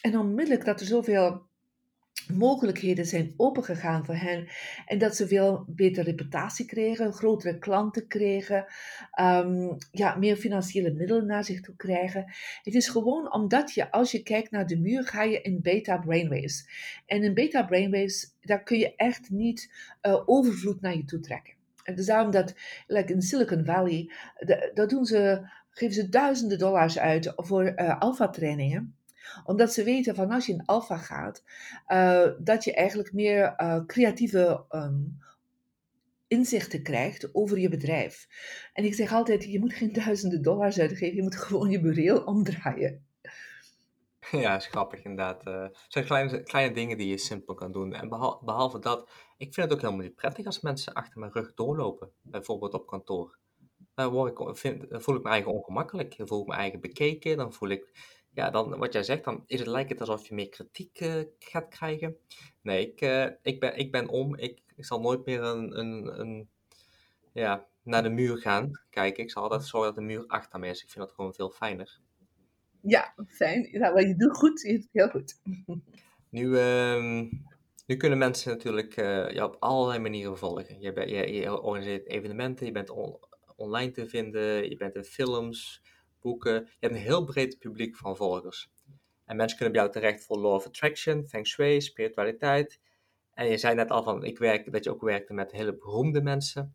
En 0.00 0.18
onmiddellijk 0.18 0.64
dat 0.64 0.80
er 0.80 0.86
zoveel 0.86 1.45
mogelijkheden 2.34 3.06
zijn 3.06 3.34
opengegaan 3.36 4.04
voor 4.04 4.14
hen. 4.14 4.48
En 4.86 4.98
dat 4.98 5.16
ze 5.16 5.26
veel 5.26 5.64
betere 5.68 6.10
reputatie 6.10 6.66
kregen, 6.66 7.12
grotere 7.12 7.58
klanten 7.58 8.06
kregen, 8.06 8.66
um, 9.20 9.76
ja, 9.90 10.16
meer 10.16 10.36
financiële 10.36 10.92
middelen 10.92 11.26
naar 11.26 11.44
zich 11.44 11.60
toe 11.60 11.76
krijgen. 11.76 12.24
Het 12.62 12.74
is 12.74 12.88
gewoon 12.88 13.32
omdat 13.32 13.72
je, 13.72 13.90
als 13.90 14.10
je 14.10 14.22
kijkt 14.22 14.50
naar 14.50 14.66
de 14.66 14.78
muur, 14.78 15.06
ga 15.06 15.22
je 15.22 15.40
in 15.40 15.62
beta 15.62 15.96
brainwaves. 15.96 16.68
En 17.06 17.22
in 17.22 17.34
beta 17.34 17.62
brainwaves, 17.62 18.34
daar 18.40 18.62
kun 18.62 18.78
je 18.78 18.96
echt 18.96 19.30
niet 19.30 19.72
uh, 20.02 20.22
overvloed 20.26 20.80
naar 20.80 20.96
je 20.96 21.04
toe 21.04 21.20
trekken. 21.20 21.54
En 21.82 21.94
dus 21.94 22.06
daarom 22.06 22.30
dat, 22.30 22.54
like 22.86 23.12
in 23.12 23.22
Silicon 23.22 23.64
Valley, 23.64 24.10
dat 24.74 24.90
doen 24.90 25.04
ze, 25.04 25.48
geven 25.70 25.94
ze 25.94 26.08
duizenden 26.08 26.58
dollars 26.58 26.98
uit 26.98 27.32
voor 27.36 27.72
uh, 27.76 28.00
alpha 28.00 28.28
trainingen 28.28 28.94
omdat 29.44 29.72
ze 29.72 29.84
weten 29.84 30.14
van 30.14 30.30
als 30.30 30.46
je 30.46 30.52
in 30.52 30.64
alpha 30.64 30.96
gaat, 30.96 31.44
uh, 31.88 32.28
dat 32.38 32.64
je 32.64 32.74
eigenlijk 32.74 33.12
meer 33.12 33.54
uh, 33.56 33.84
creatieve 33.86 34.64
um, 34.70 35.18
inzichten 36.28 36.82
krijgt 36.82 37.34
over 37.34 37.58
je 37.58 37.68
bedrijf. 37.68 38.26
En 38.72 38.84
ik 38.84 38.94
zeg 38.94 39.12
altijd, 39.12 39.44
je 39.44 39.60
moet 39.60 39.74
geen 39.74 39.92
duizenden 39.92 40.42
dollars 40.42 40.78
uitgeven, 40.78 41.16
je 41.16 41.22
moet 41.22 41.36
gewoon 41.36 41.70
je 41.70 41.80
bureel 41.80 42.22
omdraaien. 42.24 43.04
Ja, 44.30 44.56
is 44.56 44.66
grappig 44.66 45.02
inderdaad. 45.02 45.46
Uh, 45.46 45.62
het 45.62 45.76
zijn 45.88 46.04
kleine, 46.04 46.42
kleine 46.42 46.74
dingen 46.74 46.96
die 46.96 47.08
je 47.08 47.18
simpel 47.18 47.54
kan 47.54 47.72
doen. 47.72 47.94
En 47.94 48.08
behalve, 48.44 48.78
dat, 48.78 49.10
ik 49.36 49.54
vind 49.54 49.68
het 49.68 49.72
ook 49.72 49.80
helemaal 49.84 50.04
niet 50.04 50.14
prettig 50.14 50.46
als 50.46 50.60
mensen 50.60 50.92
achter 50.92 51.20
mijn 51.20 51.32
rug 51.32 51.54
doorlopen. 51.54 52.10
Bijvoorbeeld 52.22 52.74
op 52.74 52.86
kantoor. 52.86 53.38
Dan, 53.94 54.12
dan 54.88 55.02
voel 55.02 55.16
ik 55.16 55.22
me 55.22 55.28
eigen 55.28 55.52
ongemakkelijk. 55.52 56.16
Dan 56.16 56.26
voel 56.26 56.40
ik 56.40 56.46
me 56.46 56.54
eigen 56.54 56.80
bekeken. 56.80 57.36
Dan 57.36 57.52
voel 57.52 57.68
ik 57.68 57.90
ja, 58.36 58.50
dan 58.50 58.78
wat 58.78 58.92
jij 58.92 59.02
zegt, 59.02 59.24
dan 59.24 59.42
is 59.46 59.58
het 59.58 59.68
lijkt 59.68 59.90
het 59.90 60.00
alsof 60.00 60.28
je 60.28 60.34
meer 60.34 60.48
kritiek 60.48 61.00
uh, 61.00 61.22
gaat 61.38 61.68
krijgen. 61.68 62.16
Nee, 62.62 62.90
ik, 62.90 63.00
uh, 63.00 63.26
ik, 63.42 63.60
ben, 63.60 63.76
ik 63.76 63.92
ben 63.92 64.08
om. 64.08 64.36
Ik, 64.36 64.62
ik 64.74 64.84
zal 64.84 65.00
nooit 65.00 65.24
meer 65.24 65.42
een, 65.42 65.78
een, 65.78 66.20
een, 66.20 66.48
ja, 67.32 67.66
naar 67.82 68.02
de 68.02 68.08
muur 68.08 68.38
gaan 68.38 68.80
kijken. 68.90 69.22
Ik 69.22 69.30
zal 69.30 69.42
altijd 69.42 69.64
zorgen 69.64 69.94
dat 69.94 69.98
de 69.98 70.12
muur 70.12 70.24
achter 70.26 70.58
me 70.58 70.68
is. 70.68 70.82
Ik 70.82 70.90
vind 70.90 71.04
dat 71.04 71.14
gewoon 71.14 71.34
veel 71.34 71.50
fijner. 71.50 71.98
Ja, 72.80 73.14
fijn. 73.28 73.68
Ja, 73.70 73.98
je 73.98 74.16
doet 74.16 74.36
goed. 74.36 74.60
Je 74.60 74.72
doet 74.72 74.88
heel 74.92 75.08
goed. 75.08 75.40
Nu, 76.28 76.46
uh, 76.46 77.30
nu 77.86 77.96
kunnen 77.96 78.18
mensen 78.18 78.52
natuurlijk 78.52 78.96
uh, 78.96 79.30
ja, 79.30 79.44
op 79.44 79.56
allerlei 79.58 79.98
manieren 79.98 80.38
volgen. 80.38 80.80
Je, 80.80 80.92
ben, 80.92 81.08
je, 81.08 81.32
je 81.32 81.60
organiseert 81.60 82.06
evenementen, 82.06 82.66
je 82.66 82.72
bent 82.72 82.90
on, 82.90 83.18
online 83.56 83.90
te 83.90 84.08
vinden, 84.08 84.68
je 84.68 84.76
bent 84.76 84.94
in 84.94 85.04
films, 85.04 85.82
boeken. 86.20 86.52
Je 86.52 86.76
hebt 86.80 86.94
een 86.94 87.00
heel 87.00 87.24
breed 87.24 87.58
publiek 87.58 87.96
van 87.96 88.16
volgers. 88.16 88.70
En 89.24 89.36
mensen 89.36 89.56
kunnen 89.56 89.74
bij 89.74 89.82
jou 89.84 89.94
terecht 89.94 90.24
voor 90.24 90.38
Law 90.38 90.52
of 90.52 90.66
Attraction, 90.66 91.26
Feng 91.26 91.46
Shui, 91.46 91.80
spiritualiteit. 91.80 92.80
En 93.34 93.46
je 93.46 93.56
zei 93.56 93.74
net 93.74 93.90
al 93.90 94.02
van, 94.02 94.24
ik 94.24 94.38
werk, 94.38 94.72
dat 94.72 94.84
je 94.84 94.90
ook 94.90 95.02
werkte 95.02 95.32
met 95.32 95.52
hele 95.52 95.76
beroemde 95.76 96.22
mensen. 96.22 96.74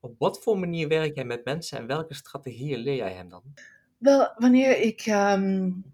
Op 0.00 0.14
wat 0.18 0.42
voor 0.42 0.58
manier 0.58 0.88
werk 0.88 1.14
jij 1.14 1.24
met 1.24 1.44
mensen 1.44 1.78
en 1.78 1.86
welke 1.86 2.14
strategieën 2.14 2.78
leer 2.78 2.96
jij 2.96 3.12
hen 3.12 3.28
dan? 3.28 3.42
Wel, 3.98 4.32
wanneer 4.36 4.80
ik 4.80 5.06
um, 5.06 5.84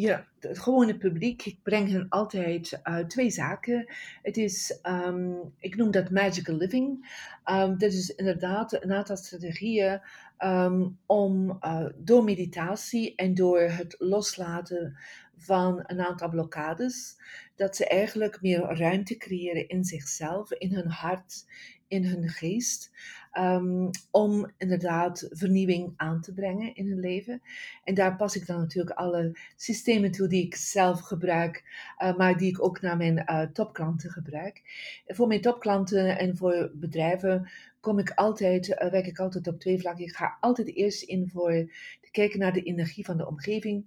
ja, 0.00 0.26
het 0.40 0.58
gewone 0.58 0.96
publiek, 0.98 1.44
ik 1.44 1.58
breng 1.62 1.90
hen 1.90 2.06
altijd 2.08 2.80
uh, 2.84 2.98
twee 2.98 3.30
zaken. 3.30 3.92
Het 4.22 4.36
is, 4.36 4.78
um, 4.82 5.52
ik 5.58 5.76
noem 5.76 5.90
dat 5.90 6.10
magical 6.10 6.56
living. 6.56 7.14
Um, 7.44 7.78
dat 7.78 7.92
is 7.92 8.14
inderdaad 8.14 8.82
een 8.82 8.92
aantal 8.92 9.16
strategieën 9.16 10.00
um, 10.38 10.98
om 11.06 11.58
uh, 11.60 11.86
door 11.96 12.24
meditatie 12.24 13.14
en 13.14 13.34
door 13.34 13.60
het 13.60 13.94
loslaten 13.98 14.96
van 15.36 15.82
een 15.86 16.00
aantal 16.00 16.28
blokkades, 16.28 17.16
dat 17.56 17.76
ze 17.76 17.86
eigenlijk 17.86 18.42
meer 18.42 18.60
ruimte 18.60 19.16
creëren 19.16 19.68
in 19.68 19.84
zichzelf, 19.84 20.52
in 20.52 20.74
hun 20.74 20.90
hart, 20.90 21.46
in 21.88 22.04
hun 22.04 22.28
geest. 22.28 22.90
Um, 23.38 23.90
om 24.10 24.52
inderdaad 24.56 25.28
vernieuwing 25.30 25.92
aan 25.96 26.20
te 26.20 26.34
brengen 26.34 26.74
in 26.74 26.88
hun 26.88 27.00
leven. 27.00 27.42
En 27.84 27.94
daar 27.94 28.16
pas 28.16 28.36
ik 28.36 28.46
dan 28.46 28.58
natuurlijk 28.60 28.96
alle 28.96 29.38
systemen 29.56 30.10
toe 30.10 30.28
die 30.28 30.44
ik 30.44 30.54
zelf 30.54 31.00
gebruik, 31.00 31.64
uh, 31.98 32.16
maar 32.16 32.36
die 32.36 32.48
ik 32.48 32.62
ook 32.62 32.80
naar 32.80 32.96
mijn 32.96 33.18
uh, 33.18 33.42
topklanten 33.42 34.10
gebruik. 34.10 34.62
voor 35.06 35.26
mijn 35.26 35.40
topklanten 35.40 36.18
en 36.18 36.36
voor 36.36 36.70
bedrijven 36.74 37.50
kom 37.80 37.98
ik 37.98 38.10
altijd, 38.10 38.68
uh, 38.68 38.90
werk 38.90 39.06
ik 39.06 39.18
altijd 39.18 39.48
op 39.48 39.60
twee 39.60 39.80
vlakken. 39.80 40.04
Ik 40.04 40.16
ga 40.16 40.36
altijd 40.40 40.74
eerst 40.74 41.02
in 41.02 41.28
voor 41.28 41.52
te 42.00 42.10
kijken 42.10 42.38
naar 42.38 42.52
de 42.52 42.62
energie 42.62 43.04
van 43.04 43.16
de 43.16 43.26
omgeving. 43.26 43.84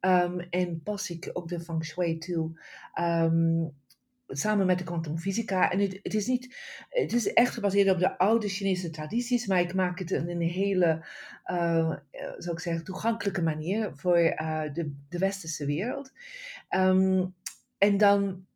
Um, 0.00 0.40
en 0.40 0.82
pas 0.82 1.10
ik 1.10 1.30
ook 1.32 1.48
de 1.48 1.60
feng 1.60 1.84
shui 1.84 2.18
toe. 2.18 2.60
Um, 3.00 3.74
samen 4.28 4.66
met 4.66 4.78
de 4.78 4.84
kwantumfysica. 4.84 5.70
En 5.70 5.80
het, 5.80 6.14
is 6.14 6.26
niet, 6.26 6.56
het 6.88 7.12
is 7.12 7.32
echt 7.32 7.54
gebaseerd 7.54 7.90
op 7.90 7.98
de 7.98 8.18
oude 8.18 8.48
Chinese 8.48 8.90
tradities, 8.90 9.46
maar 9.46 9.60
ik 9.60 9.74
maak 9.74 9.98
het 9.98 10.10
in 10.10 10.28
een 10.28 10.40
hele, 10.40 11.06
uh, 11.46 11.96
zou 12.38 12.52
ik 12.52 12.60
zeggen, 12.60 12.84
toegankelijke 12.84 13.42
manier 13.42 13.90
voor 13.94 14.18
uh, 14.18 14.62
de, 14.72 14.94
de 15.08 15.18
westerse 15.18 15.66
wereld. 15.66 16.12
Um, 16.70 17.34
en 17.78 17.96
dan 17.96 18.46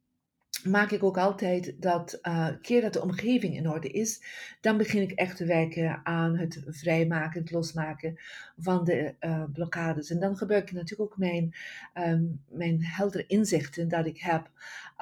maak 0.65 0.91
ik 0.91 1.03
ook 1.03 1.19
altijd 1.19 1.83
dat 1.83 2.19
uh, 2.23 2.49
keer 2.61 2.81
dat 2.81 2.93
de 2.93 3.03
omgeving 3.03 3.57
in 3.57 3.71
orde 3.71 3.89
is, 3.89 4.23
dan 4.61 4.77
begin 4.77 5.03
ik 5.03 5.11
echt 5.11 5.37
te 5.37 5.45
werken 5.45 6.01
aan 6.05 6.37
het 6.37 6.63
vrijmaken, 6.67 7.41
het 7.41 7.51
losmaken 7.51 8.19
van 8.57 8.85
de 8.85 9.15
blokkades. 9.53 10.11
En 10.11 10.21
dan 10.21 10.37
gebruik 10.37 10.69
ik 10.69 10.75
natuurlijk 10.75 11.13
ook 11.13 11.19
mijn, 11.19 11.55
um, 11.95 12.43
mijn 12.49 12.85
heldere 12.85 13.27
inzichten 13.27 13.89
dat 13.89 14.07
ik 14.07 14.19
heb, 14.19 14.51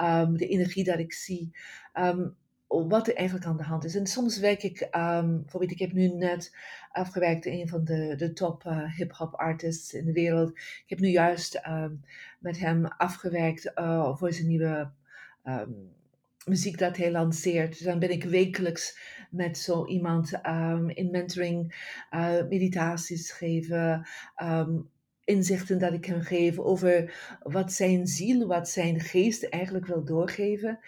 um, 0.01 0.37
de 0.37 0.47
energie 0.47 0.85
dat 0.85 0.99
ik 0.99 1.13
zie. 1.13 1.57
Um, 1.95 2.37
wat 2.69 3.09
er 3.09 3.15
eigenlijk 3.15 3.47
aan 3.47 3.57
de 3.57 3.63
hand 3.63 3.85
is. 3.85 3.95
En 3.95 4.07
soms 4.07 4.39
werk 4.39 4.63
ik, 4.63 4.81
um, 4.81 5.41
bijvoorbeeld, 5.41 5.73
ik 5.73 5.79
heb 5.79 5.93
nu 5.93 6.09
net 6.09 6.57
afgewerkt 6.93 7.47
een 7.47 7.69
van 7.69 7.85
de, 7.85 8.15
de 8.17 8.33
top 8.33 8.65
uh, 8.65 8.97
hip-hop 8.97 9.35
artists 9.35 9.93
in 9.93 10.05
de 10.05 10.13
wereld. 10.13 10.51
Ik 10.59 10.85
heb 10.87 10.99
nu 10.99 11.09
juist 11.09 11.61
met 12.39 12.59
hem 12.59 12.87
afgewerkt 12.87 13.73
uh, 13.75 14.17
voor 14.17 14.33
zijn 14.33 14.47
nieuwe 14.47 14.91
muziek 16.45 16.79
dat 16.79 16.97
hij 16.97 17.11
lanceert. 17.11 17.69
Dus 17.69 17.81
dan 17.81 17.99
ben 17.99 18.11
ik 18.11 18.25
wekelijks 18.25 18.99
met 19.31 19.59
zo 19.59 19.87
iemand 19.87 20.33
in 20.89 21.09
mentoring, 21.11 21.75
uh, 22.11 22.49
meditaties 22.49 23.31
geven, 23.31 24.07
inzichten 25.25 25.79
dat 25.79 25.93
ik 25.93 26.05
hem 26.05 26.21
geef 26.21 26.59
over 26.59 27.15
wat 27.43 27.73
zijn 27.73 28.07
ziel, 28.07 28.47
wat 28.47 28.69
zijn 28.69 29.01
geest 29.01 29.43
eigenlijk 29.43 29.87
wil 29.87 30.05
doorgeven. 30.05 30.79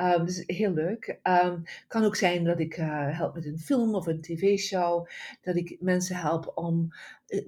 Um, 0.00 0.24
dus 0.24 0.42
heel 0.46 0.72
leuk. 0.72 1.18
Um, 1.22 1.62
kan 1.88 2.04
ook 2.04 2.16
zijn 2.16 2.44
dat 2.44 2.60
ik 2.60 2.78
uh, 2.78 3.18
help 3.18 3.34
met 3.34 3.46
een 3.46 3.58
film 3.58 3.94
of 3.94 4.06
een 4.06 4.20
tv-show, 4.20 5.08
dat 5.42 5.56
ik 5.56 5.76
mensen 5.80 6.16
help 6.16 6.52
om 6.54 6.88
uh, 7.28 7.46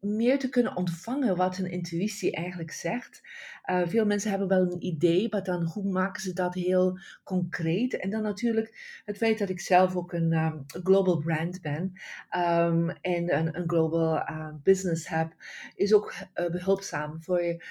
meer 0.00 0.38
te 0.38 0.48
kunnen 0.48 0.76
ontvangen 0.76 1.36
wat 1.36 1.56
hun 1.56 1.70
intuïtie 1.70 2.32
eigenlijk 2.32 2.70
zegt. 2.70 3.22
Uh, 3.66 3.82
veel 3.86 4.06
mensen 4.06 4.30
hebben 4.30 4.48
wel 4.48 4.60
een 4.60 4.84
idee, 4.84 5.26
maar 5.30 5.42
dan 5.42 5.64
hoe 5.64 5.90
maken 5.90 6.22
ze 6.22 6.32
dat 6.32 6.54
heel 6.54 6.98
concreet? 7.24 7.96
En 7.96 8.10
dan 8.10 8.22
natuurlijk 8.22 9.00
het 9.04 9.16
feit 9.16 9.38
dat 9.38 9.48
ik 9.48 9.60
zelf 9.60 9.96
ook 9.96 10.12
een 10.12 10.32
um, 10.32 10.64
global 10.66 11.18
brand 11.18 11.60
ben 11.60 11.92
um, 12.36 12.90
en 12.90 13.36
een, 13.36 13.58
een 13.58 13.68
global 13.68 14.16
uh, 14.16 14.48
business 14.62 15.08
heb, 15.08 15.32
is 15.74 15.94
ook 15.94 16.14
uh, 16.34 16.50
behulpzaam 16.50 17.22
voor 17.22 17.42
je. 17.42 17.64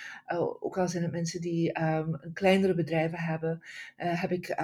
ook 0.60 0.78
al 0.78 0.88
zijn 0.88 1.04
het 1.04 1.12
mensen 1.12 1.42
die 1.42 1.82
um, 1.82 2.18
een 2.22 2.34
kleinere 2.34 2.74
bedrijven 2.74 3.20
hebben, 3.20 3.62
heb 3.96 4.32
ik 4.32 4.62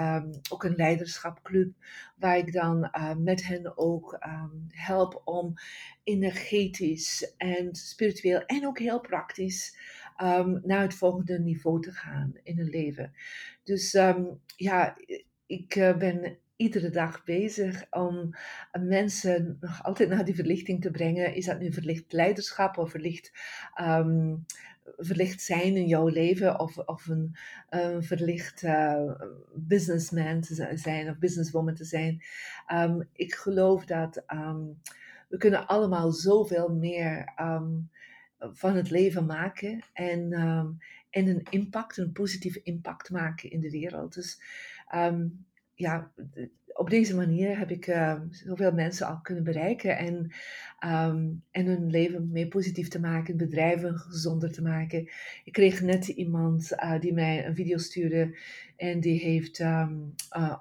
ook 0.49 0.63
een 0.63 0.75
leiderschapclub 0.75 1.73
waar 2.15 2.37
ik 2.37 2.53
dan 2.53 2.91
met 3.17 3.45
hen 3.45 3.77
ook 3.77 4.19
help 4.67 5.21
om 5.25 5.53
energetisch 6.03 7.33
en 7.37 7.75
spiritueel 7.75 8.45
en 8.45 8.67
ook 8.67 8.79
heel 8.79 8.99
praktisch 8.99 9.77
um, 10.23 10.61
naar 10.63 10.81
het 10.81 10.93
volgende 10.93 11.39
niveau 11.39 11.81
te 11.81 11.91
gaan 11.91 12.33
in 12.43 12.57
hun 12.57 12.69
leven. 12.69 13.13
Dus 13.63 13.93
um, 13.93 14.39
ja, 14.55 14.97
ik 15.45 15.75
uh, 15.75 15.97
ben 15.97 16.37
iedere 16.55 16.89
dag 16.89 17.23
bezig 17.23 17.85
om 17.89 18.35
mensen 18.79 19.57
nog 19.59 19.83
altijd 19.83 20.09
naar 20.09 20.25
die 20.25 20.35
verlichting 20.35 20.81
te 20.81 20.91
brengen. 20.91 21.35
Is 21.35 21.45
dat 21.45 21.59
nu 21.59 21.73
verlicht 21.73 22.13
leiderschap 22.13 22.77
of 22.77 22.91
verlicht, 22.91 23.31
um, 23.81 24.45
verlicht 24.97 25.41
zijn 25.41 25.75
in 25.75 25.87
jouw 25.87 26.07
leven 26.07 26.59
of, 26.59 26.77
of 26.77 27.07
een, 27.07 27.35
verlicht 28.03 28.63
uh, 28.63 29.11
businessman 29.55 30.41
te 30.41 30.73
zijn 30.75 31.09
of 31.09 31.17
businesswoman 31.17 31.75
te 31.75 31.85
zijn. 31.85 32.23
Ik 33.13 33.33
geloof 33.33 33.85
dat 33.85 34.23
we 35.29 35.37
kunnen 35.37 35.67
allemaal 35.67 36.11
zoveel 36.11 36.69
meer 36.69 37.33
um, 37.41 37.89
van 38.53 38.75
het 38.75 38.89
leven 38.89 39.25
maken 39.25 39.83
en, 39.93 40.39
um, 40.41 40.77
en 41.09 41.27
een 41.27 41.43
impact, 41.49 41.97
een 41.97 42.11
positieve 42.11 42.61
impact 42.63 43.09
maken 43.09 43.51
in 43.51 43.59
de 43.59 43.69
wereld. 43.69 44.13
Dus 44.13 44.41
um, 44.95 45.45
ja, 45.73 46.11
op 46.73 46.89
deze 46.89 47.15
manier 47.15 47.57
heb 47.57 47.71
ik 47.71 47.87
uh, 47.87 48.19
zoveel 48.29 48.71
mensen 48.71 49.07
al 49.07 49.19
kunnen 49.21 49.43
bereiken 49.43 49.97
en, 49.97 50.31
en 51.51 51.65
hun 51.65 51.89
leven 51.89 52.31
meer 52.31 52.47
positief 52.47 52.87
te 52.87 52.99
maken, 52.99 53.37
bedrijven 53.37 53.97
gezonder 53.97 54.51
te 54.51 54.61
maken. 54.61 55.09
Ik 55.43 55.51
kreeg 55.51 55.81
net 55.81 56.07
iemand 56.07 56.71
uh, 56.71 56.99
die 56.99 57.13
mij 57.13 57.45
een 57.45 57.55
video 57.55 57.77
stuurde 57.77 58.37
en 58.77 58.99
die 58.99 59.19
heeft 59.19 59.59
uh, 59.59 59.87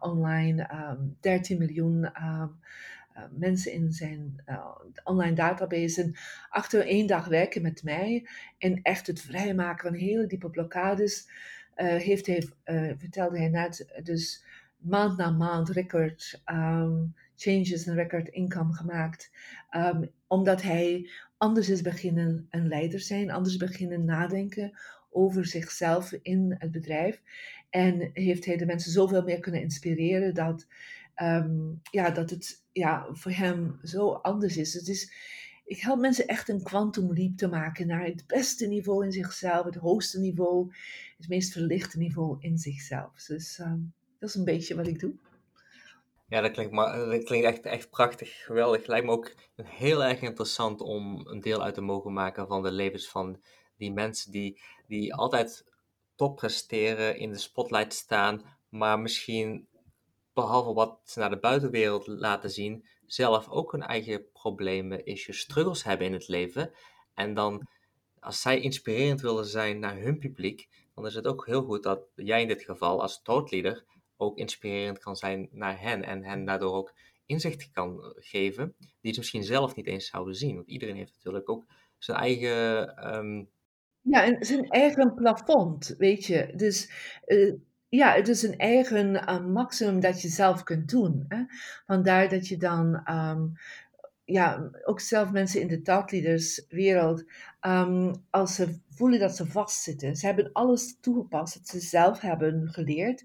online 0.00 0.70
um, 0.72 1.16
13 1.20 1.58
miljoen 1.58 2.10
mensen 3.30 3.72
in 3.72 3.92
zijn 3.92 4.42
uh, 4.46 4.66
online 5.04 5.34
database 5.34 6.02
en 6.02 6.14
achter 6.48 6.86
één 6.86 7.06
dag 7.06 7.26
werken 7.26 7.62
met 7.62 7.82
mij 7.82 8.28
en 8.58 8.82
echt 8.82 9.06
het 9.06 9.20
vrijmaken 9.20 9.88
van 9.88 9.98
hele 9.98 10.26
diepe 10.26 10.50
blokkades, 10.50 11.28
uh, 11.76 11.86
heeft 11.94 12.26
hij, 12.26 12.48
vertelde 12.98 13.38
hij 13.38 13.48
net, 13.48 14.00
dus 14.02 14.44
maand 14.76 15.16
na 15.16 15.30
maand 15.30 15.68
record 15.68 16.42
um, 16.46 17.14
changes 17.36 17.86
en 17.86 17.94
record 17.94 18.28
income 18.28 18.72
gemaakt. 18.72 19.30
Um, 19.76 20.10
omdat 20.26 20.62
hij 20.62 21.10
anders 21.36 21.68
is 21.68 21.82
beginnen 21.82 22.46
een 22.50 22.68
leider 22.68 23.00
zijn, 23.00 23.30
anders 23.30 23.56
beginnen 23.56 24.04
nadenken 24.04 24.78
over 25.10 25.46
zichzelf 25.46 26.12
in 26.22 26.54
het 26.58 26.70
bedrijf. 26.70 27.20
En 27.70 28.10
heeft 28.12 28.44
hij 28.44 28.56
de 28.56 28.66
mensen 28.66 28.92
zoveel 28.92 29.22
meer 29.22 29.40
kunnen 29.40 29.62
inspireren 29.62 30.34
dat 30.34 30.66
um, 31.22 31.80
ja, 31.90 32.10
dat 32.10 32.30
het 32.30 32.64
ja, 32.72 33.06
voor 33.10 33.32
hem 33.32 33.78
zo 33.82 34.12
anders 34.12 34.56
is. 34.56 34.74
Het 34.74 34.88
is 34.88 35.12
ik 35.70 35.80
help 35.80 35.98
mensen 35.98 36.26
echt 36.26 36.48
een 36.48 36.62
quantum 36.62 37.12
leap 37.12 37.36
te 37.36 37.48
maken 37.48 37.86
naar 37.86 38.04
het 38.04 38.26
beste 38.26 38.66
niveau 38.66 39.04
in 39.04 39.12
zichzelf, 39.12 39.64
het 39.64 39.74
hoogste 39.74 40.18
niveau, 40.18 40.74
het 41.16 41.28
meest 41.28 41.52
verlichte 41.52 41.98
niveau 41.98 42.36
in 42.40 42.58
zichzelf. 42.58 43.24
Dus 43.24 43.58
um, 43.58 43.92
dat 44.18 44.28
is 44.28 44.34
een 44.34 44.44
beetje 44.44 44.74
wat 44.74 44.86
ik 44.86 45.00
doe. 45.00 45.14
Ja, 46.28 46.40
dat 46.40 46.50
klinkt, 46.50 46.72
maar, 46.72 46.98
dat 46.98 47.24
klinkt 47.24 47.46
echt, 47.46 47.64
echt 47.64 47.90
prachtig, 47.90 48.44
geweldig. 48.44 48.86
Lijkt 48.86 49.06
me 49.06 49.12
ook 49.12 49.32
heel 49.62 50.04
erg 50.04 50.20
interessant 50.20 50.80
om 50.80 51.26
een 51.26 51.40
deel 51.40 51.62
uit 51.62 51.74
te 51.74 51.80
mogen 51.80 52.12
maken 52.12 52.46
van 52.46 52.62
de 52.62 52.72
levens 52.72 53.08
van 53.08 53.40
Die 53.76 53.92
mensen 53.92 54.32
die, 54.32 54.60
die 54.86 55.14
altijd 55.14 55.64
top 56.14 56.36
presteren, 56.36 57.18
in 57.18 57.32
de 57.32 57.38
spotlight 57.38 57.92
staan, 57.92 58.42
maar 58.68 59.00
misschien 59.00 59.68
behalve 60.40 60.72
wat 60.72 61.00
ze 61.04 61.18
naar 61.18 61.30
de 61.30 61.38
buitenwereld 61.38 62.06
laten 62.06 62.50
zien, 62.50 62.84
zelf 63.06 63.48
ook 63.48 63.72
hun 63.72 63.82
eigen 63.82 64.30
problemen, 64.32 65.04
issues, 65.04 65.38
struggles 65.38 65.84
hebben 65.84 66.06
in 66.06 66.12
het 66.12 66.28
leven. 66.28 66.72
En 67.14 67.34
dan, 67.34 67.66
als 68.20 68.40
zij 68.40 68.60
inspirerend 68.60 69.20
willen 69.20 69.46
zijn 69.46 69.78
naar 69.78 69.98
hun 69.98 70.18
publiek, 70.18 70.68
dan 70.94 71.06
is 71.06 71.14
het 71.14 71.26
ook 71.26 71.46
heel 71.46 71.62
goed 71.62 71.82
dat 71.82 72.00
jij 72.14 72.42
in 72.42 72.48
dit 72.48 72.62
geval 72.62 73.00
als 73.00 73.22
tootleader 73.22 73.84
ook 74.16 74.36
inspirerend 74.36 74.98
kan 74.98 75.16
zijn 75.16 75.48
naar 75.50 75.80
hen 75.80 76.04
en 76.04 76.24
hen 76.24 76.44
daardoor 76.44 76.74
ook 76.74 76.92
inzicht 77.26 77.70
kan 77.70 78.14
geven 78.16 78.74
die 79.00 79.12
ze 79.12 79.18
misschien 79.18 79.44
zelf 79.44 79.74
niet 79.74 79.86
eens 79.86 80.06
zouden 80.06 80.34
zien. 80.34 80.54
Want 80.54 80.68
iedereen 80.68 80.96
heeft 80.96 81.12
natuurlijk 81.14 81.48
ook 81.48 81.64
zijn 81.98 82.18
eigen. 82.18 82.96
Ehm, 82.96 83.44
ja, 84.00 84.24
en 84.24 84.44
zijn 84.44 84.68
eigen 84.68 85.14
plafond, 85.14 85.94
weet 85.98 86.24
je. 86.24 86.52
Dus 86.56 86.90
uh, 87.26 87.54
ja, 87.90 88.12
het 88.12 88.28
is 88.28 88.42
een 88.42 88.58
eigen 88.58 89.14
uh, 89.14 89.46
maximum 89.46 90.00
dat 90.00 90.22
je 90.22 90.28
zelf 90.28 90.62
kunt 90.62 90.90
doen. 90.90 91.24
Hè? 91.28 91.44
Vandaar 91.86 92.28
dat 92.28 92.48
je 92.48 92.56
dan, 92.56 93.00
ehm, 93.04 93.46
ja, 94.24 94.70
ook 94.84 95.00
zelf 95.00 95.30
mensen 95.30 95.60
in 95.60 95.68
de 95.68 96.64
wereld, 96.68 97.24
um, 97.60 98.12
als 98.30 98.54
ze 98.54 98.78
voelen 98.90 99.18
dat 99.18 99.36
ze 99.36 99.46
vastzitten, 99.46 100.16
ze 100.16 100.26
hebben 100.26 100.50
alles 100.52 100.96
toegepast 101.00 101.54
dat 101.54 101.68
ze 101.68 101.80
zelf 101.80 102.20
hebben 102.20 102.68
geleerd, 102.72 103.24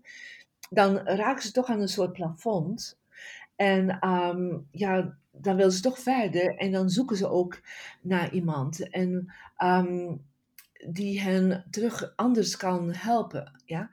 dan 0.69 0.97
raken 0.97 1.43
ze 1.43 1.51
toch 1.51 1.69
aan 1.69 1.81
een 1.81 1.87
soort 1.87 2.13
plafond. 2.13 2.99
En 3.55 4.07
um, 4.09 4.67
ja, 4.71 5.17
dan 5.31 5.55
willen 5.55 5.71
ze 5.71 5.81
toch 5.81 5.99
verder 5.99 6.55
en 6.55 6.71
dan 6.71 6.89
zoeken 6.89 7.17
ze 7.17 7.29
ook 7.29 7.61
naar 8.01 8.33
iemand. 8.33 8.89
En 8.89 9.33
die 10.87 11.21
hen 11.21 11.65
terug 11.69 12.13
anders 12.15 12.57
kan 12.57 12.93
helpen. 12.93 13.61
Ja? 13.65 13.89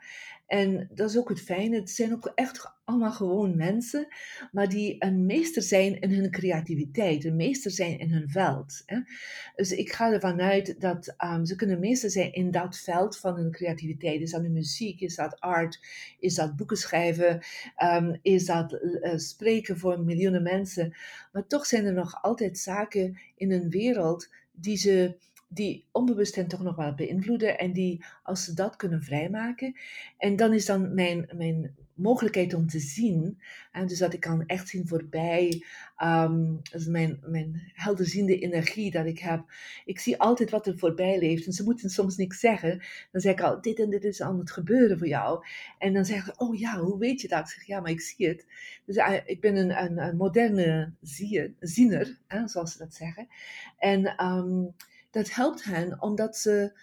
En 0.53 0.89
dat 0.95 1.11
is 1.11 1.19
ook 1.19 1.29
het 1.29 1.41
fijne. 1.41 1.77
Het 1.77 1.91
zijn 1.91 2.13
ook 2.13 2.33
echt 2.35 2.73
allemaal 2.85 3.13
gewoon 3.13 3.57
mensen, 3.57 4.07
maar 4.51 4.69
die 4.69 4.97
een 4.99 5.27
meester 5.27 5.63
zijn 5.63 6.01
in 6.01 6.13
hun 6.13 6.31
creativiteit, 6.31 7.25
een 7.25 7.37
meester 7.37 7.71
zijn 7.71 7.99
in 7.99 8.11
hun 8.13 8.29
veld. 8.29 8.83
Hè? 8.87 8.99
Dus 9.57 9.73
ik 9.73 9.93
ga 9.93 10.13
ervan 10.13 10.41
uit 10.41 10.81
dat 10.81 11.15
um, 11.25 11.47
ze 11.47 11.57
kunnen 11.57 11.81
meester 11.81 12.11
zijn 12.11 12.33
in 12.33 12.51
dat 12.51 12.79
veld 12.79 13.19
van 13.19 13.35
hun 13.35 13.51
creativiteit. 13.51 14.21
Is 14.21 14.31
dat 14.31 14.43
muziek, 14.43 15.01
is 15.01 15.15
dat 15.15 15.41
art, 15.41 15.81
is 16.19 16.35
dat 16.35 16.57
boeken 16.57 16.77
schrijven, 16.77 17.41
um, 17.83 18.19
is 18.23 18.47
dat 18.47 18.73
uh, 18.73 19.17
spreken 19.17 19.79
voor 19.79 20.01
miljoenen 20.01 20.43
mensen. 20.43 20.95
Maar 21.33 21.47
toch 21.47 21.67
zijn 21.67 21.85
er 21.85 21.93
nog 21.93 22.23
altijd 22.23 22.59
zaken 22.59 23.19
in 23.37 23.53
een 23.53 23.71
wereld 23.71 24.29
die 24.53 24.77
ze 24.77 25.17
die 25.55 25.85
onbewust 25.91 26.35
hen 26.35 26.49
toch 26.49 26.63
nog 26.63 26.77
wel 26.77 26.95
beïnvloeden 26.95 27.59
en 27.59 27.73
die, 27.73 28.05
als 28.23 28.45
ze 28.45 28.55
dat 28.55 28.77
kunnen 28.77 29.03
vrijmaken, 29.03 29.77
en 30.19 30.37
dan 30.37 30.53
is 30.53 30.67
dan 30.67 30.95
mijn, 30.95 31.29
mijn 31.37 31.75
mogelijkheid 31.95 32.55
om 32.55 32.67
te 32.67 32.79
zien, 32.79 33.41
en 33.73 33.87
dus 33.87 33.99
dat 33.99 34.13
ik 34.13 34.21
kan 34.21 34.47
echt 34.47 34.69
zien 34.69 34.89
voorbij, 34.89 35.65
um, 36.03 36.61
mijn, 36.89 37.21
mijn 37.23 37.71
helderziende 37.73 38.39
energie 38.39 38.91
dat 38.91 39.07
ik 39.07 39.19
heb. 39.19 39.45
Ik 39.85 40.01
zie 40.01 40.19
altijd 40.19 40.51
wat 40.51 40.67
er 40.67 40.79
voorbij 40.79 41.19
leeft 41.19 41.47
en 41.47 41.53
ze 41.53 41.65
moeten 41.65 41.91
soms 41.91 42.17
niks 42.17 42.41
zeggen. 42.41 42.83
Dan 43.13 43.21
zeg 43.21 43.33
ik 43.33 43.41
al, 43.41 43.61
dit 43.61 43.79
en 43.79 43.91
dit 43.91 44.05
is 44.05 44.23
aan 44.23 44.39
het 44.39 44.51
gebeuren 44.51 44.99
voor 44.99 45.09
jou. 45.09 45.45
En 45.79 45.93
dan 45.93 46.05
zeggen 46.05 46.35
ze, 46.35 46.45
oh 46.45 46.59
ja, 46.59 46.79
hoe 46.79 46.99
weet 46.99 47.21
je 47.21 47.29
dat? 47.29 47.41
Ik 47.41 47.47
zeg, 47.47 47.67
ja, 47.67 47.81
maar 47.81 47.91
ik 47.91 48.01
zie 48.01 48.29
het. 48.29 48.47
Dus 48.85 48.97
uh, 48.97 49.15
ik 49.25 49.41
ben 49.41 49.57
een, 49.57 50.03
een, 50.03 50.17
moderne 50.17 50.93
zier, 51.01 51.53
ziener, 51.61 52.19
hè, 52.27 52.49
zoals 52.49 52.73
ze 52.73 52.79
dat 52.79 52.95
zeggen. 52.95 53.29
En... 53.79 54.25
Um, 54.25 54.75
dat 55.13 55.31
helpt 55.31 55.65
hen 55.65 56.03
omdat 56.03 56.37
ze 56.37 56.81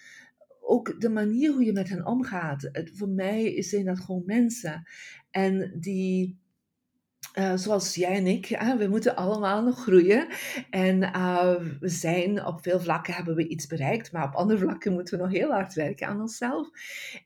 ook 0.62 1.02
de 1.02 1.10
manier 1.10 1.52
hoe 1.52 1.64
je 1.64 1.72
met 1.72 1.90
hen 1.90 2.06
omgaat. 2.06 2.70
Voor 2.94 3.10
mij 3.10 3.62
zijn 3.62 3.86
dat 3.86 4.00
gewoon 4.00 4.24
mensen. 4.26 4.88
En 5.32 5.78
die 5.80 6.39
uh, 7.38 7.56
zoals 7.56 7.96
jij 7.96 8.16
en 8.16 8.28
ik, 8.28 8.48
we 8.78 8.88
moeten 8.88 9.16
allemaal 9.16 9.64
nog 9.64 9.82
groeien. 9.82 10.28
En 10.70 11.04
uh, 11.04 11.56
we 11.80 11.90
zijn 11.90 12.46
op 12.46 12.62
veel 12.62 12.80
vlakken 12.80 13.14
hebben 13.14 13.36
we 13.36 13.48
iets 13.48 13.68
bereikt, 13.68 14.12
maar 14.12 14.24
op 14.24 14.34
andere 14.34 14.60
vlakken 14.60 14.94
moeten 14.94 15.18
we 15.18 15.24
nog 15.24 15.34
heel 15.34 15.52
hard 15.52 15.74
werken 15.74 16.08
aan 16.08 16.22
onszelf. 16.22 16.70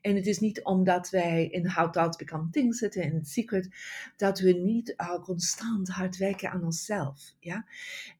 En 0.00 0.16
het 0.16 0.26
is 0.26 0.38
niet 0.38 0.64
omdat 0.64 1.10
wij 1.10 1.46
in 1.46 1.68
How 1.68 1.92
to 1.92 2.08
Become 2.16 2.50
Things 2.50 2.78
zitten, 2.78 3.02
in 3.02 3.14
het 3.14 3.28
secret, 3.28 3.68
dat 4.16 4.38
we 4.38 4.52
niet 4.52 4.94
uh, 4.96 5.14
constant 5.22 5.88
hard 5.88 6.16
werken 6.16 6.50
aan 6.50 6.64
onszelf. 6.64 7.34
Ja? 7.38 7.66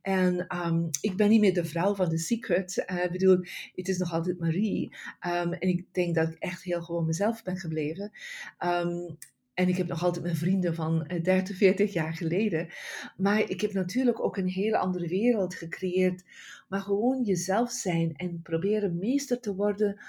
En 0.02 0.56
um, 0.56 0.88
ik 1.00 1.16
ben 1.16 1.28
niet 1.28 1.40
meer 1.40 1.54
de 1.54 1.64
vrouw 1.64 1.94
van 1.94 2.08
de 2.08 2.18
secret. 2.18 2.84
Ik 3.04 3.12
bedoel, 3.12 3.38
het 3.74 3.88
is 3.88 3.98
nog 3.98 4.12
altijd 4.12 4.38
Marie. 4.38 4.96
Um, 5.26 5.52
en 5.52 5.68
ik 5.68 5.86
denk 5.92 6.14
dat 6.14 6.28
ik 6.28 6.38
echt 6.38 6.62
heel 6.62 6.82
gewoon 6.82 7.06
mezelf 7.06 7.42
ben 7.42 7.56
gebleven. 7.56 8.12
Um, 8.64 9.16
en 9.54 9.68
ik 9.68 9.76
heb 9.76 9.86
nog 9.86 10.02
altijd 10.02 10.24
mijn 10.24 10.36
vrienden 10.36 10.74
van 10.74 11.10
30, 11.22 11.50
eh, 11.50 11.56
40 11.56 11.92
jaar 11.92 12.14
geleden. 12.14 12.68
Maar 13.16 13.50
ik 13.50 13.60
heb 13.60 13.72
natuurlijk 13.72 14.20
ook 14.20 14.36
een 14.36 14.48
hele 14.48 14.78
andere 14.78 15.08
wereld 15.08 15.54
gecreëerd. 15.54 16.24
Maar 16.68 16.80
gewoon 16.80 17.22
jezelf 17.22 17.70
zijn 17.70 18.16
en 18.16 18.42
proberen 18.42 18.98
meester 18.98 19.40
te 19.40 19.54
worden 19.54 20.00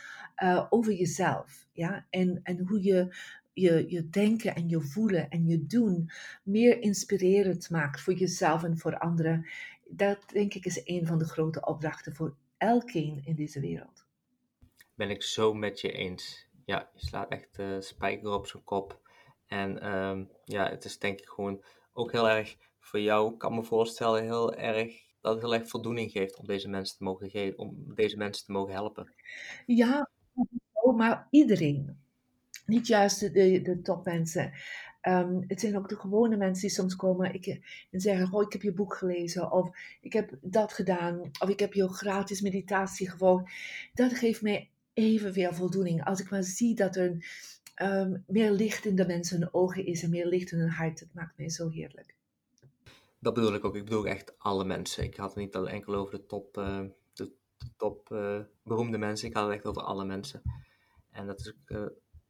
uh, 0.44 0.66
over 0.70 0.94
jezelf. 0.94 1.68
Ja? 1.72 2.08
En, 2.10 2.40
en 2.44 2.60
hoe 2.68 2.84
je, 2.84 3.16
je 3.54 3.86
je 3.88 4.10
denken 4.10 4.56
en 4.56 4.70
je 4.70 4.82
voelen 4.82 5.30
en 5.30 5.48
je 5.48 5.66
doen 5.66 6.10
meer 6.44 6.82
inspirerend 6.82 7.70
maakt 7.70 8.02
voor 8.02 8.14
jezelf 8.14 8.64
en 8.64 8.78
voor 8.78 8.98
anderen. 8.98 9.48
Dat 9.88 10.20
denk 10.32 10.54
ik 10.54 10.66
is 10.66 10.82
een 10.84 11.06
van 11.06 11.18
de 11.18 11.26
grote 11.26 11.66
opdrachten 11.66 12.16
voor 12.16 12.36
elkeen 12.58 13.22
in 13.26 13.36
deze 13.36 13.60
wereld. 13.60 14.06
Ben 14.96 15.10
ik 15.10 15.24
zo 15.24 15.54
met 15.54 15.82
je 15.82 15.92
eens. 15.92 16.48
Ja, 16.66 16.90
je 16.94 17.06
slaat 17.06 17.30
echt 17.32 17.56
de 17.56 17.82
spijker 17.82 18.30
op 18.30 18.48
zijn 18.48 18.64
kop. 18.64 19.05
En 19.48 19.82
ehm, 19.82 20.24
ja, 20.46 20.70
het 20.70 20.86
is 20.86 21.00
denk 21.00 21.20
ik 21.20 21.28
gewoon 21.28 21.64
ook 21.94 22.12
heel 22.12 22.30
erg 22.30 22.58
voor 22.80 23.00
jou, 23.00 23.38
kan 23.38 23.56
me 23.56 23.64
voorstellen, 23.64 24.24
heel 24.24 24.54
erg 24.54 25.04
dat 25.22 25.34
het 25.34 25.44
heel 25.44 25.54
erg 25.54 25.70
voldoening 25.70 26.12
geeft 26.12 26.36
om 26.36 26.46
deze 26.46 26.70
mensen 26.70 26.98
te 26.98 27.04
mogen 27.04 27.30
geven, 27.30 27.58
om 27.58 27.96
deze 27.96 28.18
mensen 28.18 28.46
te 28.46 28.52
mogen 28.52 28.74
helpen. 28.74 29.14
Ja, 29.66 30.10
maar 30.96 31.28
iedereen. 31.30 31.98
Niet 32.66 32.88
juist 32.88 33.20
de, 33.20 33.62
de 33.62 33.82
topmensen. 33.82 34.54
Um, 35.02 35.44
het 35.48 35.60
zijn 35.60 35.78
ook 35.78 35.90
de 35.90 35.96
gewone 35.96 36.38
mensen 36.38 36.68
die 36.68 36.76
soms 36.76 36.96
komen 36.96 37.34
ik, 37.34 37.48
en 37.92 38.00
zeggen: 38.00 38.34
Oh, 38.34 38.42
ik 38.42 38.52
heb 38.52 38.62
je 38.62 38.74
boek 38.74 38.96
gelezen, 38.96 39.52
of 39.52 39.70
ik 40.02 40.14
heb 40.14 40.38
dat 40.42 40.74
gedaan, 40.74 41.22
of 41.40 41.50
ik 41.50 41.60
heb 41.60 41.74
je 41.74 41.88
gratis 41.88 42.42
meditatie 42.42 43.10
gevolgd. 43.10 43.52
Dat 43.94 44.14
geeft 44.14 44.42
mij 44.42 44.70
evenveel 44.94 45.54
voldoening. 45.54 46.06
Als 46.06 46.20
ik 46.20 46.30
maar 46.30 46.44
zie 46.44 46.76
dat 46.76 46.96
er 46.96 47.18
um, 47.82 48.24
meer 48.28 48.52
licht 48.52 48.86
in 48.86 48.96
de 48.96 49.06
mensen 49.06 49.54
ogen 49.54 49.86
is 49.86 50.04
en 50.04 50.10
meer 50.10 50.26
licht 50.26 50.52
in 50.52 50.60
hun 50.60 50.70
hart. 50.70 51.00
Dat 51.00 51.10
maakt 51.14 51.38
mij 51.38 51.50
zo 51.50 51.70
heerlijk. 51.70 52.16
Dat 53.20 53.34
bedoel 53.34 53.54
ik 53.54 53.66
ook. 53.66 53.76
Ik 53.76 53.84
bedoel 53.84 54.08
echt 54.08 54.40
alle 54.40 54.66
mensen. 54.66 55.04
Ik 55.04 55.16
had 55.16 55.36
het 55.36 55.38
niet 55.38 55.56
enkel 55.56 55.96
over 55.96 56.14
de 56.14 56.26
top, 56.26 56.58
uh, 56.58 56.82
de, 57.14 57.32
top 57.78 58.10
uh, 58.12 58.40
beroemde 58.64 58.98
mensen. 58.98 59.28
Ik 59.28 59.36
had 59.36 59.46
het 59.46 59.56
echt 59.56 59.66
over 59.66 59.82
alle 59.82 60.06
mensen. 60.06 60.42
En 61.12 61.28
dat 61.28 61.40
is 61.40 61.54
uh, 61.68 61.86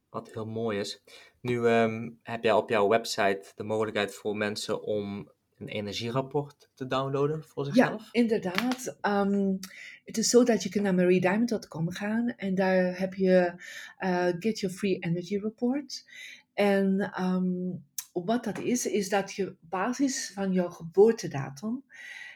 wat 0.09 0.33
heel 0.33 0.45
mooi 0.45 0.79
is. 0.79 1.03
Nu 1.41 1.67
um, 1.67 2.19
heb 2.23 2.43
jij 2.43 2.53
op 2.53 2.69
jouw 2.69 2.87
website 2.87 3.51
de 3.55 3.63
mogelijkheid 3.63 4.15
voor 4.15 4.37
mensen 4.37 4.81
om 4.81 5.31
een 5.57 5.67
energierapport 5.67 6.69
te 6.73 6.87
downloaden 6.87 7.43
voor 7.43 7.65
zichzelf? 7.65 8.01
Ja, 8.01 8.09
inderdaad. 8.11 8.97
Um, 9.01 9.59
het 10.05 10.17
is 10.17 10.29
zo 10.29 10.43
dat 10.43 10.63
je 10.63 10.69
kunt 10.69 10.83
naar 10.83 10.95
mariediamond.com 10.95 11.91
gaan 11.91 12.27
en 12.29 12.55
daar 12.55 12.99
heb 12.99 13.13
je 13.13 13.53
uh, 13.99 14.27
Get 14.39 14.59
Your 14.59 14.75
Free 14.75 14.99
Energy 14.99 15.37
Report. 15.37 16.05
En 16.53 17.13
um, 17.23 17.83
wat 18.13 18.43
dat 18.43 18.59
is, 18.59 18.85
is 18.85 19.09
dat 19.09 19.33
je 19.33 19.55
basis 19.59 20.31
van 20.33 20.51
jouw 20.51 20.69
geboortedatum 20.69 21.83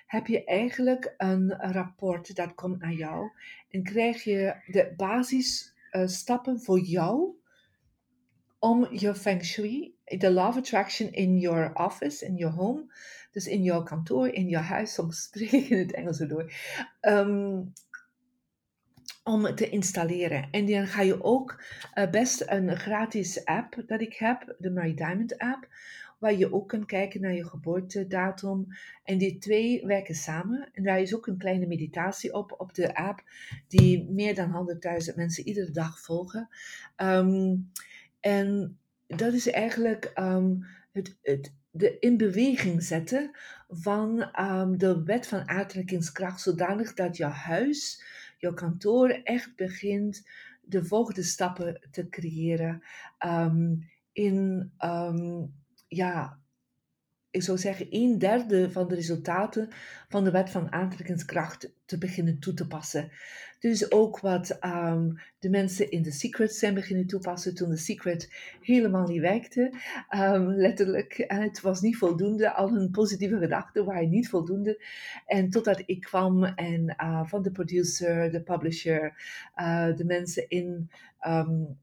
heb 0.06 0.28
je 0.28 0.44
eigenlijk 0.44 1.14
een 1.18 1.52
rapport 1.52 2.36
dat 2.36 2.56
komt 2.56 2.82
naar 2.82 2.94
jou 2.94 3.32
en 3.70 3.84
krijg 3.84 4.24
je 4.24 4.56
de 4.66 4.94
basisstappen 4.98 6.54
uh, 6.54 6.60
voor 6.60 6.80
jou 6.80 7.39
om 8.60 8.88
je 8.92 9.16
feng 9.16 9.44
shui, 9.44 9.96
de 10.06 10.30
of 10.36 10.58
attraction 10.58 11.12
in 11.12 11.38
your 11.38 11.74
office, 11.74 12.26
in 12.26 12.36
your 12.36 12.56
home, 12.56 12.94
dus 13.32 13.48
in 13.48 13.64
jouw 13.64 13.84
kantoor, 13.84 14.28
in 14.28 14.50
je 14.50 14.58
huis, 14.58 14.94
soms 14.94 15.24
spreek 15.24 15.52
in 15.52 15.78
het 15.78 15.92
Engels 15.92 16.18
door, 16.18 16.54
um, 17.02 17.74
om 19.24 19.56
te 19.56 19.70
installeren. 19.70 20.48
En 20.52 20.66
dan 20.66 20.88
ga 20.88 21.02
je 21.02 21.24
ook 21.24 21.64
uh, 21.96 22.10
best 22.10 22.44
een 22.46 22.78
gratis 22.78 23.46
app 23.46 23.84
dat 23.86 24.02
ik 24.02 24.14
heb, 24.14 24.56
de 24.58 24.70
My 24.70 24.94
Diamond 24.94 25.38
app, 25.38 25.68
waar 26.20 26.34
je 26.36 26.54
ook 26.54 26.68
kunt 26.68 26.86
kijken 26.86 27.22
naar 27.22 27.34
je 27.34 27.46
geboortedatum. 27.46 28.68
En 29.04 29.18
die 29.18 29.38
twee 29.38 29.86
werken 29.86 30.16
samen. 30.16 30.70
En 30.74 30.84
daar 30.84 31.00
is 31.00 31.16
ook 31.16 31.28
een 31.28 31.38
kleine 31.38 31.68
meditatie 31.68 32.34
op, 32.34 32.56
op 32.58 32.74
de 32.74 32.96
app, 32.96 33.24
die 33.68 34.10
meer 34.10 34.36
dan 34.36 34.80
100.000 35.10 35.16
mensen 35.16 35.48
iedere 35.48 35.72
dag 35.72 36.00
volgen. 36.00 36.50
Um, 36.98 37.72
en 38.20 38.80
dat 39.08 39.34
is 39.34 39.50
eigenlijk 39.50 40.12
um, 40.16 40.66
het, 40.92 41.18
het, 41.22 41.54
de 41.72 42.00
in 42.00 42.18
beweging 42.18 42.84
zetten 42.84 43.32
van 43.68 44.30
um, 44.40 44.78
de 44.78 45.04
wet 45.04 45.28
van 45.28 45.50
aantrekkingskracht, 45.50 46.42
zodanig 46.42 46.94
dat 46.94 47.18
je 47.18 47.26
huis, 47.26 48.04
jouw 48.38 48.54
kantoor 48.54 49.10
echt 49.10 49.56
begint 49.56 50.28
de 50.62 50.86
volgende 50.86 51.24
stappen 51.24 51.88
te 51.92 52.10
creëren. 52.10 52.84
Ehm, 53.18 53.76
in 54.12 54.72
ehm, 54.78 55.46
ja, 55.88 56.39
ik 57.32 57.44
zou 57.44 57.58
zeggen, 57.58 57.88
een 57.90 58.18
derde 58.18 58.72
van 58.72 58.88
de 58.88 58.96
resultaten 58.96 59.70
van 60.08 60.24
de 60.24 60.32
wet 60.32 60.50
van 60.50 60.72
aantrekkingskracht 60.72 61.72
te 61.86 61.98
beginnen 61.98 62.40
toe 62.40 62.54
te 62.54 62.68
passen. 62.68 63.12
Dus 63.60 63.92
ook 63.92 64.20
wat 64.20 64.58
um, 64.66 65.20
de 65.40 65.50
mensen 65.50 65.92
in 65.92 66.04
The 66.04 66.12
Secret 66.12 66.54
zijn 66.54 66.74
beginnen 66.74 67.08
toepassen 67.08 67.56
toen 67.56 67.70
The 67.70 67.78
Secret 67.78 68.34
helemaal 68.62 69.08
niet 69.08 69.22
werkte. 69.22 69.74
Um, 70.16 70.48
letterlijk, 70.48 71.24
het 71.28 71.62
was 71.62 71.82
niet 71.82 71.98
voldoende. 71.98 72.54
Al 72.54 72.74
hun 72.74 72.92
positieve 72.92 73.38
gedachten 73.38 73.86
waren 73.86 74.10
niet 74.10 74.30
voldoende. 74.30 74.84
En 75.26 75.50
totdat 75.50 75.84
ik 75.86 76.02
kwam 76.02 76.44
en 76.44 76.96
uh, 77.02 77.26
van 77.26 77.42
de 77.42 77.52
producer, 77.52 78.32
de 78.32 78.42
publisher, 78.42 79.14
uh, 79.56 79.96
de 79.96 80.06
mensen 80.06 80.50
in... 80.50 80.90
Um, 81.28 81.78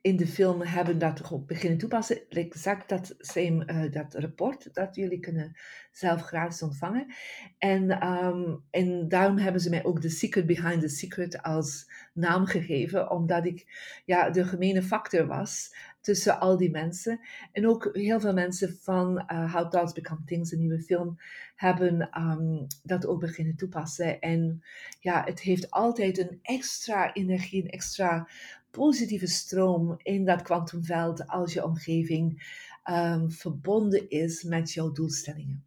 in 0.00 0.16
de 0.16 0.26
film 0.26 0.62
hebben 0.62 0.98
dat 0.98 1.16
toch 1.16 1.44
beginnen 1.44 1.78
toepassen. 1.78 2.28
Exact 2.28 2.88
dat, 2.88 3.14
same, 3.18 3.72
uh, 3.72 3.92
dat 3.92 4.14
rapport 4.14 4.74
dat 4.74 4.94
jullie 4.94 5.20
kunnen 5.20 5.56
zelf 5.90 6.22
gratis 6.22 6.62
ontvangen. 6.62 7.14
En, 7.58 8.06
um, 8.06 8.64
en 8.70 9.08
daarom 9.08 9.38
hebben 9.38 9.60
ze 9.60 9.70
mij 9.70 9.84
ook 9.84 10.00
The 10.00 10.08
Secret 10.08 10.46
Behind 10.46 10.80
the 10.80 10.88
Secret 10.88 11.42
als 11.42 11.90
naam 12.12 12.46
gegeven, 12.46 13.10
omdat 13.10 13.46
ik 13.46 13.66
ja, 14.04 14.30
de 14.30 14.44
gemene 14.44 14.82
factor 14.82 15.26
was 15.26 15.74
tussen 16.00 16.40
al 16.40 16.56
die 16.56 16.70
mensen. 16.70 17.20
En 17.52 17.68
ook 17.68 17.88
heel 17.92 18.20
veel 18.20 18.32
mensen 18.32 18.76
van 18.80 19.24
uh, 19.32 19.54
How 19.54 19.70
Thoughts 19.70 19.92
Become 19.92 20.24
Things, 20.24 20.52
een 20.52 20.58
nieuwe 20.58 20.80
film, 20.80 21.16
hebben 21.54 22.20
um, 22.22 22.66
dat 22.82 23.06
ook 23.06 23.20
beginnen 23.20 23.56
toepassen. 23.56 24.20
En 24.20 24.62
ja, 25.00 25.24
het 25.24 25.40
heeft 25.40 25.70
altijd 25.70 26.18
een 26.18 26.38
extra 26.42 27.12
energie, 27.12 27.62
een 27.62 27.70
extra 27.70 28.28
positieve 28.70 29.26
stroom 29.26 29.94
in 30.02 30.24
dat 30.24 30.42
kwantumveld 30.42 31.26
als 31.26 31.52
je 31.52 31.64
omgeving 31.64 32.42
um, 32.90 33.30
verbonden 33.30 34.08
is 34.08 34.42
met 34.42 34.72
jouw 34.72 34.92
doelstellingen. 34.92 35.64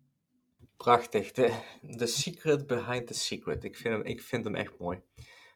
Prachtig. 0.78 1.32
De, 1.32 1.54
the 1.98 2.06
secret 2.06 2.68
behind 2.68 3.08
the 3.08 3.14
secret. 3.14 3.64
Ik 3.64 3.76
vind 3.76 3.94
hem, 3.94 4.04
ik 4.04 4.22
vind 4.22 4.44
hem 4.44 4.56
echt 4.56 4.80
mooi. 4.80 5.02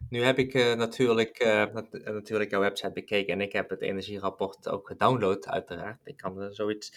Nu 0.10 0.22
heb 0.22 0.38
ik 0.38 0.54
uh, 0.54 0.74
natuurlijk, 0.74 1.40
nat 1.74 1.92
natuurlijk 1.92 2.52
jouw 2.52 2.62
website 2.62 2.92
bekeken 2.92 3.34
en 3.34 3.42
ik 3.42 3.52
heb 3.52 3.70
het 3.70 3.82
energierapport 3.82 4.70
ook 4.70 4.88
gedownload, 4.88 5.48
uiteraard. 5.48 6.02
Ik 6.04 6.18
kan 6.18 6.54
zoiets 6.54 6.94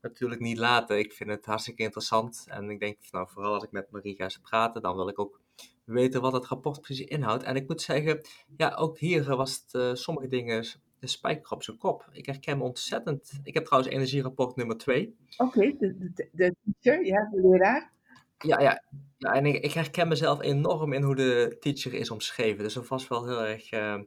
natuurlijk 0.00 0.40
niet 0.40 0.58
laten. 0.58 0.98
Ik 0.98 1.12
vind 1.12 1.30
het 1.30 1.44
hartstikke 1.44 1.82
interessant 1.82 2.44
en 2.48 2.70
ik 2.70 2.80
denk, 2.80 2.96
nou, 3.10 3.28
vooral 3.30 3.54
als 3.54 3.64
ik 3.64 3.70
met 3.70 3.90
Marie 3.90 4.14
ga 4.14 4.30
praten, 4.42 4.82
dan 4.82 4.96
wil 4.96 5.08
ik 5.08 5.18
ook 5.18 5.40
weten 5.84 6.20
wat 6.20 6.32
het 6.32 6.46
rapport 6.46 6.80
precies 6.80 7.06
inhoudt. 7.06 7.42
En 7.42 7.56
ik 7.56 7.68
moet 7.68 7.82
zeggen, 7.82 8.20
ja, 8.56 8.74
ook 8.74 8.98
hier 8.98 9.36
was 9.36 9.62
het 9.64 9.74
uh, 9.74 9.94
sommige 9.94 10.28
dingen 10.28 10.64
de 11.02 11.08
spijker 11.08 11.52
op 11.52 11.62
zijn 11.62 11.78
kop. 11.78 12.08
Ik 12.12 12.26
herken 12.26 12.58
me 12.58 12.64
ontzettend. 12.64 13.40
Ik 13.42 13.54
heb 13.54 13.64
trouwens 13.64 13.92
energierapport 13.92 14.56
nummer 14.56 14.76
2. 14.76 15.16
Oké, 15.36 15.58
okay, 15.58 15.76
de, 16.32 16.54
teacher, 16.80 17.06
ja, 17.06 17.28
de 17.32 17.48
leraar. 17.48 17.92
Ja, 18.38 18.60
ja. 18.60 18.82
ja 19.18 19.32
en 19.32 19.46
ik, 19.46 19.64
ik, 19.64 19.72
herken 19.72 20.08
mezelf 20.08 20.40
enorm 20.40 20.92
in 20.92 21.02
hoe 21.02 21.14
de 21.14 21.56
teacher 21.60 21.94
is 21.94 22.10
omschreven. 22.10 22.64
Dus 22.64 22.74
dat 22.74 22.88
was 22.88 23.08
wel 23.08 23.26
heel 23.26 23.44
erg 23.44 23.72
uh, 23.72 24.00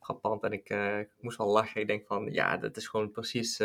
frappant. 0.00 0.42
En 0.42 0.52
ik, 0.52 0.70
uh, 0.70 0.98
ik, 0.98 1.10
moest 1.20 1.38
wel 1.38 1.46
lachen. 1.46 1.80
Ik 1.80 1.86
denk 1.86 2.06
van, 2.06 2.32
ja, 2.32 2.56
dat 2.56 2.76
is 2.76 2.88
gewoon 2.88 3.10
precies 3.10 3.60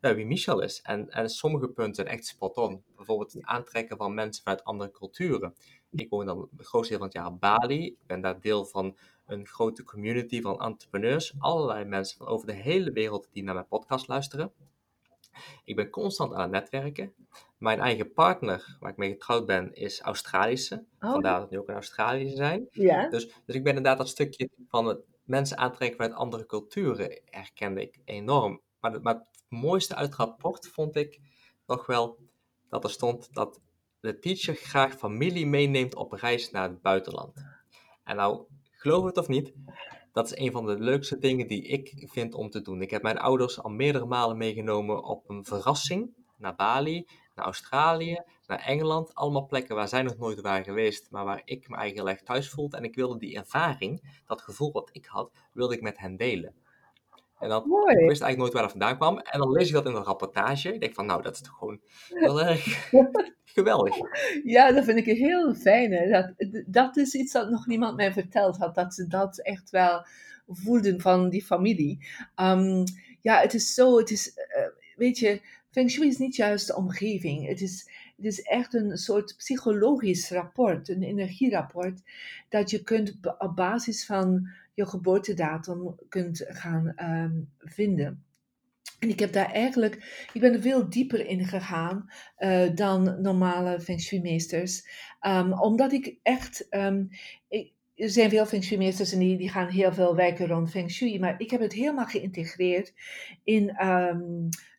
wie 0.00 0.26
Michel 0.26 0.62
is. 0.62 0.80
En, 0.82 1.10
en 1.10 1.28
sommige 1.28 1.68
punten 1.68 2.06
echt 2.06 2.26
spot 2.26 2.56
on. 2.56 2.82
Bijvoorbeeld 2.96 3.32
het 3.32 3.44
aantrekken 3.44 3.96
van 3.96 4.14
mensen 4.14 4.42
vanuit 4.42 4.64
andere 4.64 4.90
culturen. 4.90 5.54
Ik 5.90 6.10
woon 6.10 6.26
dan 6.26 6.48
het 6.56 6.66
grootste 6.66 6.88
deel 6.88 6.98
van 6.98 7.08
het 7.08 7.16
jaar 7.16 7.26
op 7.26 7.40
Bali. 7.40 7.86
Ik 7.86 8.06
ben 8.06 8.20
daar 8.20 8.40
deel 8.40 8.64
van 8.64 8.96
een 9.26 9.46
grote 9.46 9.84
community 9.84 10.40
van 10.40 10.60
entrepreneurs. 10.60 11.34
Allerlei 11.38 11.84
mensen 11.84 12.18
van 12.18 12.26
over 12.26 12.46
de 12.46 12.52
hele 12.52 12.92
wereld 12.92 13.28
die 13.32 13.42
naar 13.42 13.54
mijn 13.54 13.66
podcast 13.66 14.08
luisteren. 14.08 14.52
Ik 15.64 15.76
ben 15.76 15.90
constant 15.90 16.32
aan 16.32 16.40
het 16.40 16.50
netwerken. 16.50 17.14
Mijn 17.58 17.80
eigen 17.80 18.12
partner, 18.12 18.76
waar 18.80 18.90
ik 18.90 18.96
mee 18.96 19.10
getrouwd 19.10 19.46
ben, 19.46 19.74
is 19.74 20.00
Australische. 20.00 20.84
Oh. 21.00 21.10
Vandaar 21.12 21.32
dat 21.32 21.42
het 21.42 21.50
nu 21.50 21.58
ook 21.58 21.68
in 21.68 21.74
Australië 21.74 22.28
zijn. 22.28 22.68
Ja. 22.70 23.08
Dus, 23.08 23.24
dus 23.44 23.54
ik 23.54 23.62
ben 23.62 23.76
inderdaad 23.76 23.98
dat 23.98 24.08
stukje 24.08 24.48
van 24.68 24.86
het 24.86 25.00
mensen 25.24 25.58
aantrekken 25.58 25.96
vanuit 25.96 26.18
andere 26.20 26.46
culturen 26.46 27.20
herkende 27.24 27.80
ik 27.80 27.98
enorm. 28.04 28.60
Maar, 28.80 29.02
maar 29.02 29.14
het 29.14 29.44
mooiste 29.48 29.94
uit 29.94 30.06
het 30.06 30.18
rapport 30.18 30.68
vond 30.68 30.96
ik 30.96 31.20
nog 31.66 31.86
wel 31.86 32.18
dat 32.68 32.84
er 32.84 32.90
stond 32.90 33.34
dat 33.34 33.60
de 34.00 34.18
teacher 34.18 34.54
graag 34.54 34.94
familie 34.94 35.46
meeneemt 35.46 35.94
op 35.94 36.12
reis 36.12 36.50
naar 36.50 36.68
het 36.68 36.82
buitenland. 36.82 37.44
En 38.04 38.16
nou, 38.16 38.44
geloof 38.70 39.04
het 39.04 39.16
of 39.16 39.28
niet, 39.28 39.52
dat 40.12 40.26
is 40.26 40.38
een 40.38 40.52
van 40.52 40.66
de 40.66 40.78
leukste 40.78 41.18
dingen 41.18 41.46
die 41.46 41.62
ik 41.62 42.06
vind 42.10 42.34
om 42.34 42.50
te 42.50 42.62
doen. 42.62 42.82
Ik 42.82 42.90
heb 42.90 43.02
mijn 43.02 43.18
ouders 43.18 43.62
al 43.62 43.70
meerdere 43.70 44.06
malen 44.06 44.36
meegenomen 44.36 45.04
op 45.04 45.28
een 45.28 45.44
verrassing 45.44 46.14
naar 46.36 46.54
Bali, 46.54 47.06
naar 47.34 47.44
Australië, 47.44 48.22
naar 48.46 48.58
Engeland. 48.58 49.14
Allemaal 49.14 49.46
plekken 49.46 49.76
waar 49.76 49.88
zij 49.88 50.02
nog 50.02 50.16
nooit 50.16 50.40
waren 50.40 50.64
geweest, 50.64 51.10
maar 51.10 51.24
waar 51.24 51.42
ik 51.44 51.68
me 51.68 51.76
eigenlijk 51.76 52.20
thuis 52.20 52.48
voelde. 52.48 52.76
En 52.76 52.84
ik 52.84 52.94
wilde 52.94 53.18
die 53.18 53.36
ervaring, 53.36 54.20
dat 54.26 54.42
gevoel 54.42 54.72
wat 54.72 54.90
ik 54.92 55.06
had, 55.06 55.32
wilde 55.52 55.74
ik 55.74 55.82
met 55.82 55.98
hen 55.98 56.16
delen. 56.16 56.54
En 57.38 57.48
dan, 57.48 57.62
ik 57.62 58.08
wist 58.08 58.22
eigenlijk 58.22 58.36
nooit 58.36 58.52
waar 58.52 58.62
dat 58.62 58.70
vandaan 58.70 58.96
kwam. 58.96 59.18
En 59.18 59.38
dan 59.38 59.52
lees 59.52 59.68
ik 59.68 59.74
dat 59.74 59.86
in 59.86 59.94
een 59.94 60.02
rapportage. 60.02 60.74
Ik 60.74 60.80
denk 60.80 60.94
van, 60.94 61.06
nou, 61.06 61.22
dat 61.22 61.34
is 61.34 61.40
toch 61.40 61.56
gewoon 61.58 61.80
heel 62.08 62.42
erg 62.42 62.90
geweldig. 63.44 63.96
Ja, 64.44 64.72
dat 64.72 64.84
vind 64.84 64.98
ik 64.98 65.18
heel 65.18 65.54
fijn. 65.54 65.92
Hè? 65.92 66.10
Dat, 66.10 66.32
dat 66.66 66.96
is 66.96 67.14
iets 67.14 67.32
dat 67.32 67.50
nog 67.50 67.66
niemand 67.66 67.96
mij 67.96 68.12
verteld 68.12 68.56
had. 68.56 68.74
Dat 68.74 68.94
ze 68.94 69.06
dat 69.06 69.38
echt 69.38 69.70
wel 69.70 70.06
voelden 70.48 71.00
van 71.00 71.28
die 71.28 71.44
familie. 71.44 72.06
Um, 72.36 72.84
ja, 73.20 73.40
het 73.40 73.54
is 73.54 73.74
zo, 73.74 73.98
het 73.98 74.10
is, 74.10 74.32
uh, 74.36 74.66
weet 74.96 75.18
je, 75.18 75.40
Feng 75.70 75.90
Shui 75.90 76.08
is 76.08 76.18
niet 76.18 76.36
juist 76.36 76.66
de 76.66 76.76
omgeving. 76.76 77.46
Het 77.46 77.60
is, 77.60 77.90
het 78.16 78.24
is 78.24 78.42
echt 78.42 78.74
een 78.74 78.96
soort 78.96 79.34
psychologisch 79.36 80.30
rapport, 80.30 80.88
een 80.88 81.02
energierapport, 81.02 82.00
dat 82.48 82.70
je 82.70 82.82
kunt 82.82 83.18
op 83.38 83.56
basis 83.56 84.06
van 84.06 84.48
je 84.78 84.86
geboortedatum 84.86 85.94
kunt 86.08 86.44
gaan 86.48 86.94
um, 87.02 87.50
vinden. 87.58 88.24
En 88.98 89.08
ik 89.08 89.18
heb 89.18 89.32
daar 89.32 89.52
eigenlijk, 89.52 89.94
ik 90.32 90.40
ben 90.40 90.54
er 90.54 90.60
veel 90.60 90.90
dieper 90.90 91.26
in 91.26 91.44
gegaan 91.44 92.10
uh, 92.38 92.74
dan 92.74 93.22
normale 93.22 93.80
Feng 93.80 94.00
Shui-meesters. 94.00 94.88
Um, 95.26 95.52
omdat 95.52 95.92
ik 95.92 96.18
echt, 96.22 96.68
ik, 97.48 97.72
er 97.94 98.10
zijn 98.10 98.30
veel 98.30 98.46
Feng 98.46 98.64
Shui-meesters 98.64 99.12
en 99.12 99.18
die, 99.18 99.36
die 99.36 99.48
gaan 99.48 99.68
heel 99.68 99.92
veel 99.92 100.16
werken 100.16 100.46
rond 100.46 100.70
Feng 100.70 100.90
Shui, 100.90 101.18
maar 101.18 101.40
ik 101.40 101.50
heb 101.50 101.60
het 101.60 101.72
helemaal 101.72 102.06
geïntegreerd 102.06 102.92
in 103.44 103.66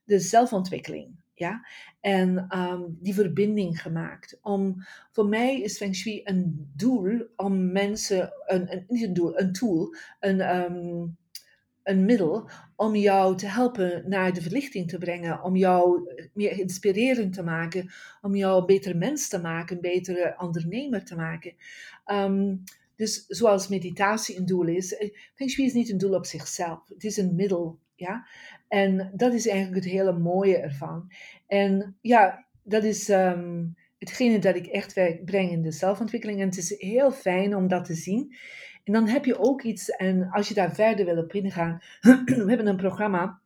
de 0.04 0.20
zelfontwikkeling. 0.20 1.16
Ja? 1.40 1.66
En 2.00 2.58
um, 2.58 2.98
die 3.02 3.14
verbinding 3.14 3.82
gemaakt. 3.82 4.40
Om, 4.42 4.86
voor 5.12 5.28
mij 5.28 5.62
is 5.62 5.78
Feng 5.78 5.96
Shui 5.96 6.22
een 6.24 6.72
doel 6.76 7.28
om 7.36 7.72
mensen, 7.72 8.32
een, 8.46 8.72
een, 8.72 8.86
niet 8.88 9.04
een 9.04 9.14
doel, 9.14 9.40
een 9.40 9.52
tool, 9.52 9.96
een, 10.20 10.56
um, 10.56 11.18
een 11.84 12.06
middel 12.06 12.50
om 12.76 12.96
jou 12.96 13.38
te 13.38 13.48
helpen 13.48 14.04
naar 14.10 14.34
de 14.34 14.42
verlichting 14.42 14.90
te 14.90 14.98
brengen, 14.98 15.44
om 15.44 15.56
jou 15.56 16.14
meer 16.34 16.60
inspirerend 16.60 17.34
te 17.34 17.44
maken, 17.44 17.92
om 18.22 18.36
jou 18.36 18.60
een 18.60 18.66
beter 18.66 18.98
mens 18.98 19.28
te 19.28 19.40
maken, 19.40 19.76
een 19.76 19.82
betere 19.82 20.36
ondernemer 20.38 21.06
te 21.06 21.16
maken. 21.16 21.54
Um, 22.06 22.64
dus 22.96 23.26
zoals 23.28 23.68
meditatie 23.68 24.38
een 24.38 24.46
doel 24.46 24.68
is, 24.68 24.98
eh, 24.98 25.10
Feng 25.36 25.50
Shui 25.50 25.68
is 25.68 25.74
niet 25.74 25.90
een 25.90 25.98
doel 25.98 26.14
op 26.14 26.26
zichzelf, 26.26 26.80
het 26.88 27.04
is 27.04 27.18
een 27.18 27.36
middel. 27.36 27.80
Ja? 28.00 28.28
En 28.68 29.12
dat 29.16 29.34
is 29.34 29.48
eigenlijk 29.48 29.84
het 29.84 29.94
hele 29.94 30.14
mooie 30.14 30.58
ervan. 30.58 31.12
En 31.48 31.98
ja, 32.02 32.46
dat 32.64 32.84
is 32.84 33.10
um, 33.10 33.76
hetgene 33.98 34.40
dat 34.40 34.56
ik 34.56 34.66
echt 34.66 34.94
breng 35.26 35.52
in 35.52 35.62
de 35.62 35.72
zelfontwikkeling. 35.72 36.40
En 36.40 36.48
het 36.48 36.58
is 36.58 36.80
heel 36.80 37.12
fijn 37.12 37.56
om 37.56 37.68
dat 37.68 37.86
te 37.86 37.94
zien. 37.94 38.36
En 38.84 38.94
dan 38.94 39.08
heb 39.08 39.26
je 39.26 39.40
ook 39.40 39.62
iets, 39.62 39.90
en 39.90 40.30
als 40.32 40.48
je 40.48 40.54
daar 40.54 40.74
verder 40.74 41.06
wil 41.06 41.18
op 41.18 41.34
ingaan, 41.34 41.80
we 42.26 42.46
hebben 42.48 42.68
een 42.68 42.76
programma 42.76 43.42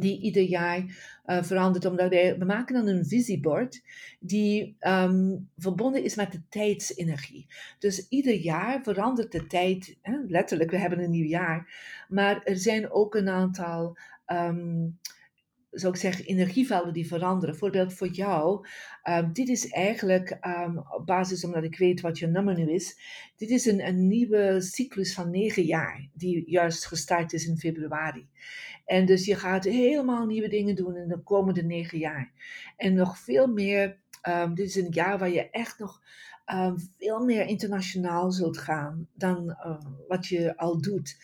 die 0.00 0.20
ieder 0.20 0.42
jaar 0.42 0.78
uh, 1.26 1.42
verandert, 1.42 1.84
omdat 1.84 2.10
wij, 2.10 2.38
we 2.38 2.44
maken 2.44 2.74
dan 2.74 2.86
een 2.86 3.06
visiebord 3.06 3.82
die 4.20 4.76
um, 4.80 5.48
verbonden 5.58 6.04
is 6.04 6.14
met 6.14 6.32
de 6.32 6.40
tijdsenergie. 6.48 7.46
Dus 7.78 8.08
ieder 8.08 8.34
jaar 8.34 8.82
verandert 8.82 9.32
de 9.32 9.46
tijd, 9.46 9.96
hè, 10.02 10.16
letterlijk, 10.28 10.70
we 10.70 10.78
hebben 10.78 10.98
een 10.98 11.10
nieuw 11.10 11.28
jaar, 11.28 11.74
maar 12.08 12.42
er 12.44 12.56
zijn 12.56 12.90
ook 12.90 13.14
een 13.14 13.28
aantal 13.28 13.96
um, 14.26 14.98
zou 15.78 15.92
ik 15.92 16.00
zeggen, 16.00 16.24
energievelden 16.24 16.92
die 16.92 17.06
veranderen. 17.06 17.56
Voorbeeld 17.56 17.94
voor 17.94 18.08
jou, 18.08 18.66
um, 19.04 19.32
dit 19.32 19.48
is 19.48 19.68
eigenlijk 19.68 20.38
um, 20.46 20.78
op 20.78 21.06
basis 21.06 21.44
omdat 21.44 21.64
ik 21.64 21.78
weet 21.78 22.00
wat 22.00 22.18
je 22.18 22.26
nummer 22.26 22.54
nu 22.54 22.70
is. 22.70 22.98
Dit 23.36 23.50
is 23.50 23.66
een, 23.66 23.86
een 23.86 24.08
nieuwe 24.08 24.60
cyclus 24.60 25.14
van 25.14 25.30
negen 25.30 25.64
jaar, 25.64 26.08
die 26.12 26.50
juist 26.50 26.86
gestart 26.86 27.32
is 27.32 27.46
in 27.46 27.58
februari. 27.58 28.28
En 28.84 29.06
dus 29.06 29.24
je 29.24 29.34
gaat 29.34 29.64
helemaal 29.64 30.26
nieuwe 30.26 30.48
dingen 30.48 30.74
doen 30.74 30.96
in 30.96 31.08
de 31.08 31.22
komende 31.22 31.62
negen 31.62 31.98
jaar. 31.98 32.32
En 32.76 32.94
nog 32.94 33.18
veel 33.18 33.46
meer 33.46 33.98
um, 34.28 34.54
dit 34.54 34.66
is 34.66 34.76
een 34.76 34.90
jaar 34.90 35.18
waar 35.18 35.30
je 35.30 35.50
echt 35.50 35.78
nog 35.78 36.00
veel 36.98 37.24
meer 37.24 37.46
internationaal 37.46 38.30
zult 38.30 38.58
gaan 38.58 39.08
dan 39.14 39.56
wat 40.08 40.26
je 40.26 40.56
al 40.56 40.80
doet. 40.80 41.16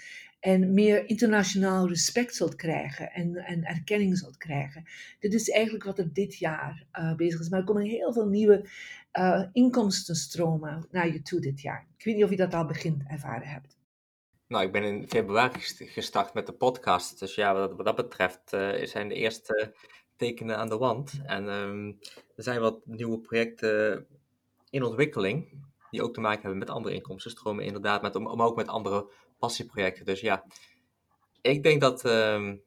En 0.43 0.75
meer 0.75 1.09
internationaal 1.09 1.89
respect 1.89 2.35
zult 2.35 2.55
krijgen 2.55 3.13
en, 3.13 3.37
en 3.37 3.65
erkenning 3.65 4.19
zult 4.19 4.37
krijgen. 4.37 4.85
Dit 5.19 5.35
is 5.35 5.51
eigenlijk 5.51 5.85
wat 5.85 5.99
er 5.99 6.13
dit 6.13 6.39
jaar 6.39 6.87
uh, 6.93 7.15
bezig 7.15 7.41
is. 7.41 7.49
Maar 7.49 7.59
er 7.59 7.65
komen 7.65 7.83
heel 7.83 8.13
veel 8.13 8.27
nieuwe 8.27 8.69
uh, 9.13 9.45
inkomstenstromen 9.53 10.87
naar 10.91 11.13
je 11.13 11.23
toe 11.23 11.41
dit 11.41 11.61
jaar. 11.61 11.87
Ik 11.97 12.05
weet 12.05 12.15
niet 12.15 12.25
of 12.25 12.31
je 12.31 12.37
dat 12.37 12.55
al 12.55 12.67
begint 12.67 13.03
ervaren 13.09 13.49
hebt. 13.49 13.77
Nou, 14.47 14.65
ik 14.65 14.73
ben 14.73 14.83
in 14.83 15.09
februari 15.09 15.61
gestart 15.79 16.35
met 16.35 16.47
de 16.47 16.53
podcast. 16.53 17.19
Dus 17.19 17.35
ja, 17.35 17.55
wat, 17.55 17.85
dat 17.85 17.97
betreft 17.97 18.53
uh, 18.53 18.85
zijn 18.85 19.09
de 19.09 19.15
eerste 19.15 19.75
tekenen 20.17 20.57
aan 20.57 20.69
de 20.69 20.79
wand. 20.79 21.21
En 21.25 21.49
um, 21.49 21.99
er 22.37 22.43
zijn 22.43 22.61
wat 22.61 22.87
nieuwe 22.87 23.19
projecten 23.19 24.07
in 24.71 24.83
ontwikkeling. 24.83 25.65
Die 25.91 26.03
ook 26.03 26.15
te 26.15 26.21
maken 26.21 26.41
hebben 26.41 26.59
met 26.59 26.71
andere 26.71 26.95
inkomstenstromen, 26.95 27.65
inderdaad. 27.65 28.03
Met, 28.03 28.19
maar 28.19 28.47
ook 28.47 28.57
met 28.57 28.69
andere 28.69 29.11
passieprojecten. 29.43 30.05
Dus 30.05 30.21
ja, 30.21 30.45
ik 31.41 31.63
denk 31.63 31.81
dat 31.81 32.05
um, 32.05 32.63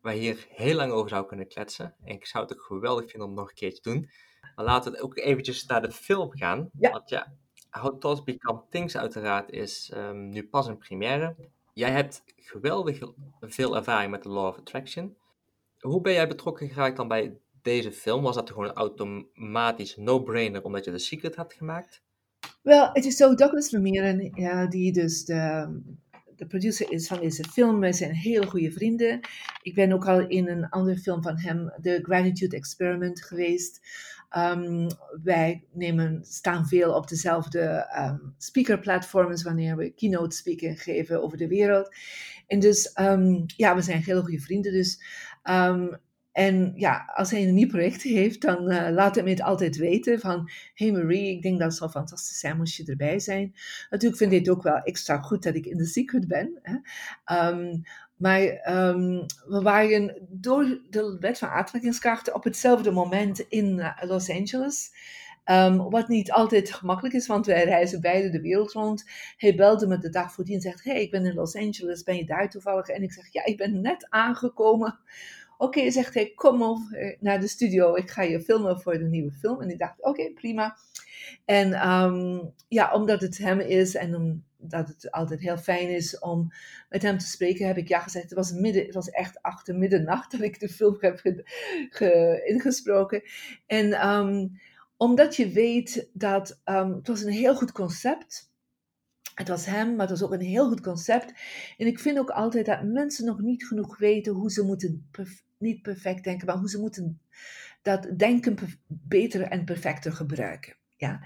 wij 0.00 0.16
hier 0.16 0.46
heel 0.48 0.74
lang 0.74 0.92
over 0.92 1.08
zouden 1.08 1.28
kunnen 1.28 1.48
kletsen. 1.48 1.94
En 2.04 2.14
ik 2.14 2.26
zou 2.26 2.44
het 2.44 2.52
ook 2.52 2.62
geweldig 2.62 3.10
vinden 3.10 3.28
om 3.28 3.34
het 3.34 3.40
nog 3.40 3.48
een 3.48 3.54
keertje 3.54 3.80
te 3.80 3.90
doen. 3.90 4.10
Maar 4.54 4.64
laten 4.64 4.92
we 4.92 5.02
ook 5.02 5.16
eventjes 5.16 5.66
naar 5.66 5.82
de 5.82 5.92
film 5.92 6.32
gaan. 6.32 6.70
Ja. 6.78 6.90
Want 6.90 7.08
ja, 7.08 7.32
How 7.70 8.00
Thoughts 8.00 8.22
Become 8.22 8.62
Things 8.70 8.96
uiteraard 8.96 9.50
is 9.50 9.92
um, 9.94 10.28
nu 10.28 10.48
pas 10.48 10.68
in 10.68 10.78
première. 10.78 11.36
Jij 11.72 11.90
hebt 11.90 12.22
geweldig 12.36 12.98
veel 13.40 13.76
ervaring 13.76 14.10
met 14.10 14.22
de 14.22 14.28
Law 14.28 14.46
of 14.46 14.58
Attraction. 14.58 15.16
Hoe 15.78 16.00
ben 16.00 16.12
jij 16.12 16.28
betrokken 16.28 16.68
geraakt 16.68 16.96
dan 16.96 17.08
bij 17.08 17.38
deze 17.62 17.92
film? 17.92 18.22
Was 18.22 18.34
dat 18.34 18.50
gewoon 18.50 18.68
een 18.68 18.74
automatisch 18.74 19.96
no-brainer 19.96 20.64
omdat 20.64 20.84
je 20.84 20.90
The 20.90 20.98
Secret 20.98 21.36
had 21.36 21.52
gemaakt? 21.52 22.02
Wel, 22.62 22.90
het 22.92 23.04
is 23.04 23.16
zo, 23.16 23.34
Douglas 23.34 23.68
Vermeeren, 23.68 24.30
ja, 24.34 24.66
die 24.66 24.92
dus 24.92 25.24
de, 25.24 25.68
de 26.36 26.46
producer 26.46 26.92
is 26.92 27.06
van 27.06 27.20
deze 27.20 27.44
film. 27.44 27.80
Wij 27.80 27.92
zijn 27.92 28.12
hele 28.12 28.46
goede 28.46 28.72
vrienden. 28.72 29.20
Ik 29.62 29.74
ben 29.74 29.92
ook 29.92 30.08
al 30.08 30.26
in 30.26 30.48
een 30.48 30.68
andere 30.68 30.98
film 30.98 31.22
van 31.22 31.38
hem, 31.38 31.72
The 31.82 31.98
Gratitude 32.02 32.56
Experiment, 32.56 33.24
geweest. 33.24 33.80
Um, 34.36 34.86
wij 35.22 35.64
nemen, 35.72 36.24
staan 36.24 36.66
veel 36.66 36.94
op 36.94 37.08
dezelfde 37.08 37.94
um, 37.98 38.34
speakerplatforms 38.38 39.42
wanneer 39.42 39.76
we 39.76 39.90
keynote 39.90 40.36
speaking 40.36 40.82
geven 40.82 41.22
over 41.22 41.38
de 41.38 41.48
wereld. 41.48 41.94
En 42.46 42.60
dus, 42.60 42.92
um, 43.00 43.44
ja, 43.46 43.74
we 43.74 43.82
zijn 43.82 44.02
hele 44.02 44.22
goede 44.22 44.40
vrienden. 44.40 44.72
Dus 44.72 45.02
en 46.32 46.72
ja, 46.76 47.12
als 47.14 47.30
hij 47.30 47.42
een 47.42 47.54
nieuw 47.54 47.68
project 47.68 48.02
heeft, 48.02 48.40
dan 48.40 48.72
uh, 48.72 48.88
laat 48.90 49.14
hij 49.14 49.24
het 49.24 49.42
altijd 49.42 49.76
weten 49.76 50.20
van, 50.20 50.50
hey 50.74 50.92
Marie, 50.92 51.30
ik 51.30 51.42
denk 51.42 51.58
dat 51.58 51.68
het 51.68 51.76
zou 51.76 51.90
fantastisch 51.90 52.38
zijn 52.38 52.56
moest 52.56 52.76
je 52.76 52.84
erbij 52.84 53.18
zijn. 53.18 53.54
Natuurlijk 53.90 54.20
vind 54.20 54.32
ik 54.32 54.38
het 54.38 54.48
ook 54.48 54.62
wel 54.62 54.78
extra 54.78 55.20
goed 55.20 55.42
dat 55.42 55.54
ik 55.54 55.66
in 55.66 55.76
de 55.76 55.86
secret 55.86 56.28
ben. 56.28 56.58
Hè. 56.62 57.48
Um, 57.48 57.82
maar 58.16 58.40
um, 58.88 59.26
we 59.46 59.60
waren 59.62 60.26
door 60.28 60.80
de 60.90 61.16
wet 61.20 61.38
van 61.38 61.48
aantrekkingskrachten 61.48 62.34
op 62.34 62.44
hetzelfde 62.44 62.90
moment 62.90 63.40
in 63.40 63.78
uh, 63.78 63.90
Los 64.00 64.30
Angeles. 64.30 64.90
Um, 65.44 65.90
wat 65.90 66.08
niet 66.08 66.32
altijd 66.32 66.72
gemakkelijk 66.72 67.14
is, 67.14 67.26
want 67.26 67.46
wij 67.46 67.64
reizen 67.64 68.00
beide 68.00 68.30
de 68.30 68.40
wereld 68.40 68.72
rond. 68.72 69.04
Hij 69.36 69.54
belde 69.54 69.86
me 69.86 69.98
de 69.98 70.10
dag 70.10 70.32
voordien 70.32 70.54
en 70.54 70.60
zegt: 70.60 70.84
Hey, 70.84 71.02
ik 71.02 71.10
ben 71.10 71.24
in 71.24 71.34
Los 71.34 71.56
Angeles, 71.56 72.02
ben 72.02 72.16
je 72.16 72.24
daar 72.24 72.50
toevallig? 72.50 72.88
En 72.88 73.02
ik 73.02 73.12
zeg: 73.12 73.32
Ja, 73.32 73.44
ik 73.44 73.56
ben 73.56 73.80
net 73.80 74.06
aangekomen. 74.10 74.98
Oké, 75.62 75.90
zegt 75.90 76.14
hij, 76.14 76.32
kom 76.34 76.62
over 76.62 77.16
naar 77.20 77.40
de 77.40 77.48
studio, 77.48 77.94
ik 77.94 78.10
ga 78.10 78.22
je 78.22 78.40
filmen 78.40 78.80
voor 78.80 78.98
de 78.98 79.04
nieuwe 79.04 79.30
film. 79.30 79.60
En 79.60 79.70
ik 79.70 79.78
dacht, 79.78 80.02
oké, 80.02 80.32
prima. 80.32 80.76
En 81.44 81.88
um, 81.88 82.52
ja, 82.68 82.92
omdat 82.92 83.20
het 83.20 83.38
hem 83.38 83.60
is 83.60 83.94
en 83.94 84.14
omdat 84.14 84.88
het 84.88 85.10
altijd 85.10 85.40
heel 85.40 85.56
fijn 85.56 85.88
is 85.88 86.18
om 86.18 86.52
met 86.88 87.02
hem 87.02 87.18
te 87.18 87.26
spreken, 87.26 87.66
heb 87.66 87.76
ik 87.76 87.88
ja 87.88 88.00
gezegd. 88.00 88.24
Het 88.24 88.34
was, 88.34 88.52
midden, 88.52 88.84
het 88.84 88.94
was 88.94 89.08
echt 89.08 89.42
achter 89.42 89.76
middernacht 89.76 90.30
dat 90.30 90.40
ik 90.40 90.60
de 90.60 90.68
film 90.68 90.96
heb 91.00 91.20
ge, 91.90 92.42
ingesproken. 92.44 93.22
En 93.66 94.08
um, 94.08 94.60
omdat 94.96 95.36
je 95.36 95.48
weet 95.48 96.08
dat 96.12 96.60
um, 96.64 96.92
het 96.94 97.08
was 97.08 97.22
een 97.22 97.32
heel 97.32 97.54
goed 97.54 97.72
concept 97.72 98.50
het 99.34 99.48
was 99.48 99.66
hem, 99.66 99.90
maar 99.90 100.08
het 100.08 100.18
was 100.18 100.28
ook 100.28 100.32
een 100.32 100.46
heel 100.46 100.68
goed 100.68 100.80
concept. 100.80 101.32
En 101.76 101.86
ik 101.86 101.98
vind 101.98 102.18
ook 102.18 102.30
altijd 102.30 102.66
dat 102.66 102.82
mensen 102.82 103.24
nog 103.24 103.40
niet 103.40 103.66
genoeg 103.66 103.98
weten 103.98 104.32
hoe 104.32 104.50
ze 104.50 104.62
moeten, 104.62 105.08
niet 105.62 105.82
perfect 105.82 106.24
denken, 106.24 106.46
maar 106.46 106.56
hoe 106.56 106.68
ze 106.68 106.80
moeten 106.80 107.20
dat 107.82 108.08
denken 108.16 108.56
beter 108.86 109.42
en 109.42 109.64
perfecter 109.64 110.12
gebruiken. 110.12 110.76
Ja. 110.96 111.20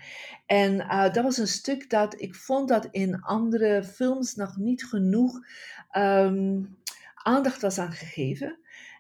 En 0.47 0.75
uh, 0.75 1.13
dat 1.13 1.23
was 1.23 1.39
een 1.39 1.47
stuk 1.47 1.91
dat 1.91 2.21
ik 2.21 2.35
vond 2.35 2.69
dat 2.69 2.89
in 2.91 3.21
andere 3.21 3.85
films 3.85 4.35
nog 4.35 4.57
niet 4.57 4.85
genoeg 4.85 5.39
um, 5.97 6.77
aandacht 7.15 7.63
was 7.63 7.79
aan 7.79 7.93
gegeven. 7.93 8.59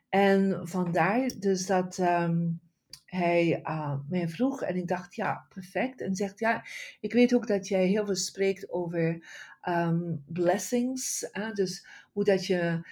En 0.08 0.68
vandaar 0.68 1.30
dus 1.38 1.66
dat 1.66 1.98
um, 1.98 2.60
hij 3.04 3.60
uh, 3.64 3.94
mij 4.08 4.28
vroeg 4.28 4.62
en 4.62 4.76
ik 4.76 4.88
dacht, 4.88 5.14
ja, 5.14 5.46
perfect. 5.48 6.00
En 6.00 6.14
zegt, 6.14 6.38
ja, 6.38 6.64
ik 7.00 7.12
weet 7.12 7.34
ook 7.34 7.46
dat 7.46 7.68
jij 7.68 7.86
heel 7.86 8.06
veel 8.06 8.16
spreekt 8.16 8.70
over 8.70 9.26
um, 9.68 10.22
blessings. 10.26 11.30
Dus 11.52 11.86
hoe 12.12 12.24
dat 12.24 12.46
je 12.46 12.86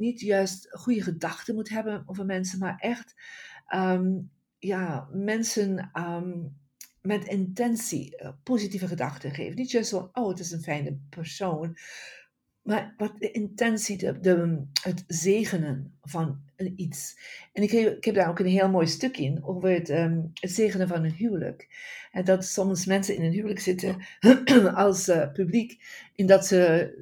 niet 0.00 0.20
juist 0.20 0.68
goede 0.70 1.02
gedachten 1.02 1.54
moet 1.54 1.68
hebben 1.68 2.02
over 2.06 2.24
mensen, 2.24 2.58
maar 2.58 2.78
echt 2.78 3.14
um, 3.74 4.30
ja, 4.58 5.08
mensen 5.12 5.90
um, 5.94 6.56
met 7.02 7.24
intentie 7.24 8.22
uh, 8.22 8.28
positieve 8.42 8.86
gedachten 8.86 9.30
geven. 9.30 9.56
Niet 9.56 9.70
juist 9.70 9.88
zo, 9.88 10.10
oh, 10.12 10.28
het 10.28 10.38
is 10.38 10.50
een 10.50 10.62
fijne 10.62 10.98
persoon. 11.10 11.76
Maar 12.62 12.94
wat 12.96 13.18
de 13.18 13.30
intentie, 13.30 13.96
de, 14.20 14.64
het 14.82 15.04
zegenen 15.06 15.98
van 16.02 16.40
iets. 16.76 17.18
En 17.52 17.62
ik 17.62 17.70
heb, 17.70 17.96
ik 17.96 18.04
heb 18.04 18.14
daar 18.14 18.28
ook 18.28 18.38
een 18.38 18.46
heel 18.46 18.70
mooi 18.70 18.86
stuk 18.86 19.16
in 19.16 19.44
over 19.44 19.70
het, 19.70 19.90
um, 19.90 20.30
het 20.34 20.50
zegenen 20.50 20.88
van 20.88 21.04
een 21.04 21.12
huwelijk. 21.12 21.68
En 22.12 22.24
dat 22.24 22.44
soms 22.44 22.86
mensen 22.86 23.16
in 23.16 23.24
een 23.24 23.32
huwelijk 23.32 23.60
zitten 23.60 24.02
als 24.74 25.08
uh, 25.08 25.32
publiek, 25.32 25.82
in 26.14 26.26
dat 26.26 26.46
ze 26.46 26.92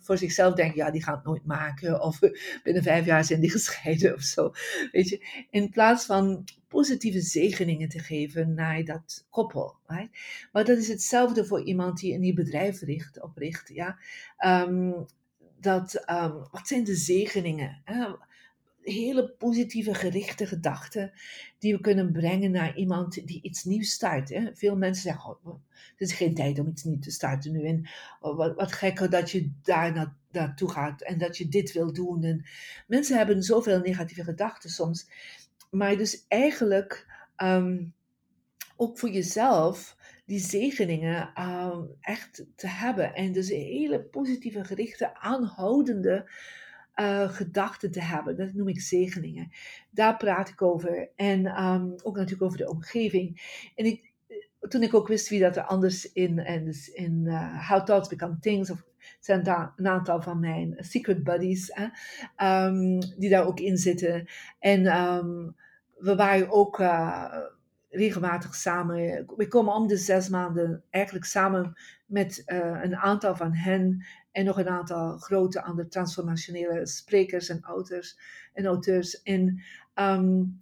voor 0.00 0.18
zichzelf 0.18 0.54
denken, 0.54 0.76
ja, 0.76 0.90
die 0.90 1.02
gaan 1.02 1.14
het 1.14 1.24
nooit 1.24 1.44
maken. 1.44 2.02
Of 2.02 2.18
binnen 2.64 2.82
vijf 2.82 3.06
jaar 3.06 3.24
zijn 3.24 3.40
die 3.40 3.50
gescheiden 3.58 4.14
of 4.14 4.20
zo. 4.20 4.52
Weet 4.92 5.08
je, 5.08 5.46
in 5.50 5.70
plaats 5.70 6.04
van 6.04 6.44
positieve 6.68 7.20
zegeningen 7.20 7.88
te 7.88 7.98
geven 7.98 8.54
naar 8.54 8.84
dat 8.84 9.26
koppel. 9.30 9.76
Maar 10.52 10.64
dat 10.64 10.78
is 10.78 10.88
hetzelfde 10.88 11.44
voor 11.44 11.62
iemand 11.62 11.98
die 11.98 12.14
een 12.14 12.20
nieuw 12.20 12.34
bedrijf 12.34 12.80
richt, 12.80 13.22
opricht. 13.22 13.70
Ja? 13.74 13.98
Um, 14.66 15.06
dat, 15.60 16.04
um, 16.10 16.46
wat 16.50 16.68
zijn 16.68 16.84
de 16.84 16.94
zegeningen? 16.94 17.82
Hele 18.88 19.28
positieve 19.28 19.94
gerichte 19.94 20.46
gedachten 20.46 21.12
die 21.58 21.74
we 21.74 21.80
kunnen 21.80 22.12
brengen 22.12 22.50
naar 22.50 22.76
iemand 22.76 23.26
die 23.26 23.42
iets 23.42 23.64
nieuws 23.64 23.90
start. 23.90 24.28
Hè? 24.28 24.54
Veel 24.54 24.76
mensen 24.76 25.02
zeggen, 25.02 25.38
oh, 25.44 25.60
het 25.74 26.08
is 26.08 26.12
geen 26.12 26.34
tijd 26.34 26.58
om 26.58 26.68
iets 26.68 26.84
nieuws 26.84 27.04
te 27.04 27.10
starten 27.10 27.52
nu. 27.52 27.66
En 27.66 27.88
oh, 28.20 28.54
wat, 28.56 28.72
gekker 28.72 29.10
dat 29.10 29.30
je 29.30 29.52
daar 29.62 29.92
na, 29.92 30.16
naartoe 30.30 30.70
gaat 30.70 31.02
en 31.02 31.18
dat 31.18 31.36
je 31.36 31.48
dit 31.48 31.72
wil 31.72 31.92
doen. 31.92 32.24
En 32.24 32.44
mensen 32.86 33.16
hebben 33.16 33.42
zoveel 33.42 33.80
negatieve 33.80 34.24
gedachten 34.24 34.70
soms. 34.70 35.10
Maar 35.70 35.96
dus 35.96 36.24
eigenlijk 36.28 37.06
um, 37.36 37.94
ook 38.76 38.98
voor 38.98 39.10
jezelf 39.10 39.96
die 40.26 40.38
zegeningen 40.38 41.42
um, 41.42 41.88
echt 42.00 42.44
te 42.56 42.68
hebben. 42.68 43.14
En 43.14 43.32
dus 43.32 43.48
hele 43.48 44.00
positieve, 44.00 44.64
gerichte, 44.64 45.16
aanhoudende 45.16 46.30
uh, 47.00 47.28
gedachten 47.28 47.90
te 47.90 48.02
hebben. 48.02 48.36
Dat 48.36 48.52
noem 48.52 48.68
ik 48.68 48.80
zegeningen. 48.80 49.50
Daar 49.90 50.16
praat 50.16 50.48
ik 50.48 50.62
over. 50.62 51.10
En 51.16 51.64
um, 51.64 51.94
ook 52.02 52.16
natuurlijk 52.16 52.42
over 52.42 52.58
de 52.58 52.70
omgeving. 52.70 53.40
En 53.74 53.84
ik, 53.84 54.12
toen 54.68 54.82
ik 54.82 54.94
ook 54.94 55.08
wist 55.08 55.28
wie 55.28 55.40
dat 55.40 55.56
er 55.56 55.62
anders 55.62 56.12
in, 56.12 56.38
en 56.38 56.74
in 56.92 57.22
uh, 57.24 57.68
How 57.68 57.84
Thoughts 57.84 58.08
Become 58.08 58.38
Things, 58.40 58.70
of 58.70 58.86
zijn 59.20 59.42
daar 59.42 59.72
een 59.76 59.88
aantal 59.88 60.22
van 60.22 60.40
mijn 60.40 60.76
secret 60.78 61.24
buddies, 61.24 61.70
hè, 61.74 61.86
um, 62.66 62.98
die 63.18 63.30
daar 63.30 63.46
ook 63.46 63.60
in 63.60 63.76
zitten. 63.76 64.28
En 64.58 65.00
um, 65.00 65.56
we 65.96 66.16
waren 66.16 66.50
ook 66.50 66.78
regelmatig 67.88 68.54
samen, 68.54 69.26
we 69.36 69.48
komen 69.48 69.74
om 69.74 69.86
de 69.86 69.96
zes 69.96 70.28
maanden 70.28 70.84
eigenlijk 70.90 71.24
samen 71.24 71.76
met 72.06 72.42
uh, 72.46 72.80
een 72.82 72.96
aantal 72.96 73.36
van 73.36 73.54
hen 73.54 74.06
en 74.32 74.44
nog 74.44 74.58
een 74.58 74.68
aantal 74.68 75.18
grote 75.18 75.62
andere 75.62 75.88
transformationele 75.88 76.86
sprekers 76.86 77.48
en 77.48 77.62
auteurs 77.62 78.18
en 78.52 78.66
auteurs. 78.66 79.22
En 79.22 79.62
um, 79.94 80.58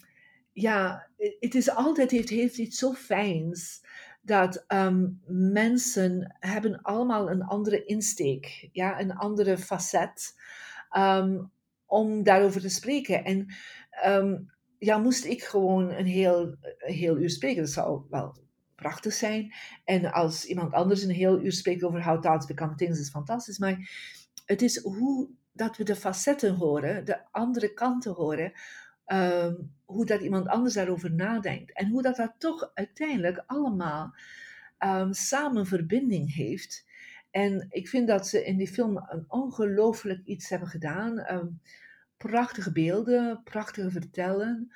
ja, 0.52 1.08
het 1.40 1.54
is 1.54 1.70
altijd, 1.70 2.10
heeft, 2.10 2.28
heeft 2.28 2.58
iets 2.58 2.78
zo 2.78 2.92
fijns 2.92 3.84
dat 4.22 4.64
um, 4.68 5.20
mensen 5.26 6.36
hebben 6.38 6.82
allemaal 6.82 7.30
een 7.30 7.42
andere 7.42 7.84
insteek, 7.84 8.68
ja, 8.72 9.00
een 9.00 9.14
andere 9.14 9.58
facet 9.58 10.34
um, 10.96 11.50
om 11.86 12.22
daarover 12.22 12.60
te 12.60 12.68
spreken. 12.68 13.24
En 13.24 13.46
um, 14.06 14.50
ja, 14.78 14.98
moest 14.98 15.24
ik 15.24 15.42
gewoon 15.42 15.90
een 15.90 16.06
heel 16.06 16.56
een 16.60 16.94
heel 16.94 17.18
uur 17.18 17.30
spreken. 17.30 17.62
Dat 17.62 17.72
zou 17.72 18.02
wel 18.10 18.36
prachtig 18.74 19.12
zijn. 19.12 19.54
En 19.84 20.12
als 20.12 20.44
iemand 20.44 20.72
anders 20.72 21.02
een 21.02 21.10
heel 21.10 21.40
uur 21.40 21.52
spreekt 21.52 21.82
over 21.82 22.04
How 22.04 22.46
Become 22.46 22.74
Things, 22.74 23.00
is 23.00 23.10
fantastisch. 23.10 23.58
Maar 23.58 23.90
het 24.44 24.62
is 24.62 24.82
hoe 24.82 25.28
dat 25.52 25.76
we 25.76 25.84
de 25.84 25.96
facetten 25.96 26.54
horen, 26.54 27.04
de 27.04 27.30
andere 27.30 27.72
kanten 27.72 28.12
horen, 28.12 28.52
ehm, 29.04 29.54
hoe 29.84 30.06
dat 30.06 30.20
iemand 30.20 30.46
anders 30.46 30.74
daarover 30.74 31.14
nadenkt. 31.14 31.72
En 31.72 31.88
hoe 31.88 32.02
dat 32.02 32.16
dat 32.16 32.34
toch 32.38 32.70
uiteindelijk 32.74 33.42
allemaal 33.46 34.14
um, 34.78 35.12
samen 35.12 35.66
verbinding 35.66 36.34
heeft. 36.34 36.84
En 37.30 37.66
ik 37.68 37.88
vind 37.88 38.08
dat 38.08 38.28
ze 38.28 38.44
in 38.44 38.56
die 38.56 38.68
film 38.68 38.96
een 39.08 39.24
ongelooflijk 39.28 40.24
iets 40.24 40.48
hebben 40.48 40.68
gedaan. 40.68 41.18
Ehm, 41.18 41.46
prachtige 42.16 42.72
beelden, 42.72 43.40
prachtige 43.44 43.90
vertellen. 43.90 44.72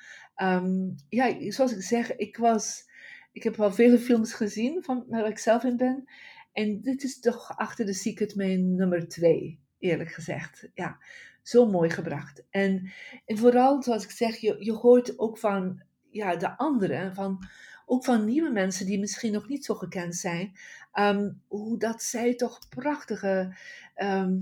ja, 1.09 1.51
zoals 1.51 1.75
ik 1.75 1.81
zeg, 1.81 2.15
ik 2.15 2.37
was 2.37 2.89
ik 3.31 3.43
heb 3.43 3.55
wel 3.55 3.71
vele 3.71 3.99
films 3.99 4.33
gezien 4.33 4.83
van 4.83 5.05
waar 5.07 5.27
ik 5.27 5.37
zelf 5.37 5.63
in 5.63 5.77
ben. 5.77 6.09
En 6.53 6.81
dit 6.81 7.03
is 7.03 7.19
toch 7.19 7.57
achter 7.57 7.85
de 7.85 7.93
Secret 7.93 8.35
mijn 8.35 8.75
nummer 8.75 9.07
twee, 9.07 9.59
eerlijk 9.79 10.11
gezegd. 10.11 10.69
Ja, 10.73 10.97
zo 11.43 11.65
mooi 11.65 11.89
gebracht. 11.89 12.43
En, 12.49 12.91
en 13.25 13.37
vooral, 13.37 13.83
zoals 13.83 14.03
ik 14.03 14.11
zeg, 14.11 14.37
je, 14.37 14.55
je 14.59 14.73
hoort 14.73 15.19
ook 15.19 15.37
van 15.37 15.81
ja, 16.09 16.35
de 16.35 16.57
anderen, 16.57 17.13
van, 17.13 17.47
ook 17.85 18.05
van 18.05 18.25
nieuwe 18.25 18.51
mensen 18.51 18.85
die 18.85 18.99
misschien 18.99 19.31
nog 19.31 19.47
niet 19.47 19.65
zo 19.65 19.75
gekend 19.75 20.15
zijn, 20.15 20.51
ehm, 20.91 21.31
hoe 21.47 21.77
dat 21.77 22.03
zij 22.03 22.35
toch 22.35 22.59
prachtige 22.69 23.55
ehm, 23.95 24.39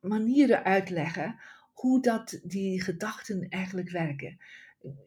manieren 0.00 0.64
uitleggen, 0.64 1.38
hoe 1.80 2.02
dat 2.02 2.40
die 2.42 2.82
gedachten 2.82 3.48
eigenlijk 3.48 3.90
werken 3.90 4.38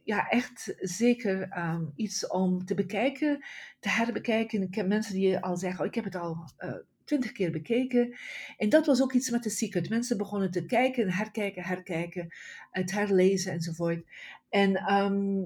ja, 0.03 0.29
echt 0.29 0.75
zeker 0.79 1.49
ehm, 1.49 1.85
iets 1.95 2.27
om 2.27 2.65
te 2.65 2.73
bekijken, 2.73 3.43
te 3.79 3.89
herbekijken. 3.89 4.61
Ik 4.61 4.75
heb 4.75 4.87
mensen 4.87 5.13
die 5.13 5.39
al 5.39 5.57
zeggen, 5.57 5.79
oh, 5.79 5.85
ik 5.85 5.95
heb 5.95 6.03
het 6.03 6.15
al 6.15 6.37
uh, 6.59 6.73
twintig 7.03 7.31
keer 7.31 7.51
bekeken. 7.51 8.15
En 8.57 8.69
dat 8.69 8.85
was 8.85 9.01
ook 9.01 9.13
iets 9.13 9.29
met 9.29 9.41
The 9.41 9.49
Secret. 9.49 9.89
Mensen 9.89 10.17
begonnen 10.17 10.51
te 10.51 10.65
kijken, 10.65 11.11
herkijken, 11.11 11.63
herkijken, 11.63 12.33
het 12.71 12.91
herlezen 12.91 13.51
enzovoort. 13.51 14.05
En 14.49 14.75
ehm, 14.75 15.43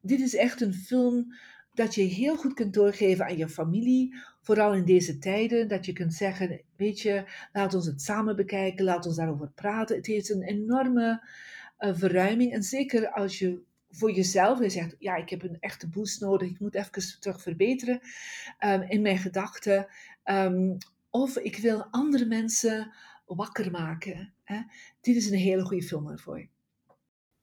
dit 0.00 0.20
is 0.20 0.34
echt 0.34 0.60
een 0.60 0.74
film 0.74 1.34
dat 1.74 1.94
je 1.94 2.02
heel 2.02 2.36
goed 2.36 2.54
kunt 2.54 2.74
doorgeven 2.74 3.24
aan 3.24 3.36
je 3.36 3.48
familie, 3.48 4.14
vooral 4.40 4.74
in 4.74 4.84
deze 4.84 5.18
tijden, 5.18 5.68
dat 5.68 5.86
je 5.86 5.92
kunt 5.92 6.14
zeggen, 6.14 6.60
weet 6.76 7.00
je, 7.00 7.24
laat 7.52 7.74
ons 7.74 7.86
het 7.86 8.02
samen 8.02 8.36
bekijken, 8.36 8.84
laat 8.84 9.06
ons 9.06 9.16
daarover 9.16 9.50
praten. 9.54 9.96
Het 9.96 10.06
heeft 10.06 10.30
een 10.30 10.42
enorme 10.42 11.28
uh, 11.78 11.94
verruiming. 11.94 12.52
En 12.52 12.62
zeker 12.62 13.10
als 13.10 13.38
je 13.38 13.60
voor 13.90 14.12
jezelf 14.12 14.58
zegt, 14.66 14.96
ja, 14.98 15.16
ik 15.16 15.30
heb 15.30 15.42
een 15.42 15.56
echte 15.60 15.88
boost 15.88 16.20
nodig, 16.20 16.48
ik 16.48 16.60
moet 16.60 16.74
even 16.74 17.20
terug 17.20 17.42
verbeteren 17.42 18.00
um, 18.64 18.82
in 18.82 19.02
mijn 19.02 19.18
gedachten. 19.18 19.86
Um, 20.24 20.76
of 21.10 21.36
ik 21.36 21.56
wil 21.56 21.84
andere 21.90 22.26
mensen 22.26 22.92
wakker 23.26 23.70
maken. 23.70 24.32
Hè? 24.44 24.60
Dit 25.00 25.16
is 25.16 25.30
een 25.30 25.38
hele 25.38 25.62
goede 25.62 25.86
film 25.86 26.08
ervoor. 26.08 26.48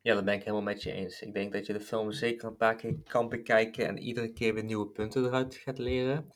Ja, 0.08 0.14
dat 0.14 0.26
ben 0.26 0.34
ik 0.34 0.40
helemaal 0.40 0.62
met 0.62 0.84
je 0.84 0.92
eens. 0.92 1.22
Ik 1.22 1.34
denk 1.34 1.54
dat 1.54 1.66
je 1.66 1.74
de 1.74 1.80
film 1.80 2.12
zeker 2.12 2.48
een 2.48 2.56
paar 2.56 2.76
keer 2.76 2.96
kan 3.04 3.30
bekijken 3.30 3.88
en 3.88 3.98
iedere 3.98 4.34
keer 4.34 4.54
weer 4.54 4.64
nieuwe 4.64 4.88
punten 4.88 5.26
eruit 5.26 5.56
gaat 5.56 5.78
leren. 5.78 6.34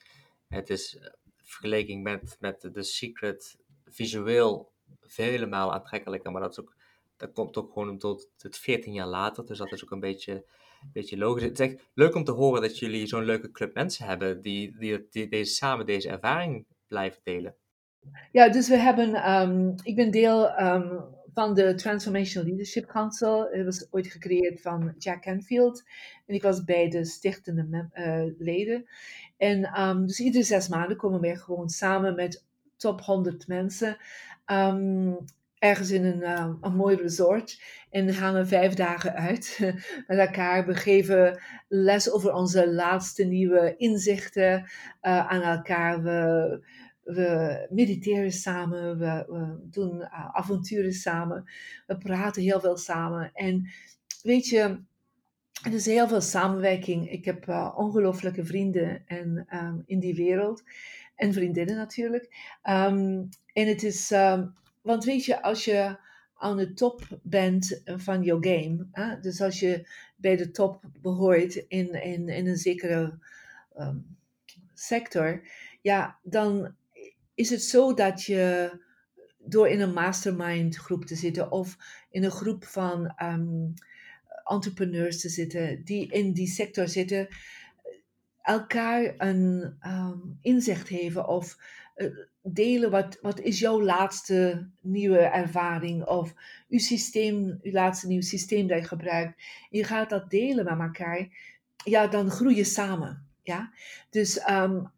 Het 0.47 0.69
is 0.69 0.95
uh, 0.95 1.07
vergelijking 1.37 2.03
met, 2.03 2.37
met 2.39 2.69
The 2.73 2.81
Secret 2.81 3.57
visueel 3.85 4.71
vele 5.01 5.45
malen 5.45 5.73
aantrekkelijker, 5.73 6.31
maar 6.31 6.41
dat 6.41 6.51
is 6.51 6.59
ook 6.59 6.75
dat 7.17 7.31
komt 7.31 7.57
ook 7.57 7.73
gewoon 7.73 7.97
tot 7.97 8.29
het 8.37 8.57
14 8.57 8.93
jaar 8.93 9.07
later. 9.07 9.45
Dus 9.45 9.57
dat 9.57 9.71
is 9.71 9.83
ook 9.83 9.91
een 9.91 9.99
beetje, 9.99 10.33
een 10.33 10.89
beetje 10.93 11.17
logisch. 11.17 11.43
Het 11.43 11.59
is 11.59 11.67
echt 11.67 11.89
leuk 11.93 12.15
om 12.15 12.23
te 12.23 12.31
horen 12.31 12.61
dat 12.61 12.79
jullie 12.79 13.07
zo'n 13.07 13.25
leuke 13.25 13.51
club 13.51 13.73
mensen 13.73 14.05
hebben 14.05 14.41
die, 14.41 14.77
die, 14.77 15.07
die, 15.09 15.29
deze, 15.29 15.53
samen 15.53 15.85
deze 15.85 16.09
ervaring 16.09 16.65
blijven 16.87 17.21
delen. 17.23 17.55
Ja, 18.31 18.49
dus 18.49 18.67
we 18.67 18.77
hebben, 18.77 19.31
um, 19.31 19.75
ik 19.83 19.95
ben 19.95 20.11
deel 20.11 20.59
um, 20.59 21.19
van 21.33 21.53
de 21.53 21.75
Transformational 21.75 22.47
Leadership 22.47 22.85
Council. 22.85 23.47
Het 23.51 23.65
was 23.65 23.87
ooit 23.91 24.07
gecreëerd 24.07 24.61
van 24.61 24.93
Jack 24.97 25.21
Canfield. 25.21 25.83
En 26.25 26.35
ik 26.35 26.41
was 26.41 26.63
bij 26.63 26.89
de 26.89 27.05
stichtende 27.05 27.89
uh, 27.93 28.23
leden. 28.37 28.85
En 29.37 29.81
um, 29.81 30.05
dus 30.07 30.19
iedere 30.19 30.43
zes 30.43 30.67
maanden 30.67 30.97
komen 30.97 31.21
wij 31.21 31.35
gewoon 31.35 31.69
samen 31.69 32.15
met 32.15 32.45
top 32.77 33.01
100 33.01 33.47
mensen. 33.47 33.97
Um, 34.45 35.17
ergens 35.61 35.91
in 35.91 36.05
een, 36.05 36.21
uh, 36.21 36.49
een 36.61 36.75
mooi 36.75 36.95
resort. 36.95 37.61
En 37.89 38.13
gaan 38.13 38.33
we 38.33 38.45
vijf 38.45 38.73
dagen 38.73 39.15
uit 39.15 39.57
met 40.07 40.17
elkaar. 40.17 40.65
We 40.65 40.75
geven 40.75 41.41
les 41.67 42.11
over 42.11 42.33
onze 42.33 42.73
laatste 42.73 43.23
nieuwe 43.23 43.75
inzichten 43.77 44.59
uh, 45.01 45.27
aan 45.27 45.41
elkaar. 45.41 46.03
We, 46.03 46.59
we 47.03 47.67
mediteren 47.69 48.31
samen. 48.31 48.97
We, 48.97 49.25
doen 49.63 49.95
uh, 49.95 50.35
avonturen 50.35 50.93
samen. 50.93 51.49
We 51.87 51.97
praten 51.97 52.41
heel 52.41 52.59
veel 52.59 52.77
samen. 52.77 53.31
En 53.33 53.69
weet 54.23 54.47
je, 54.47 54.79
er 55.63 55.73
is 55.73 55.85
heel 55.85 56.07
veel 56.07 56.21
samenwerking. 56.21 57.11
Ik 57.11 57.25
heb 57.25 57.47
ongelooflijke 57.75 58.45
vrienden 58.45 59.07
en, 59.07 59.47
um, 59.53 59.83
in 59.85 59.99
die 59.99 60.15
wereld. 60.15 60.63
En 61.15 61.33
vriendinnen 61.33 61.75
natuurlijk. 61.75 62.23
Um, 62.69 63.29
en 63.53 63.67
het 63.67 63.83
is 63.83 64.11
um, 64.11 64.53
want 64.81 65.03
weet 65.03 65.25
je, 65.25 65.41
als 65.41 65.65
je 65.65 65.97
aan 66.33 66.57
de 66.57 66.73
top 66.73 67.19
bent 67.23 67.81
van 67.85 68.23
je 68.23 68.37
game, 68.39 68.87
hè, 68.91 69.19
dus 69.19 69.41
als 69.41 69.59
je 69.59 69.87
bij 70.15 70.35
de 70.35 70.51
top 70.51 70.83
behoort 71.01 71.55
in, 71.55 72.03
in, 72.03 72.29
in 72.29 72.47
een 72.47 72.57
zekere 72.57 73.19
ehm, 73.75 73.97
sector, 74.73 75.41
ja, 75.81 76.19
dan 76.23 76.75
is 77.35 77.49
het 77.49 77.63
zo 77.63 77.93
dat 77.93 78.23
je 78.23 78.71
door 79.37 79.67
in 79.67 79.81
een 79.81 79.93
mastermind 79.93 80.75
groep 80.75 81.05
te 81.05 81.15
zitten 81.15 81.51
of 81.51 81.77
in 82.09 82.23
een 82.23 82.31
groep 82.31 82.65
van 82.65 83.13
um, 83.23 83.73
entrepreneurs 84.43 85.19
te 85.19 85.29
zitten 85.29 85.83
die 85.83 86.11
in 86.11 86.33
die 86.33 86.47
sector 86.47 86.87
zitten, 86.87 87.27
elkaar 88.41 89.13
een 89.17 89.75
um, 89.85 90.37
inzicht 90.41 90.87
geven 90.87 91.27
of 91.27 91.57
uh, 91.95 92.07
delen 92.41 92.91
wat, 92.91 93.17
wat 93.21 93.39
is 93.39 93.59
jouw 93.59 93.81
laatste 93.81 94.69
nieuwe 94.81 95.19
ervaring 95.19 96.05
of 96.05 96.33
uw 96.69 96.79
systeem, 96.79 97.59
uw 97.61 97.71
laatste 97.71 98.07
nieuw 98.07 98.21
systeem 98.21 98.67
dat 98.67 98.79
je 98.79 98.87
gebruikt. 98.87 99.41
Je 99.69 99.83
gaat 99.83 100.09
dat 100.09 100.29
delen 100.29 100.65
met 100.65 100.79
elkaar, 100.79 101.27
ja, 101.83 102.07
dan 102.07 102.29
groei 102.29 102.55
je 102.55 102.63
samen. 102.63 103.27
Ja? 103.43 103.73
Dus 104.09 104.49
um, 104.49 104.91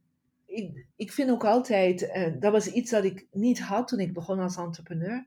ik, 0.54 0.86
ik 0.96 1.12
vind 1.12 1.30
ook 1.30 1.46
altijd, 1.46 2.02
uh, 2.02 2.28
dat 2.40 2.52
was 2.52 2.68
iets 2.68 2.92
dat 2.92 3.04
ik 3.04 3.28
niet 3.32 3.60
had 3.60 3.88
toen 3.88 4.00
ik 4.00 4.14
begon 4.14 4.40
als 4.40 4.58
entrepreneur. 4.58 5.24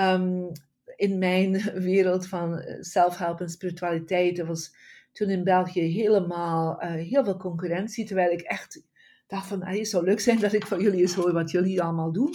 Um, 0.00 0.52
in 0.96 1.18
mijn 1.18 1.52
wereld 1.90 2.28
van 2.28 2.64
zelfhelp 2.80 3.40
en 3.40 3.48
spiritualiteit, 3.48 4.38
er 4.38 4.46
was 4.46 4.74
toen 5.12 5.28
in 5.28 5.44
België 5.44 5.80
helemaal 5.80 6.82
uh, 6.82 6.90
heel 6.90 7.24
veel 7.24 7.36
concurrentie, 7.36 8.06
terwijl 8.06 8.30
ik 8.30 8.40
echt 8.40 8.82
dacht 9.26 9.46
van, 9.46 9.64
het 9.64 9.88
zou 9.88 10.04
leuk 10.04 10.20
zijn 10.20 10.40
dat 10.40 10.52
ik 10.52 10.66
van 10.66 10.80
jullie 10.80 11.00
eens 11.00 11.14
hoor 11.14 11.32
wat 11.32 11.50
jullie 11.50 11.82
allemaal 11.82 12.12
doen. 12.12 12.34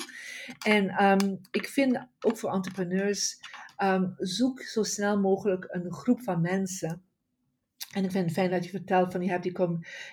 En 0.65 1.03
um, 1.03 1.39
ik 1.51 1.67
vind 1.67 2.07
ook 2.19 2.37
voor 2.37 2.53
entrepreneurs, 2.53 3.39
um, 3.83 4.13
zoek 4.17 4.61
zo 4.61 4.83
snel 4.83 5.19
mogelijk 5.19 5.67
een 5.69 5.93
groep 5.93 6.21
van 6.21 6.41
mensen. 6.41 7.01
En 7.93 8.03
ik 8.03 8.11
vind 8.11 8.25
het 8.25 8.33
fijn 8.33 8.49
dat 8.51 8.63
je 8.63 8.69
vertelt 8.69 9.11
van 9.11 9.21
je 9.21 9.29
hebt 9.29 9.43
die, 9.43 9.55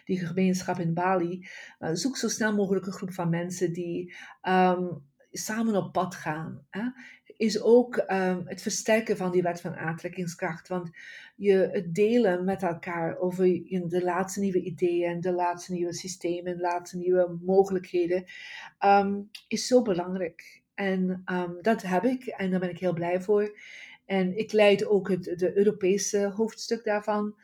die 0.04 0.26
gemeenschap 0.26 0.78
in 0.78 0.94
Bali. 0.94 1.48
Uh, 1.80 1.90
zoek 1.92 2.16
zo 2.16 2.28
snel 2.28 2.54
mogelijk 2.54 2.86
een 2.86 2.92
groep 2.92 3.12
van 3.12 3.28
mensen 3.30 3.72
die 3.72 4.14
um, 4.42 5.02
samen 5.30 5.76
op 5.76 5.92
pad 5.92 6.14
gaan. 6.14 6.66
Hè? 6.70 6.82
Is 7.36 7.60
ook 7.60 8.04
het 8.44 8.62
versterken 8.62 9.16
van 9.16 9.30
die 9.30 9.42
wet 9.42 9.60
van 9.60 9.74
aantrekkingskracht. 9.74 10.68
Want 10.68 10.90
je 11.36 11.68
het 11.72 11.94
delen 11.94 12.44
met 12.44 12.62
elkaar 12.62 13.18
over 13.18 13.44
de 13.88 14.00
laatste 14.04 14.40
nieuwe 14.40 14.62
ideeën, 14.62 15.20
de 15.20 15.32
laatste 15.32 15.72
nieuwe 15.72 15.94
systemen, 15.94 16.56
de 16.56 16.62
laatste 16.62 16.96
nieuwe 16.96 17.38
mogelijkheden, 17.42 18.24
um, 18.84 19.30
is 19.48 19.66
zo 19.66 19.82
belangrijk. 19.82 20.62
En 20.74 21.22
dat 21.60 21.82
heb 21.82 22.04
ik 22.04 22.26
en 22.26 22.50
daar 22.50 22.60
ben 22.60 22.70
ik 22.70 22.78
heel 22.78 22.92
blij 22.92 23.20
voor. 23.20 23.58
En 24.06 24.38
ik 24.38 24.52
leid 24.52 24.86
ook 24.86 25.08
het 25.08 25.24
de 25.24 25.56
Europese 25.56 26.32
hoofdstuk 26.34 26.84
daarvan. 26.84 27.34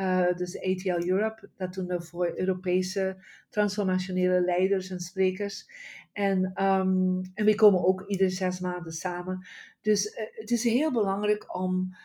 Uh, 0.00 0.32
dus 0.36 0.58
ATL 0.58 1.08
Europe, 1.08 1.48
dat 1.56 1.74
doen 1.74 1.86
we 1.86 2.02
voor 2.02 2.32
Europese 2.36 3.24
transformationele 3.50 4.40
leiders 4.40 4.90
en 4.90 5.00
sprekers. 5.00 5.68
En, 6.12 6.64
um, 6.64 7.22
en 7.34 7.44
we 7.44 7.54
komen 7.54 7.84
ook 7.84 8.04
iedere 8.06 8.30
zes 8.30 8.60
maanden 8.60 8.92
samen. 8.92 9.46
Dus 9.80 10.06
uh, 10.06 10.12
het 10.30 10.50
is 10.50 10.64
heel 10.64 10.92
belangrijk 10.92 11.56
om 11.56 11.96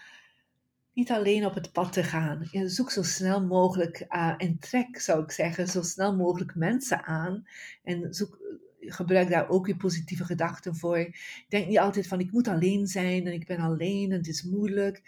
niet 0.94 1.12
alleen 1.12 1.46
op 1.46 1.54
het 1.54 1.72
pad 1.72 1.94
te 1.94 2.04
gaan. 2.04 2.48
Je 2.52 2.70
zoek 2.70 2.92
zo 2.92 3.04
snel 3.04 3.46
mogelijk 3.46 4.06
uh, 4.10 4.34
en 4.38 4.60
trek, 4.60 5.00
zou 5.00 5.24
ik 5.24 5.32
zeggen, 5.32 5.68
zo 5.68 5.82
snel 5.82 6.16
mogelijk 6.16 6.56
mensen 6.56 7.04
aan. 7.04 7.48
En 7.84 8.14
zoek, 8.14 8.40
gebruik 8.80 9.30
daar 9.30 9.50
ook 9.50 9.68
je 9.68 9.76
positieve 9.76 10.24
gedachten 10.24 10.76
voor. 10.76 11.16
Denk 11.50 11.68
niet 11.68 11.80
altijd 11.80 12.08
van 12.08 12.20
ik 12.20 12.32
moet 12.32 12.48
alleen 12.48 12.88
zijn 12.88 13.26
en 13.26 13.34
ik 13.34 13.46
ben 13.46 13.60
alleen 13.60 14.12
en 14.12 14.18
het 14.18 14.28
is 14.28 14.44
moeilijk. 14.44 15.02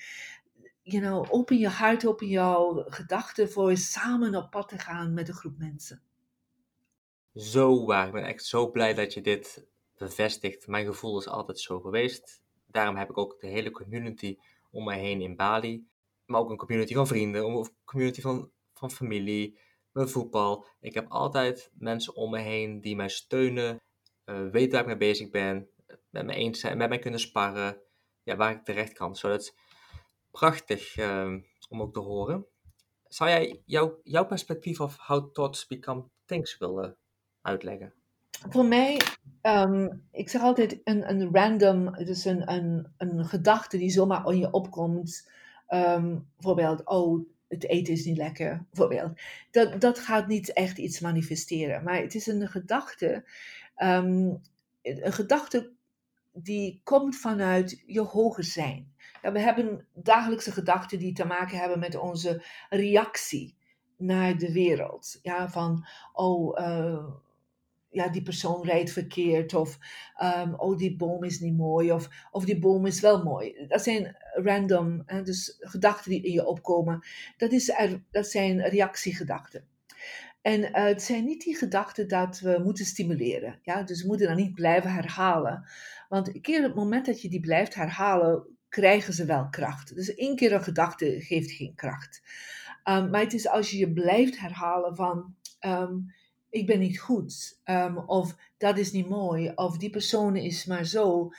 You 0.88 1.04
know, 1.04 1.26
open 1.30 1.58
je 1.58 1.68
hart, 1.68 2.08
open 2.08 2.28
jouw 2.28 2.84
gedachten 2.88 3.52
voor 3.52 3.78
samen 3.78 4.36
op 4.36 4.52
pad 4.52 4.70
te 4.70 4.78
gaan 4.78 5.14
met 5.14 5.28
een 5.28 5.34
groep 5.34 5.58
mensen. 5.58 6.02
Zo 7.36 7.86
waar. 7.86 8.08
Ik 8.08 8.14
ben 8.14 8.26
echt 8.26 8.46
zo 8.46 8.72
blij 8.72 8.94
dat 8.94 9.14
je 9.14 9.22
dit 9.22 9.68
bevestigt. 9.98 10.68
Mijn 10.68 10.86
gevoel 10.86 11.20
is 11.20 11.28
altijd 11.28 11.60
zo 11.60 11.80
geweest. 11.80 12.42
Daarom 12.68 12.96
heb 12.96 13.10
ik 13.10 13.18
ook 13.18 13.40
de 13.40 13.48
hele 13.48 13.72
community 13.72 14.38
om 14.72 14.84
mij 14.84 15.00
heen 15.00 15.22
in 15.22 15.36
Bali. 15.36 15.88
Maar 16.26 16.40
ook 16.40 16.50
een 16.50 16.58
community 16.58 16.94
van 16.94 17.08
vrienden, 17.08 17.46
een 17.46 17.70
community 17.86 18.22
van, 18.22 18.52
van 18.74 18.92
familie, 18.92 19.60
mijn 19.92 20.10
voetbal. 20.10 20.66
Ik 20.80 20.94
heb 20.94 21.12
altijd 21.12 21.72
mensen 21.74 22.16
om 22.16 22.30
me 22.30 22.40
heen 22.40 22.82
die 22.82 22.96
mij 22.96 23.10
steunen, 23.10 23.82
uh, 24.26 24.50
weten 24.52 24.72
waar 24.72 24.82
ik 24.82 24.88
mee 24.88 24.98
bezig 24.98 25.30
ben, 25.30 25.70
met 26.10 26.26
me 26.26 26.34
eens 26.34 26.60
zijn, 26.60 26.78
met 26.78 26.90
mij 26.90 27.00
kunnen 27.00 27.20
sparren, 27.20 27.82
ja, 28.24 28.36
waar 28.36 28.52
ik 28.52 28.64
terecht 28.64 28.94
kan. 28.94 29.16
Zo, 29.16 29.30
dat 29.30 29.42
is 29.42 29.54
prachtig 30.38 30.98
uh, 30.98 31.34
om 31.70 31.82
ook 31.82 31.94
te 31.94 32.00
horen. 32.00 32.46
Zou 33.08 33.30
jij 33.30 33.62
jouw, 33.66 34.00
jouw 34.04 34.26
perspectief 34.26 34.80
of 34.80 34.98
how 34.98 35.34
thoughts 35.34 35.68
become 35.68 36.04
things 36.26 36.58
willen 36.58 36.96
uitleggen? 37.42 37.94
Voor 38.50 38.66
mij, 38.66 39.02
um, 39.42 40.08
ik 40.12 40.30
zeg 40.30 40.42
altijd 40.42 40.82
een, 40.84 41.10
een 41.10 41.30
random, 41.32 41.94
dus 41.94 42.26
een, 42.26 42.52
een, 42.98 43.26
gedachte 43.26 43.78
die 43.78 43.90
zomaar 43.90 44.32
in 44.32 44.38
je 44.38 44.52
opkomt. 44.52 45.32
Um, 45.70 46.30
bijvoorbeeld, 46.36 46.86
oh, 46.86 47.26
het 47.48 47.68
eten 47.68 47.94
is 47.94 48.06
niet 48.06 48.18
lekker, 48.18 48.66
bijvoorbeeld. 48.70 49.20
Dat, 49.52 49.82
dat 49.82 50.00
gaat 50.00 50.28
niet 50.28 50.54
echt 50.54 50.78
iets 50.78 51.00
manifesteren. 51.00 51.84
Maar 51.84 52.02
het 52.02 52.16
is 52.16 52.28
een 52.28 52.48
gedachte, 52.48 53.26
een 53.76 54.42
gedachte 55.14 55.72
die 56.34 56.82
komt 56.84 57.16
vanuit 57.16 57.84
je 57.86 58.02
hoger 58.02 58.44
zijn. 58.44 58.96
Ja, 59.28 59.34
we 59.34 59.40
hebben 59.40 59.88
dagelijkse 59.94 60.52
gedachten 60.52 61.00
die 61.00 61.14
te 61.14 61.26
maken 61.26 61.58
hebben 61.58 61.80
met 61.80 61.96
onze 61.96 62.44
reactie 62.70 63.56
naar 63.98 64.38
de 64.38 64.52
wereld. 64.52 65.20
Ja, 65.22 65.50
van, 65.50 65.88
oh, 66.14 66.60
uh, 66.60 67.08
ja, 67.90 68.10
die 68.10 68.22
persoon 68.22 68.64
rijdt 68.64 68.92
verkeerd. 68.92 69.54
Of, 69.54 69.78
um, 70.38 70.54
oh, 70.54 70.78
die 70.78 70.96
boom 70.96 71.24
is 71.24 71.40
niet 71.40 71.58
mooi. 71.58 71.92
Of, 71.92 72.10
of 72.32 72.46
die 72.46 72.60
boom 72.60 72.86
is 72.86 73.00
wel 73.00 73.24
mooi. 73.24 73.66
Dat 73.68 73.84
zijn 73.84 74.16
random, 74.34 75.02
hè, 75.06 75.22
dus 75.22 75.56
gedachten 75.60 76.12
die 76.12 76.22
in 76.22 76.32
je 76.32 76.46
opkomen. 76.46 77.06
Dat, 77.38 77.52
is 77.52 77.74
dat 78.12 78.28
zijn 78.28 78.62
reactiegedachten. 78.62 79.68
En 80.42 80.62
uh, 80.62 80.70
het 80.74 81.02
zijn 81.02 81.26
niet 81.26 81.44
die 81.44 81.58
gedachten 81.58 82.08
dat 82.08 82.40
we 82.40 82.62
moeten 82.64 82.86
stimuleren. 82.86 83.60
Ja? 83.62 83.84
Dus 83.84 84.02
we 84.02 84.08
moeten 84.08 84.28
dan 84.28 84.36
niet 84.36 84.54
blijven 84.54 84.92
herhalen. 84.92 85.68
Want 86.10 86.42
keer 86.42 86.60
op 86.60 86.66
het 86.66 86.76
moment 86.76 87.06
dat 87.06 87.22
je 87.22 87.30
die 87.30 87.40
blijft 87.40 87.76
herhalen, 87.76 88.57
krijgen 88.70 89.14
ze 89.14 89.26
wel 89.26 89.50
kracht. 89.50 89.96
Dus 89.96 90.16
één 90.16 90.36
keer 90.36 90.54
een 90.54 90.64
gedachte 90.64 91.22
geeft 91.22 91.52
geen 91.52 91.76
kracht. 91.76 92.22
Um, 92.84 93.10
maar 93.10 93.22
het 93.22 93.34
is 93.34 93.48
als 93.48 93.72
je 93.72 93.78
je 93.78 93.94
blijft 93.94 94.40
herhalen 94.40 94.96
van... 94.96 95.36
Um, 95.66 96.16
ik 96.50 96.66
ben 96.66 96.80
niet 96.80 97.00
goed, 97.00 97.60
um, 97.66 97.98
of 97.98 98.36
dat 98.58 98.78
is 98.78 98.92
niet 98.92 99.10
mooi, 99.10 99.52
of 99.56 99.78
die 99.78 99.90
persoon 99.90 100.36
is 100.36 100.66
maar 100.66 100.86
zo. 100.86 101.32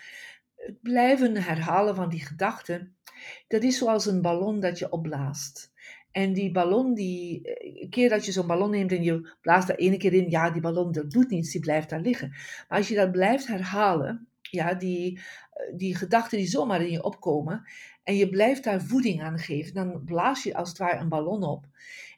Het 0.57 0.83
blijven 0.83 1.37
herhalen 1.37 1.95
van 1.95 2.09
die 2.09 2.27
gedachten, 2.27 2.97
dat 3.49 3.63
is 3.63 3.79
zoals 3.79 4.07
een 4.07 4.23
ballon 4.23 4.61
dat 4.61 4.79
je 4.79 4.93
opblaast. 4.93 5.73
En 6.11 6.33
die 6.33 6.53
ballon, 6.53 6.95
die, 6.95 7.43
eh, 7.43 7.83
een 7.83 7.91
keer 7.91 8.09
dat 8.09 8.25
je 8.25 8.33
zo'n 8.33 8.47
ballon 8.47 8.71
neemt 8.71 8.93
en 8.93 9.03
je 9.03 9.33
blaast 9.41 9.69
er 9.69 9.79
ene 9.79 9.97
keer 9.97 10.13
in, 10.13 10.31
ja, 10.31 10.51
die 10.51 10.63
ballon 10.63 10.93
dat 10.93 11.11
doet 11.11 11.31
niets, 11.31 11.53
die 11.53 11.61
blijft 11.61 11.91
daar 11.91 12.01
liggen. 12.01 12.29
Maar 12.69 12.79
als 12.79 12.89
je 12.89 12.95
dat 12.95 13.13
blijft 13.13 13.47
herhalen, 13.47 14.29
ja, 14.41 14.75
die, 14.75 15.21
die 15.77 15.95
gedachten 15.97 16.39
die 16.39 16.47
zomaar 16.47 16.83
in 16.83 16.91
je 16.91 17.03
opkomen, 17.03 17.65
en 18.05 18.17
je 18.17 18.29
blijft 18.29 18.65
daar 18.65 18.83
voeding 18.83 19.23
aan 19.23 19.39
geven, 19.39 19.75
dan 19.75 20.05
blaas 20.05 20.43
je 20.43 20.55
als 20.55 20.69
het 20.69 20.79
ware 20.79 20.99
een 20.99 21.09
ballon 21.09 21.43
op. 21.43 21.67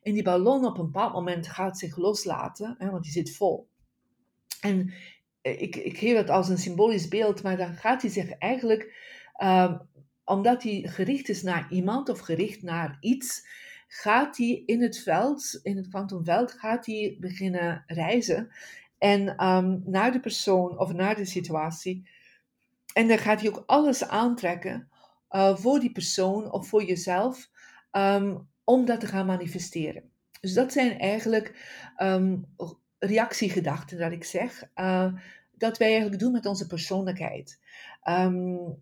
En 0.02 0.12
die 0.12 0.22
ballon 0.22 0.64
op 0.64 0.78
een 0.78 0.84
bepaald 0.84 1.12
moment 1.12 1.46
gaat 1.46 1.78
zich 1.78 1.96
loslaten, 1.96 2.74
hè, 2.78 2.90
want 2.90 3.02
die 3.02 3.12
zit 3.12 3.36
vol. 3.36 3.68
En 4.60 4.92
eh, 5.40 5.62
ik, 5.62 5.76
ik 5.76 5.98
geef 5.98 6.16
het 6.16 6.30
als 6.30 6.48
een 6.48 6.58
symbolisch 6.58 7.08
beeld, 7.08 7.42
maar 7.42 7.56
dan 7.56 7.74
gaat 7.74 8.02
hij 8.02 8.10
zich 8.10 8.30
eigenlijk, 8.30 8.94
um, 9.42 9.80
omdat 10.24 10.62
hij 10.62 10.82
gericht 10.86 11.28
is 11.28 11.42
naar 11.42 11.66
iemand 11.70 12.08
of 12.08 12.18
gericht 12.18 12.62
naar 12.62 12.96
iets, 13.00 13.46
gaat 13.88 14.36
hij 14.36 14.62
in 14.66 14.82
het 14.82 14.98
veld, 14.98 15.60
in 15.62 15.76
het 15.76 15.88
kwantumveld, 15.88 16.52
gaat 16.52 16.86
hij 16.86 17.16
beginnen 17.20 17.84
reizen. 17.86 18.50
En 18.98 19.46
um, 19.46 19.82
naar 19.84 20.12
de 20.12 20.20
persoon 20.20 20.78
of 20.78 20.92
naar 20.92 21.16
de 21.16 21.24
situatie. 21.24 22.08
En 22.92 23.08
dan 23.08 23.18
gaat 23.18 23.40
hij 23.40 23.48
ook 23.48 23.62
alles 23.66 24.08
aantrekken 24.08 24.88
uh, 25.30 25.56
voor 25.56 25.80
die 25.80 25.92
persoon 25.92 26.52
of 26.52 26.68
voor 26.68 26.84
jezelf. 26.84 27.50
Um, 27.92 28.48
om 28.70 28.84
dat 28.84 29.00
te 29.00 29.06
gaan 29.06 29.26
manifesteren. 29.26 30.02
Dus 30.40 30.52
dat 30.52 30.72
zijn 30.72 30.98
eigenlijk 30.98 31.54
um, 32.02 32.44
reactiegedachten, 32.98 33.98
dat 33.98 34.12
ik 34.12 34.24
zeg, 34.24 34.64
uh, 34.74 35.14
dat 35.52 35.78
wij 35.78 35.88
eigenlijk 35.88 36.20
doen 36.20 36.32
met 36.32 36.46
onze 36.46 36.66
persoonlijkheid. 36.66 37.60
Um, 38.08 38.78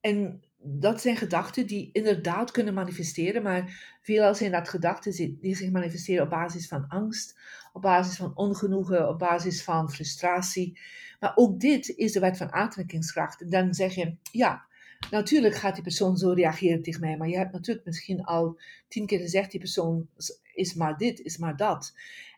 en 0.00 0.42
dat 0.58 1.00
zijn 1.00 1.16
gedachten 1.16 1.66
die 1.66 1.90
inderdaad 1.92 2.50
kunnen 2.50 2.74
manifesteren, 2.74 3.42
maar 3.42 3.96
veelal 4.02 4.34
zijn 4.34 4.52
dat 4.52 4.68
gedachten 4.68 5.38
die 5.40 5.56
zich 5.56 5.70
manifesteren 5.70 6.24
op 6.24 6.30
basis 6.30 6.68
van 6.68 6.88
angst, 6.88 7.38
op 7.74 7.82
basis 7.82 8.16
van 8.16 8.32
ongenoegen, 8.34 9.08
op 9.08 9.18
basis 9.18 9.64
van 9.64 9.90
frustratie. 9.90 10.78
Maar 11.20 11.32
ook 11.34 11.60
dit 11.60 11.88
is 11.88 12.12
de 12.12 12.20
wet 12.20 12.36
van 12.36 12.52
aantrekkingskracht. 12.52 13.40
En 13.40 13.50
dan 13.50 13.74
zeg 13.74 13.94
je, 13.94 14.16
ja, 14.32 14.66
Natuurlijk 15.10 15.54
gaat 15.54 15.74
die 15.74 15.82
persoon 15.82 16.16
zo 16.16 16.30
reageren 16.30 16.82
tegen 16.82 17.00
mij, 17.00 17.16
maar 17.16 17.28
je 17.28 17.36
hebt 17.36 17.52
natuurlijk 17.52 17.86
misschien 17.86 18.24
al 18.24 18.58
tien 18.88 19.06
keer 19.06 19.18
gezegd, 19.18 19.50
die 19.50 19.60
persoon 19.60 20.08
is 20.52 20.74
maar 20.74 20.96
dit, 20.96 21.20
is 21.20 21.36
maar 21.36 21.56
dat. 21.56 21.94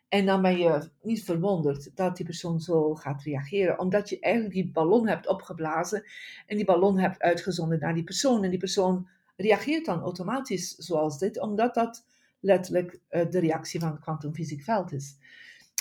En 0.09 0.25
dan 0.25 0.41
ben 0.41 0.57
je 0.57 0.89
niet 1.01 1.23
verwonderd 1.23 1.95
dat 1.95 2.17
die 2.17 2.25
persoon 2.25 2.59
zo 2.59 2.95
gaat 2.95 3.23
reageren, 3.23 3.79
omdat 3.79 4.09
je 4.09 4.19
eigenlijk 4.19 4.53
die 4.53 4.71
ballon 4.71 5.07
hebt 5.07 5.27
opgeblazen 5.27 6.03
en 6.45 6.55
die 6.55 6.65
ballon 6.65 6.99
hebt 6.99 7.21
uitgezonden 7.21 7.79
naar 7.79 7.93
die 7.93 8.03
persoon. 8.03 8.43
En 8.43 8.49
die 8.49 8.59
persoon 8.59 9.07
reageert 9.35 9.85
dan 9.85 10.01
automatisch 10.01 10.75
zoals 10.75 11.17
dit, 11.17 11.39
omdat 11.39 11.73
dat 11.73 12.05
letterlijk 12.39 12.99
eh, 13.07 13.29
de 13.29 13.39
reactie 13.39 13.79
van 13.79 13.91
het 13.91 13.99
kwantumfysiek 13.99 14.63
veld 14.63 14.91
is. 14.91 15.17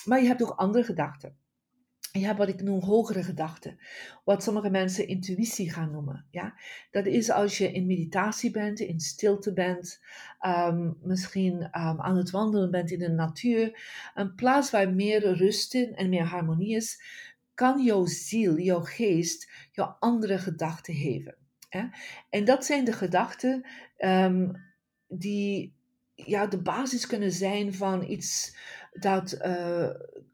Maar 0.05 0.21
je 0.21 0.27
hebt 0.27 0.43
ook 0.43 0.51
andere 0.51 0.85
gedachten 0.85 1.37
je 2.19 2.27
hebt 2.27 2.39
wat 2.39 2.49
ik 2.49 2.63
noem 2.63 2.81
hogere 2.81 3.23
gedachten, 3.23 3.79
wat 4.25 4.43
sommige 4.43 4.71
mensen 4.71 5.09
intuïtie 5.09 5.73
gaan 5.73 5.91
noemen. 5.91 6.27
Ja? 6.31 6.55
Dat 6.91 7.07
is 7.07 7.31
als 7.31 7.59
je 7.59 7.73
in 7.73 7.87
meditatie 7.87 8.51
bent, 8.51 8.81
in 8.81 9.01
stilte 9.01 9.53
bent, 9.53 10.01
um, 10.47 10.99
misschien 11.03 11.63
um, 11.63 12.01
aan 12.01 12.17
het 12.17 12.31
wandelen 12.31 12.71
bent 12.71 12.91
in 12.91 12.99
de 12.99 13.09
natuur, 13.09 13.81
een 14.15 14.35
plaats 14.35 14.71
waar 14.71 14.95
meer 14.95 15.37
rust 15.37 15.75
in 15.75 15.95
en 15.95 16.09
meer 16.09 16.25
harmonie 16.25 16.77
is, 16.77 17.03
kan 17.55 17.85
jouw 17.85 18.07
ziel, 18.07 18.59
jouw 18.59 18.83
geest, 18.83 19.51
jou 19.73 19.95
andere 19.99 20.39
gedachten 20.39 20.95
geven. 20.95 21.37
En 22.31 22.45
dat 22.45 22.65
zijn 22.65 22.85
de 22.85 22.93
gedachten 22.93 23.69
um, 23.99 24.65
die 25.09 25.76
ja, 26.17 26.47
de 26.47 26.63
basis 26.63 27.07
kunnen 27.07 27.33
zijn 27.33 27.75
van 27.75 28.11
iets 28.11 28.57
dat 28.93 29.39
uh, 29.47 29.91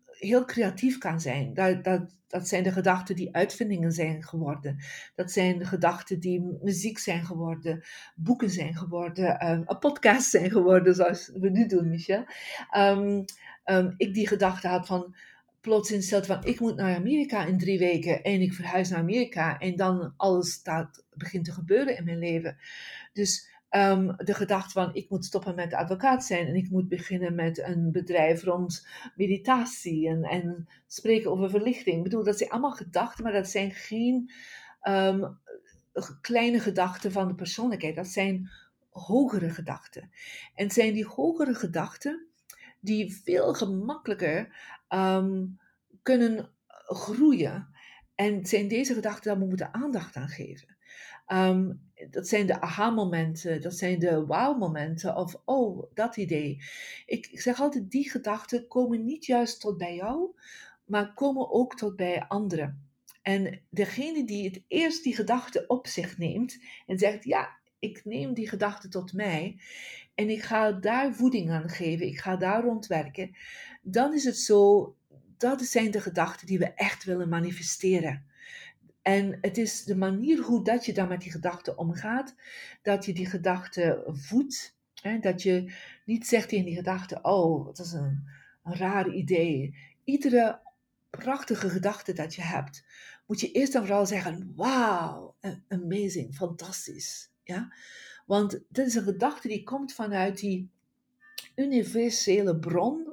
heel 0.07 0.45
creatief 0.45 0.99
kan 0.99 1.20
zijn. 1.20 1.55
Dat, 1.55 1.85
dat, 1.85 2.16
dat 2.28 2.49
zijn 2.49 2.62
de 2.62 2.72
gedachten 2.72 3.16
die 3.16 3.35
uitvindingen 3.35 3.93
zijn 3.93 4.22
geworden. 4.22 4.76
Dat 5.14 5.33
zijn 5.33 5.59
de 5.59 5.64
gedachten 5.64 6.20
die 6.20 6.59
muziek 6.62 6.99
zijn 6.99 7.24
geworden, 7.24 7.85
boeken 8.14 8.51
zijn 8.51 8.76
geworden, 8.76 9.51
um, 9.51 9.62
een 9.66 9.78
podcast 9.78 10.30
zijn 10.30 10.51
geworden, 10.51 10.95
zoals 10.95 11.30
we 11.35 11.51
nu 11.51 11.66
doen, 11.66 11.89
Michel. 11.89 12.24
Um, 12.76 13.24
um, 13.64 13.95
ik 13.97 14.14
die 14.14 14.28
gedachte 14.28 14.68
had 14.68 14.87
van 14.87 15.14
plots 15.61 15.91
instelt 15.91 16.26
van 16.26 16.45
ik 16.45 16.61
moet 16.61 16.76
naar 16.76 16.97
Amerika 16.97 17.45
in 17.45 17.59
drie 17.59 17.78
weken 17.78 18.22
en 18.22 18.41
ik 18.41 18.53
verhuis 18.53 18.89
naar 18.89 18.99
Amerika 18.99 19.59
en 19.59 19.76
dan 19.76 20.14
alles 20.16 20.53
staat, 20.53 21.05
begint 21.14 21.45
te 21.45 21.53
gebeuren 21.53 21.97
in 21.97 22.05
mijn 22.05 22.18
leven. 22.18 22.57
Dus 23.12 23.51
Um, 23.76 24.16
de 24.16 24.34
gedachte 24.34 24.72
van 24.72 24.94
ik 24.94 25.10
moet 25.10 25.24
stoppen 25.24 25.54
met 25.54 25.74
advocaat 25.74 26.24
zijn 26.24 26.46
en 26.46 26.54
ik 26.54 26.70
moet 26.70 26.88
beginnen 26.88 27.34
met 27.34 27.58
een 27.58 27.92
bedrijf 27.92 28.42
rond 28.42 28.86
meditatie 29.16 30.08
en, 30.08 30.22
en 30.22 30.68
spreken 30.86 31.30
over 31.30 31.50
verlichting. 31.50 31.96
Ik 31.96 32.02
bedoel, 32.02 32.24
dat 32.24 32.38
zijn 32.38 32.50
allemaal 32.50 32.72
gedachten, 32.72 33.24
maar 33.24 33.32
dat 33.32 33.48
zijn 33.48 33.70
geen 33.70 34.30
um, 34.82 35.38
kleine 36.20 36.60
gedachten 36.60 37.12
van 37.12 37.28
de 37.28 37.34
persoonlijkheid. 37.34 37.96
Dat 37.96 38.06
zijn 38.06 38.50
hogere 38.90 39.50
gedachten. 39.50 40.10
En 40.54 40.70
zijn 40.70 40.92
die 40.94 41.06
hogere 41.06 41.54
gedachten 41.54 42.26
die 42.80 43.14
veel 43.14 43.54
gemakkelijker 43.54 44.56
um, 44.88 45.58
kunnen 46.02 46.50
groeien. 46.86 47.68
En 48.14 48.46
zijn 48.46 48.68
deze 48.68 48.94
gedachten 48.94 49.30
waar 49.30 49.40
we 49.40 49.48
moeten 49.48 49.74
aandacht 49.74 50.16
aan 50.16 50.28
geven. 50.28 50.76
Dat 52.11 52.28
zijn 52.28 52.46
de 52.46 52.61
aha-momenten, 52.61 53.61
dat 53.61 53.74
zijn 53.74 53.98
de 53.98 54.26
wow-momenten 54.26 55.16
of 55.16 55.40
oh, 55.44 55.82
dat 55.94 56.16
idee. 56.16 56.62
Ik, 57.07 57.40
zeg 57.40 57.61
altijd, 57.61 57.90
die 57.90 58.11
gedachten 58.11 58.68
komen 58.68 59.05
niet 59.05 59.26
juist 59.26 59.61
tot 59.61 59.78
bij 59.78 59.94
jou, 59.94 60.30
maar 60.84 61.14
komen 61.14 61.50
ook 61.50 61.76
tot 61.76 61.96
bij 61.96 62.24
anderen. 62.28 62.90
En 63.22 63.61
degene 63.70 64.24
die 64.24 64.44
het 64.44 64.62
eerst 64.68 65.03
die 65.03 65.14
gedachte 65.14 65.64
op 65.66 65.86
zich 65.86 66.18
neemt 66.18 66.59
en 66.86 66.98
zegt, 66.98 67.24
ja, 67.24 67.48
ik 67.78 68.05
neem 68.05 68.34
die 68.34 68.48
gedachte 68.48 68.88
tot 68.88 69.12
mij 69.12 69.61
en 70.14 70.30
ik 70.30 70.42
ga 70.42 70.72
daar 70.72 71.14
voeding 71.14 71.50
aan 71.50 71.68
geven, 71.68 72.07
ik 72.07 72.18
ga 72.18 72.36
daar 72.36 72.62
rondwerken, 72.62 73.36
dan 73.82 74.14
is 74.14 74.24
het 74.24 74.38
zo, 74.38 74.94
dat 75.36 75.62
zijn 75.62 75.90
de 75.90 76.00
gedachten 76.00 76.46
die 76.46 76.59
we 76.59 76.74
echt 76.74 77.05
willen 77.05 77.28
manifesteren. 77.28 78.26
En 79.03 79.38
het 79.40 79.59
is 79.59 79.84
de 79.84 79.96
manier 79.96 80.42
hoe 80.42 80.64
dat 80.64 80.86
je 80.86 80.92
dan 80.92 81.09
met 81.09 81.20
die 81.20 81.30
gedachten 81.30 81.78
omgaat, 81.78 82.34
dat 82.82 83.05
je 83.05 83.12
die 83.12 83.26
gedachten 83.26 84.16
voedt, 84.16 84.76
hè, 84.94 85.18
dat 85.18 85.42
je 85.42 85.74
niet 86.05 86.26
zegt 86.26 86.48
tegen 86.48 86.64
die 86.64 86.74
gedachte, 86.74 87.18
oh, 87.22 87.66
dat 87.66 87.78
is 87.78 87.92
een, 87.92 88.28
een 88.64 88.76
raar 88.76 89.09
idee. 89.09 89.76
Iedere 90.05 90.61
prachtige 91.11 91.70
gedachte 91.70 92.12
dat 92.12 92.34
je 92.34 92.42
hebt, 92.42 92.84
moet 93.26 93.40
je 93.40 93.53
eerst 93.53 93.74
en 93.74 93.80
vooral 93.80 94.07
zeggen, 94.07 94.53
wauw, 94.57 95.36
amazing, 95.68 96.34
fantastisch. 96.34 97.30
Ja? 97.42 97.72
Want 98.26 98.61
dit 98.68 98.86
is 98.86 98.94
een 98.94 99.03
gedachte 99.03 99.48
die 99.48 99.62
komt 99.62 99.92
vanuit 99.92 100.38
die 100.38 100.70
universele 101.55 102.59
bron 102.59 103.11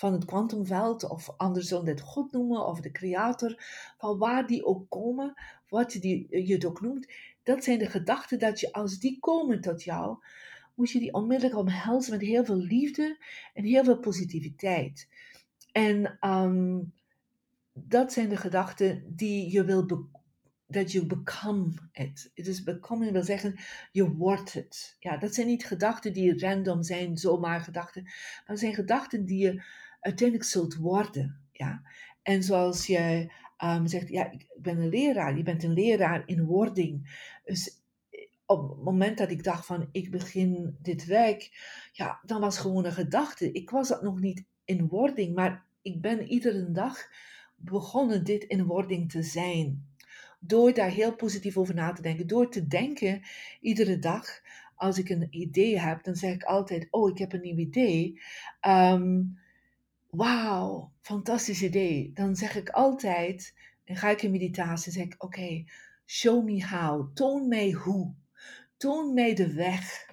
van 0.00 0.12
het 0.12 0.24
kwantumveld, 0.24 1.08
of 1.08 1.30
anders 1.36 1.68
dit 1.68 2.00
God 2.00 2.32
noemen, 2.32 2.66
of 2.66 2.80
de 2.80 2.90
creator, 2.90 3.62
van 3.98 4.18
waar 4.18 4.46
die 4.46 4.64
ook 4.64 4.90
komen, 4.90 5.34
wat 5.68 5.92
je, 5.92 5.98
die, 5.98 6.46
je 6.46 6.54
het 6.54 6.64
ook 6.64 6.80
noemt, 6.80 7.12
dat 7.42 7.64
zijn 7.64 7.78
de 7.78 7.86
gedachten 7.86 8.38
dat 8.38 8.60
je, 8.60 8.72
als 8.72 8.98
die 8.98 9.18
komen 9.18 9.60
tot 9.60 9.82
jou, 9.82 10.16
moet 10.74 10.90
je 10.90 10.98
die 10.98 11.12
onmiddellijk 11.12 11.58
omhelzen 11.58 12.12
met 12.12 12.20
heel 12.20 12.44
veel 12.44 12.56
liefde 12.56 13.24
en 13.54 13.64
heel 13.64 13.84
veel 13.84 13.98
positiviteit. 13.98 15.08
En 15.72 16.18
um, 16.20 16.92
dat 17.72 18.12
zijn 18.12 18.28
de 18.28 18.36
gedachten 18.36 19.04
die 19.16 19.52
je 19.52 19.64
wil 19.64 20.08
dat 20.66 20.92
je 20.92 21.06
become 21.06 21.72
it. 21.92 22.30
Het 22.34 22.46
is 22.46 22.62
becoming 22.62 23.12
wil 23.12 23.22
zeggen, 23.22 23.58
je 23.92 24.10
wordt 24.10 24.52
het. 24.52 24.96
Ja, 24.98 25.16
dat 25.16 25.34
zijn 25.34 25.46
niet 25.46 25.66
gedachten 25.66 26.12
die 26.12 26.38
random 26.38 26.82
zijn, 26.82 27.16
zomaar 27.16 27.60
gedachten. 27.60 28.02
Maar 28.46 28.58
zijn 28.58 28.74
gedachten 28.74 29.24
die 29.24 29.38
je 29.38 29.62
uiteindelijk 30.00 30.48
zult 30.48 30.76
worden. 30.76 31.40
Ja. 31.52 31.82
En 32.22 32.42
zoals 32.42 32.86
je 32.86 33.32
um, 33.64 33.86
zegt, 33.86 34.08
ja, 34.08 34.30
ik 34.30 34.46
ben 34.56 34.78
een 34.78 34.88
leraar. 34.88 35.36
Je 35.36 35.42
bent 35.42 35.62
een 35.62 35.72
leraar 35.72 36.22
in 36.26 36.44
wording. 36.44 37.18
Dus 37.44 37.82
eh, 38.10 38.26
op 38.46 38.68
het 38.68 38.82
moment 38.82 39.18
dat 39.18 39.30
ik 39.30 39.44
dacht 39.44 39.66
van, 39.66 39.88
ik 39.92 40.10
begin 40.10 40.76
dit 40.82 41.04
werk, 41.04 41.50
ja, 41.92 42.20
dan 42.22 42.40
was 42.40 42.58
gewoon 42.58 42.84
een 42.84 42.92
gedachte. 42.92 43.52
Ik 43.52 43.70
was 43.70 43.88
dat 43.88 44.02
nog 44.02 44.20
niet 44.20 44.44
in 44.64 44.88
wording, 44.88 45.34
maar 45.34 45.64
ik 45.82 46.00
ben 46.00 46.26
iedere 46.26 46.70
dag 46.70 47.08
begonnen 47.56 48.24
dit 48.24 48.44
in 48.44 48.64
wording 48.64 49.10
te 49.10 49.22
zijn. 49.22 49.88
Door 50.40 50.74
daar 50.74 50.90
heel 50.90 51.14
positief 51.14 51.56
over 51.56 51.74
na 51.74 51.92
te 51.92 52.02
denken. 52.02 52.26
Door 52.26 52.50
te 52.50 52.66
denken 52.66 53.22
iedere 53.60 53.98
dag. 53.98 54.40
Als 54.74 54.98
ik 54.98 55.08
een 55.08 55.26
idee 55.30 55.80
heb, 55.80 56.04
dan 56.04 56.16
zeg 56.16 56.34
ik 56.34 56.42
altijd: 56.42 56.88
Oh, 56.90 57.10
ik 57.10 57.18
heb 57.18 57.32
een 57.32 57.40
nieuw 57.40 57.56
idee. 57.56 58.20
Um, 58.68 59.39
Wauw, 60.10 60.92
fantastisch 61.00 61.62
idee. 61.62 62.10
Dan 62.14 62.36
zeg 62.36 62.56
ik 62.56 62.68
altijd, 62.68 63.54
en 63.84 63.96
ga 63.96 64.10
ik 64.10 64.22
in 64.22 64.30
meditatie, 64.30 64.92
zeg 64.92 65.04
ik: 65.04 65.14
Oké, 65.18 65.64
show 66.06 66.44
me 66.44 66.66
how. 66.66 67.14
Toon 67.14 67.48
mij 67.48 67.70
hoe. 67.70 68.14
Toon 68.76 69.14
mij 69.14 69.34
de 69.34 69.52
weg. 69.52 70.08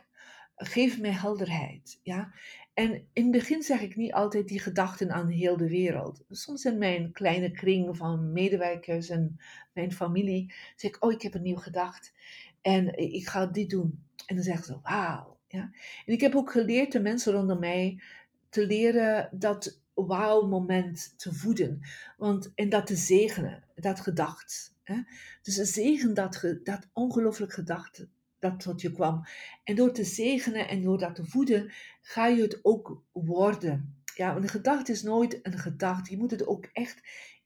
Geef 0.56 1.00
mij 1.00 1.12
helderheid. 1.12 2.00
Ja? 2.04 2.34
En 2.74 3.08
in 3.14 3.24
het 3.24 3.32
begin 3.32 3.64
zeg 3.64 3.82
ik 3.82 3.96
niet 3.96 4.14
altijd 4.14 4.48
die 4.48 4.60
gedachten 4.60 5.12
aan 5.12 5.28
heel 5.28 5.58
de 5.58 5.70
wereld. 5.70 6.24
Soms 6.30 6.66
in 6.66 6.78
mijn 6.78 7.12
kleine 7.12 7.52
kring 7.52 7.98
van 7.98 8.32
medewerkers 8.32 9.10
en 9.10 9.40
mijn 9.74 9.92
familie 9.92 10.54
zeg 10.76 10.92
ik, 10.92 11.04
oh, 11.04 11.12
ik 11.12 11.22
heb 11.22 11.34
een 11.34 11.42
nieuw 11.42 11.56
gedacht 11.56 12.14
en 12.62 12.98
ik 12.98 13.28
ga 13.28 13.46
dit 13.46 13.70
doen. 13.70 14.04
En 14.26 14.36
dan 14.36 14.44
zeggen 14.44 14.66
ze, 14.66 14.80
wauw. 14.82 15.38
Ja? 15.48 15.72
En 16.06 16.14
ik 16.14 16.22
heb 16.22 16.36
ook 16.36 16.52
geleerd 16.52 16.92
de 16.92 17.00
mensen 17.00 17.34
rondom 17.34 17.60
mij 17.60 18.02
te 18.50 18.66
leren 18.66 19.30
dat 19.32 19.82
wauw 20.06 20.48
moment 20.48 21.14
te 21.18 21.34
voeden. 21.34 21.82
Want, 22.18 22.52
en 22.56 22.70
dat 22.70 22.88
te 22.88 22.96
zegenen, 22.96 23.64
dat 23.76 24.00
gedacht. 24.00 24.76
Hè? 24.84 25.02
Dus 25.42 25.56
zegen 25.56 26.14
dat, 26.14 26.56
dat 26.64 26.88
ongelooflijk 26.94 27.54
gedachte 27.54 28.08
dat 28.40 28.60
tot 28.60 28.82
je 28.82 28.92
kwam. 28.92 29.24
En 29.64 29.76
door 29.76 29.92
te 29.92 30.04
zegenen 30.04 30.68
en 30.68 30.82
door 30.82 30.98
dat 30.98 31.16
te 31.16 31.26
voeden, 31.26 31.72
ga 32.02 32.28
je 32.28 32.42
het 32.42 32.60
ook 32.62 33.02
worden. 33.12 34.04
Ja, 34.16 34.36
een 34.36 34.48
gedachte 34.48 34.92
is 34.92 35.04
nooit 35.04 35.40
een 35.42 35.58
gedachte. 35.58 36.12
Je 36.12 36.18
moet 36.18 36.32
het 36.32 36.48
ook 36.48 36.66
echt 36.74 37.02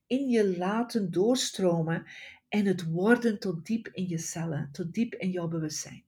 in 0.08 0.30
je 0.30 0.58
laten 0.58 1.12
doorstromen 1.12 2.06
en 2.50 2.66
het 2.66 2.92
worden 2.92 3.40
tot 3.40 3.66
diep 3.66 3.88
in 3.92 4.08
je 4.08 4.18
cellen, 4.18 4.70
tot 4.72 4.94
diep 4.94 5.14
in 5.16 5.30
jouw 5.30 5.48
bewustzijn. 5.48 6.04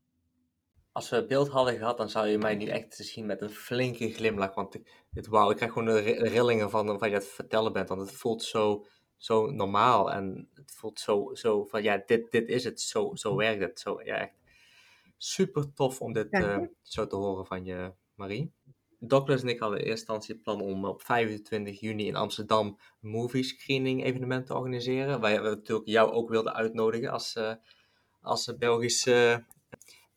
Als 0.91 1.09
we 1.09 1.25
beeld 1.25 1.47
hadden 1.47 1.77
gehad, 1.77 1.97
dan 1.97 2.09
zou 2.09 2.27
je 2.27 2.37
mij 2.37 2.55
nu 2.55 2.65
echt 2.65 2.95
zien 2.95 3.25
met 3.25 3.41
een 3.41 3.49
flinke 3.49 4.11
glimlach. 4.11 4.55
Want 4.55 4.77
dit, 5.13 5.27
wauw, 5.27 5.49
ik 5.49 5.55
krijg 5.55 5.71
gewoon 5.71 5.87
de 5.87 6.01
rillingen 6.27 6.69
van 6.69 6.85
wat 6.85 7.09
je 7.09 7.09
het 7.09 7.27
vertellen 7.27 7.73
bent. 7.73 7.89
Want 7.89 8.01
het 8.01 8.11
voelt 8.11 8.43
zo, 8.43 8.85
zo 9.17 9.51
normaal 9.51 10.11
en 10.11 10.49
het 10.53 10.73
voelt 10.75 10.99
zo, 10.99 11.29
zo 11.33 11.63
van 11.63 11.83
ja, 11.83 12.03
dit, 12.05 12.31
dit 12.31 12.49
is 12.49 12.63
het, 12.63 12.81
zo, 12.81 13.15
zo 13.15 13.35
werkt 13.35 13.61
het. 13.61 13.79
Zo, 13.79 14.01
ja, 14.03 14.15
echt 14.15 14.41
Super 15.25 15.73
tof 15.73 16.01
om 16.01 16.13
dit 16.13 16.33
uh, 16.33 16.57
zo 16.81 17.07
te 17.07 17.15
horen 17.15 17.45
van 17.45 17.65
je, 17.65 17.93
Marie. 18.15 18.53
Douglas 18.99 19.41
en 19.41 19.47
ik 19.47 19.59
hadden 19.59 19.79
in 19.79 19.85
eerste 19.85 19.99
instantie 19.99 20.33
het 20.33 20.43
plan 20.43 20.61
om 20.61 20.85
op 20.85 21.01
25 21.01 21.79
juni 21.79 22.07
in 22.07 22.15
Amsterdam 22.15 22.79
een 23.01 23.09
movie 23.09 23.43
screening 23.43 24.03
evenement 24.03 24.45
te 24.45 24.53
organiseren. 24.53 25.19
Waar 25.19 25.43
we 25.43 25.49
natuurlijk 25.49 25.87
jou 25.87 26.11
ook 26.11 26.29
wilden 26.29 26.53
uitnodigen 26.53 27.11
als, 27.11 27.35
uh, 27.35 27.53
als 28.21 28.57
Belgisch 28.57 29.07
uh, 29.07 29.37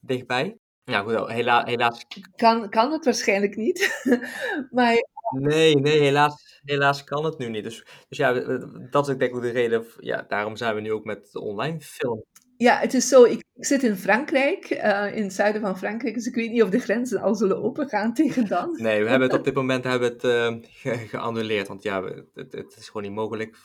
dichtbij. 0.00 0.58
Ja, 0.90 1.00
goed, 1.00 1.30
hela 1.30 1.64
helaas. 1.64 2.04
Kan, 2.36 2.68
kan 2.68 2.92
het 2.92 3.04
waarschijnlijk 3.04 3.56
niet. 3.56 4.02
maar... 4.70 4.94
Nee, 5.38 5.76
nee, 5.76 6.00
helaas, 6.00 6.60
helaas 6.64 7.04
kan 7.04 7.24
het 7.24 7.38
nu 7.38 7.48
niet. 7.48 7.64
Dus, 7.64 7.86
dus 8.08 8.18
ja, 8.18 8.32
dat 8.90 9.08
is 9.08 9.16
denk 9.16 9.34
ik 9.34 9.42
de 9.42 9.50
reden. 9.50 9.86
Ja, 9.98 10.24
daarom 10.28 10.56
zijn 10.56 10.74
we 10.74 10.80
nu 10.80 10.92
ook 10.92 11.04
met 11.04 11.32
de 11.32 11.40
online 11.40 11.80
film 11.80 12.24
ja, 12.56 12.78
het 12.78 12.94
is 12.94 13.08
zo. 13.08 13.24
Ik, 13.24 13.44
zit 13.54 13.82
in 13.82 13.96
Frankrijk, 13.96 14.70
uh, 14.70 15.16
in 15.16 15.22
het 15.22 15.32
zuiden 15.32 15.60
van 15.60 15.78
Frankrijk, 15.78 16.14
dus 16.14 16.26
ik 16.26 16.34
weet 16.34 16.50
niet 16.50 16.62
of 16.62 16.70
de 16.70 16.78
grenzen 16.78 17.20
al 17.20 17.34
zullen 17.34 17.62
opengaan 17.62 18.14
tegen 18.14 18.48
dan. 18.48 18.70
Nee, 18.82 19.02
we 19.02 19.08
hebben 19.08 19.28
het 19.28 19.38
op 19.38 19.44
dit 19.44 19.54
moment 19.54 19.84
hebben 19.84 20.12
het, 20.12 20.24
uh, 20.24 20.54
geannuleerd, 21.10 21.68
want 21.68 21.82
ja, 21.82 22.04
het, 22.34 22.52
het, 22.52 22.76
is 22.78 22.86
gewoon 22.86 23.02
niet 23.02 23.16
mogelijk. 23.16 23.56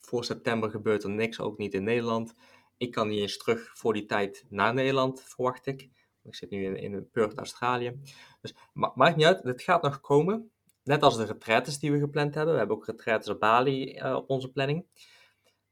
Voor 0.00 0.24
september 0.24 0.70
gebeurt 0.70 1.02
er 1.02 1.10
niks, 1.10 1.40
ook 1.40 1.58
niet 1.58 1.74
in 1.74 1.84
Nederland. 1.84 2.34
Ik 2.76 2.90
kan 2.90 3.08
niet 3.08 3.20
eens 3.20 3.36
terug 3.36 3.70
voor 3.74 3.92
die 3.92 4.06
tijd 4.06 4.44
naar 4.48 4.74
Nederland, 4.74 5.22
verwacht 5.26 5.66
ik. 5.66 5.88
Ik 6.28 6.34
zit 6.34 6.50
nu 6.50 6.64
in, 6.64 6.76
in 6.76 7.10
Perth, 7.10 7.38
Australië. 7.38 8.00
Dus 8.40 8.54
ma 8.72 8.92
maakt 8.94 9.16
niet 9.16 9.26
uit, 9.26 9.42
het 9.42 9.62
gaat 9.62 9.82
nog 9.82 10.00
komen. 10.00 10.50
Net 10.82 11.02
als 11.02 11.16
de 11.16 11.24
retraites 11.24 11.78
die 11.78 11.92
we 11.92 11.98
gepland 11.98 12.34
hebben. 12.34 12.52
We 12.52 12.58
hebben 12.58 12.76
ook 12.76 12.86
retraites 12.86 13.28
op 13.28 13.40
Bali 13.40 13.98
uh, 13.98 14.14
op 14.14 14.30
onze 14.30 14.52
planning. 14.52 14.86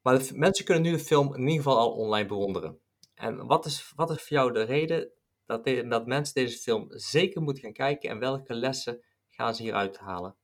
Maar 0.02 0.20
mensen 0.34 0.64
kunnen 0.64 0.82
nu 0.82 0.90
de 0.90 0.98
film 0.98 1.34
in 1.34 1.40
ieder 1.40 1.56
geval 1.56 1.78
al 1.78 1.92
online 1.92 2.28
bewonderen. 2.28 2.78
En 3.14 3.46
wat 3.46 3.66
is, 3.66 3.92
wat 3.96 4.10
is 4.10 4.22
voor 4.22 4.36
jou 4.36 4.52
de 4.52 4.62
reden 4.62 5.10
dat, 5.46 5.64
dat 5.64 6.06
mensen 6.06 6.34
deze 6.34 6.58
film 6.58 6.86
zeker 6.88 7.42
moeten 7.42 7.62
gaan 7.62 7.72
kijken 7.72 8.10
en 8.10 8.18
welke 8.18 8.54
lessen 8.54 9.00
gaan 9.28 9.54
ze 9.54 9.62
hieruit 9.62 9.98
halen? 9.98 10.36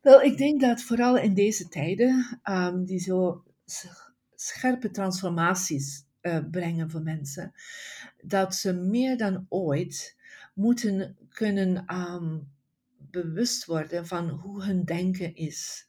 Wel, 0.00 0.22
ik 0.22 0.36
denk 0.36 0.60
dat 0.60 0.82
vooral 0.82 1.16
in 1.16 1.34
deze 1.34 1.68
tijden, 1.68 2.40
um, 2.44 2.84
die 2.84 2.98
zo 2.98 3.44
scherpe 4.34 4.90
transformaties 4.90 6.06
uh, 6.22 6.38
brengen 6.50 6.90
voor 6.90 7.02
mensen, 7.02 7.52
dat 8.22 8.54
ze 8.54 8.72
meer 8.72 9.16
dan 9.16 9.46
ooit 9.48 10.16
moeten 10.54 11.16
kunnen 11.28 11.94
um, 11.94 12.48
bewust 12.96 13.64
worden 13.64 14.06
van 14.06 14.28
hoe 14.28 14.64
hun 14.64 14.84
denken 14.84 15.34
is. 15.34 15.86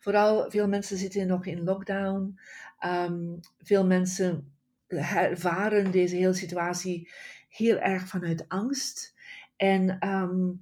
Vooral 0.00 0.50
veel 0.50 0.68
mensen 0.68 0.96
zitten 0.96 1.26
nog 1.26 1.46
in 1.46 1.64
lockdown. 1.64 2.38
Um, 2.84 3.40
veel 3.58 3.86
mensen 3.86 4.52
ervaren 4.86 5.90
deze 5.90 6.16
hele 6.16 6.34
situatie 6.34 7.10
heel 7.48 7.78
erg 7.78 8.08
vanuit 8.08 8.48
angst. 8.48 9.14
En 9.56 10.08
um, 10.08 10.60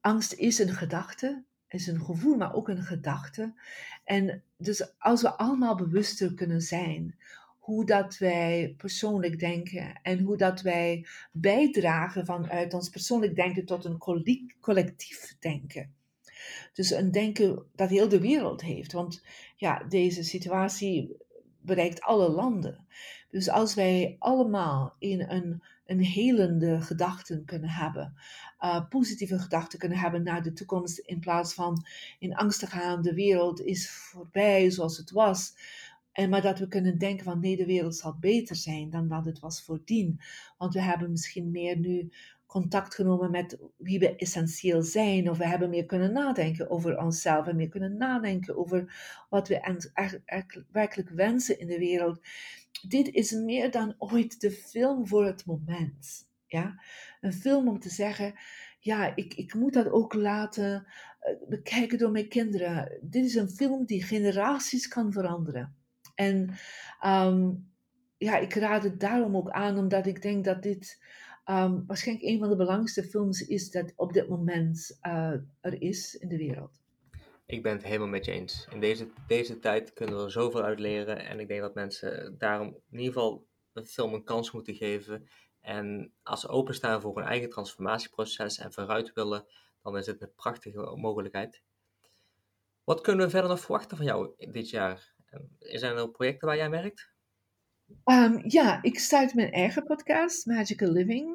angst 0.00 0.32
is 0.32 0.58
een 0.58 0.74
gedachte, 0.74 1.44
is 1.68 1.86
een 1.86 2.00
gevoel, 2.00 2.36
maar 2.36 2.54
ook 2.54 2.68
een 2.68 2.82
gedachte. 2.82 3.54
En 4.04 4.42
dus 4.56 4.98
als 4.98 5.22
we 5.22 5.36
allemaal 5.36 5.76
bewuster 5.76 6.34
kunnen 6.34 6.60
zijn 6.60 7.18
hoe 7.66 7.84
dat 7.84 8.18
wij 8.18 8.74
persoonlijk 8.76 9.38
denken 9.38 10.00
en 10.02 10.18
hoe 10.18 10.36
dat 10.36 10.60
wij 10.60 11.06
bijdragen 11.32 12.26
vanuit 12.26 12.74
ons 12.74 12.88
persoonlijk 12.88 13.36
denken 13.36 13.64
tot 13.64 13.84
een 13.84 13.98
collectief 14.60 15.36
denken. 15.38 15.94
Dus 16.72 16.90
een 16.90 17.10
denken 17.10 17.66
dat 17.74 17.90
heel 17.90 18.08
de 18.08 18.20
wereld 18.20 18.62
heeft. 18.62 18.92
Want 18.92 19.22
ja, 19.56 19.84
deze 19.88 20.22
situatie 20.22 21.16
bereikt 21.60 22.00
alle 22.00 22.28
landen. 22.28 22.86
Dus 23.30 23.48
als 23.48 23.74
wij 23.74 24.16
allemaal 24.18 24.96
in 24.98 25.20
een, 25.20 25.62
een 25.86 26.00
helende 26.00 26.80
gedachten 26.80 27.44
kunnen 27.44 27.70
hebben, 27.70 28.14
uh, 28.60 28.88
positieve 28.88 29.38
gedachten 29.38 29.78
kunnen 29.78 29.98
hebben 29.98 30.22
naar 30.22 30.42
de 30.42 30.52
toekomst, 30.52 30.98
in 30.98 31.20
plaats 31.20 31.54
van 31.54 31.86
in 32.18 32.34
angst 32.34 32.58
te 32.58 32.66
gaan, 32.66 33.02
de 33.02 33.14
wereld 33.14 33.60
is 33.60 33.90
voorbij 33.90 34.70
zoals 34.70 34.96
het 34.96 35.10
was. 35.10 35.54
En 36.16 36.30
maar 36.30 36.42
dat 36.42 36.58
we 36.58 36.68
kunnen 36.68 36.98
denken 36.98 37.24
van 37.24 37.40
nee, 37.40 37.56
de 37.56 37.66
wereld 37.66 37.96
zal 37.96 38.16
beter 38.20 38.56
zijn 38.56 38.90
dan 38.90 39.08
dat 39.08 39.24
het 39.24 39.38
was 39.38 39.62
voordien. 39.62 40.20
Want 40.58 40.74
we 40.74 40.80
hebben 40.80 41.10
misschien 41.10 41.50
meer 41.50 41.78
nu 41.78 42.10
contact 42.46 42.94
genomen 42.94 43.30
met 43.30 43.58
wie 43.76 43.98
we 43.98 44.16
essentieel 44.16 44.82
zijn. 44.82 45.30
Of 45.30 45.38
we 45.38 45.46
hebben 45.46 45.70
meer 45.70 45.86
kunnen 45.86 46.12
nadenken 46.12 46.70
over 46.70 46.98
onszelf 46.98 47.46
en 47.46 47.56
meer 47.56 47.68
kunnen 47.68 47.96
nadenken 47.96 48.56
over 48.56 48.94
wat 49.30 49.48
we 49.48 50.64
werkelijk 50.72 51.10
wensen 51.10 51.58
in 51.58 51.66
de 51.66 51.78
wereld. 51.78 52.20
Dit 52.88 53.08
is 53.08 53.32
meer 53.32 53.70
dan 53.70 53.94
ooit 53.98 54.40
de 54.40 54.50
film 54.50 55.06
voor 55.06 55.24
het 55.24 55.46
moment. 55.46 56.28
Ja? 56.46 56.82
Een 57.20 57.32
film 57.32 57.68
om 57.68 57.80
te 57.80 57.90
zeggen, 57.90 58.34
ja, 58.78 59.16
ik, 59.16 59.34
ik 59.34 59.54
moet 59.54 59.72
dat 59.72 59.90
ook 59.90 60.14
laten 60.14 60.86
eh, 61.20 61.32
bekijken 61.48 61.98
door 61.98 62.10
mijn 62.10 62.28
kinderen. 62.28 62.98
Dit 63.02 63.24
is 63.24 63.34
een 63.34 63.50
film 63.50 63.84
die 63.84 64.02
generaties 64.02 64.88
kan 64.88 65.12
veranderen. 65.12 65.75
En 66.16 66.54
ehm, 67.00 67.50
ja, 68.18 68.36
ik 68.36 68.54
raad 68.54 68.82
het 68.82 69.00
daarom 69.00 69.36
ook 69.36 69.50
aan, 69.50 69.78
omdat 69.78 70.06
ik 70.06 70.22
denk 70.22 70.44
dat 70.44 70.62
dit 70.62 71.04
um, 71.50 71.84
waarschijnlijk 71.86 72.28
een 72.28 72.38
van 72.38 72.48
de 72.48 72.56
belangrijkste 72.56 73.02
films 73.02 73.46
is 73.46 73.70
dat 73.70 73.92
op 73.96 74.12
dit 74.12 74.28
moment 74.28 74.98
uh, 75.02 75.32
er 75.60 75.82
is 75.82 76.14
in 76.14 76.28
de 76.28 76.36
wereld. 76.36 76.80
Ik 77.46 77.62
ben 77.62 77.72
het 77.72 77.84
helemaal 77.84 78.08
met 78.08 78.24
je 78.24 78.32
eens. 78.32 78.68
In 78.70 78.80
deze, 78.80 79.08
deze 79.26 79.58
tijd 79.58 79.92
kunnen 79.92 80.16
we 80.16 80.24
er 80.24 80.30
zoveel 80.30 80.62
uit 80.62 80.78
leren. 80.78 81.24
En 81.26 81.40
ik 81.40 81.48
denk 81.48 81.60
dat 81.60 81.74
mensen 81.74 82.34
daarom 82.38 82.68
in 82.68 82.98
ieder 82.98 83.12
geval 83.12 83.46
een 83.72 83.86
film 83.86 84.14
een 84.14 84.24
kans 84.24 84.50
moeten 84.50 84.74
geven. 84.74 85.28
En 85.60 86.12
als 86.22 86.40
ze 86.40 86.48
openstaan 86.48 87.00
voor 87.00 87.16
hun 87.16 87.26
eigen 87.26 87.50
transformatieproces 87.50 88.58
en 88.58 88.72
vooruit 88.72 89.12
willen, 89.12 89.46
dan 89.82 89.96
is 89.96 90.06
het 90.06 90.22
een 90.22 90.34
prachtige 90.34 90.96
mogelijkheid. 90.96 91.62
Wat 92.84 93.00
kunnen 93.00 93.24
we 93.24 93.30
verder 93.30 93.50
nog 93.50 93.60
verwachten 93.60 93.96
van 93.96 94.06
jou 94.06 94.30
dit 94.38 94.70
jaar? 94.70 95.14
Zijn 95.58 95.96
er 95.96 96.10
projecten 96.10 96.48
waar 96.48 96.56
jij 96.56 96.70
werkt? 96.70 97.14
Um, 98.04 98.42
ja, 98.46 98.82
ik 98.82 98.98
start 98.98 99.34
mijn 99.34 99.52
eigen 99.52 99.84
podcast, 99.84 100.46
Magical 100.46 100.90
Living, 100.90 101.28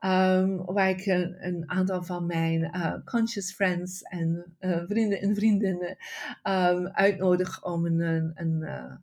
um, 0.00 0.64
waar 0.64 0.88
ik 0.88 1.06
een, 1.06 1.46
een, 1.46 1.70
aantal 1.70 2.02
van 2.02 2.26
mijn 2.26 2.62
uh, 2.62 2.94
conscious 3.04 3.52
friends 3.52 4.02
en 4.02 4.56
uh, 4.60 4.82
vrienden 4.86 5.20
en 5.20 5.34
vriendinnen 5.34 5.96
um, 6.42 6.86
uitnodig 6.86 7.64
om 7.64 7.86
een, 7.86 8.00
een, 8.00 8.32
een, 8.34 9.00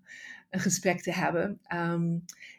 gesprek 0.59 1.01
te 1.01 1.11
hebben. 1.11 1.59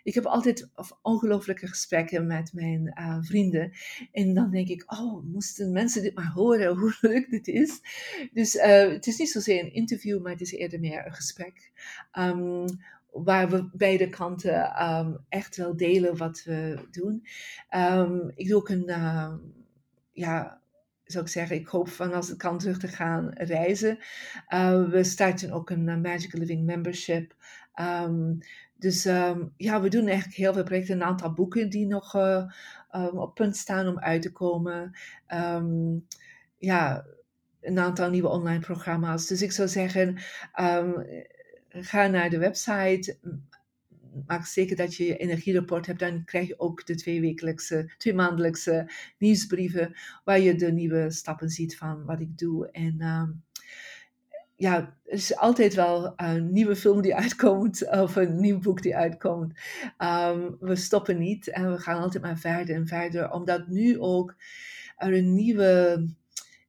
ik 0.03 0.15
heb 0.15 0.25
altijd 0.25 0.69
ongelooflijke 1.03 1.67
gesprekken 1.67 2.27
met 2.27 2.53
mijn 2.53 2.93
vrienden. 3.25 3.73
En 4.13 4.35
dan 4.35 4.51
denk 4.51 4.69
ik, 4.69 4.93
oh, 4.93 5.25
moesten 5.25 5.73
mensen 5.73 6.03
dit 6.03 6.15
maar 6.15 6.31
horen, 6.35 6.77
hoe 6.77 6.97
leuk 7.09 7.31
dit 7.31 7.49
is. 7.49 7.81
Dus 8.33 8.53
het 8.53 9.07
is 9.07 9.19
niet 9.19 9.31
zozeer 9.31 9.65
een 9.65 9.75
interview, 9.75 10.23
maar 10.23 10.33
het 10.33 10.41
is 10.41 10.53
eerder 10.53 10.81
meer 10.81 11.07
een 11.07 11.15
gesprek 11.15 11.73
waar 13.25 13.49
we 13.51 13.69
beide 13.73 14.09
kanten 14.09 14.85
um, 14.89 15.19
echt 15.29 15.57
wel 15.57 15.77
delen 15.77 16.17
wat 16.17 16.43
we 16.45 16.79
doen. 16.91 17.27
Ik 18.35 18.49
doe 18.49 18.57
ook 18.57 18.69
een, 18.69 18.85
uh, 18.89 19.33
ja, 20.13 20.61
zou 21.05 21.25
ik 21.25 21.31
zeggen, 21.31 21.57
ik 21.57 21.67
hoop 21.67 21.89
van 21.89 22.13
als 22.13 22.29
het 22.29 22.39
kan 22.39 22.59
terug 22.59 22.79
te 22.79 22.89
gaan 22.89 23.31
reizen. 23.35 23.99
Uh, 24.49 24.89
we 24.89 25.05
starten 25.05 25.53
ook 25.53 25.71
een 25.71 26.01
Magical 26.01 26.41
Living 26.41 26.65
Membership. 26.65 27.35
Um, 27.81 28.39
dus 28.79 29.03
ja, 29.57 29.81
we 29.81 29.89
doen 29.89 30.07
eigenlijk 30.07 30.37
heel 30.37 30.53
veel 30.53 30.63
projecten. 30.63 30.95
Een 30.95 31.07
aantal 31.07 31.33
boeken 31.33 31.71
die 31.71 31.87
nog 31.87 32.15
uh, 32.15 32.47
op 33.13 33.35
punt 33.35 33.57
staan 33.57 33.89
om 33.89 33.99
uit 33.99 34.23
te 34.23 34.33
komen. 34.33 34.93
ja, 36.59 37.07
een 37.61 37.79
aantal 37.79 38.11
nieuwe 38.11 38.29
online 38.29 38.61
programma's. 38.61 39.27
Dus 39.27 39.43
ik 39.43 39.53
zou 39.53 39.69
zeggen, 39.69 40.19
ga 41.71 42.07
naar 42.07 42.31
de 42.31 42.39
website. 42.39 43.19
Maak 44.27 44.47
zeker 44.47 44.77
dat 44.77 44.95
je 44.95 45.05
je 45.05 45.17
energierapport 45.17 45.87
hebt. 45.87 45.99
Dan 45.99 46.25
krijg 46.25 46.47
je 46.47 46.59
ook 46.61 46.87
de 46.87 46.95
twee 46.95 47.21
wekelijkse, 47.21 47.93
twee 47.99 48.15
maandelijkse 48.15 48.91
nieuwsbrieven. 49.19 49.95
Waar 50.25 50.41
je 50.41 50.55
de 50.55 50.73
nieuwe 50.73 51.11
stappen 51.11 51.49
ziet 51.49 51.77
van 51.77 52.05
wat 52.05 52.21
ik 52.21 52.39
doe. 52.39 52.71
En 52.71 52.97
ja, 54.57 54.77
er 55.05 55.13
is 55.13 55.37
altijd 55.37 55.75
wel 55.75 56.13
een 56.17 56.53
nieuwe 56.53 56.77
film 56.77 57.01
die 57.03 57.17
uitkomt. 57.25 57.91
Of 57.91 58.17
een 58.17 58.41
nieuw 58.41 58.59
boek 58.59 58.83
die 58.83 58.97
uitkomt. 58.97 59.59
Um, 59.99 60.57
we 60.61 60.77
stoppen 60.77 61.19
niet. 61.19 61.49
En 61.49 61.73
we 61.73 61.79
gaan 61.79 62.03
altijd 62.03 62.23
maar 62.23 62.39
verder 62.39 62.75
en 62.75 62.87
verder. 62.87 63.31
Omdat 63.31 63.69
nu 63.69 64.01
ook 64.01 64.35
er 64.97 65.15
een 65.15 65.35
nieuwe 65.35 66.05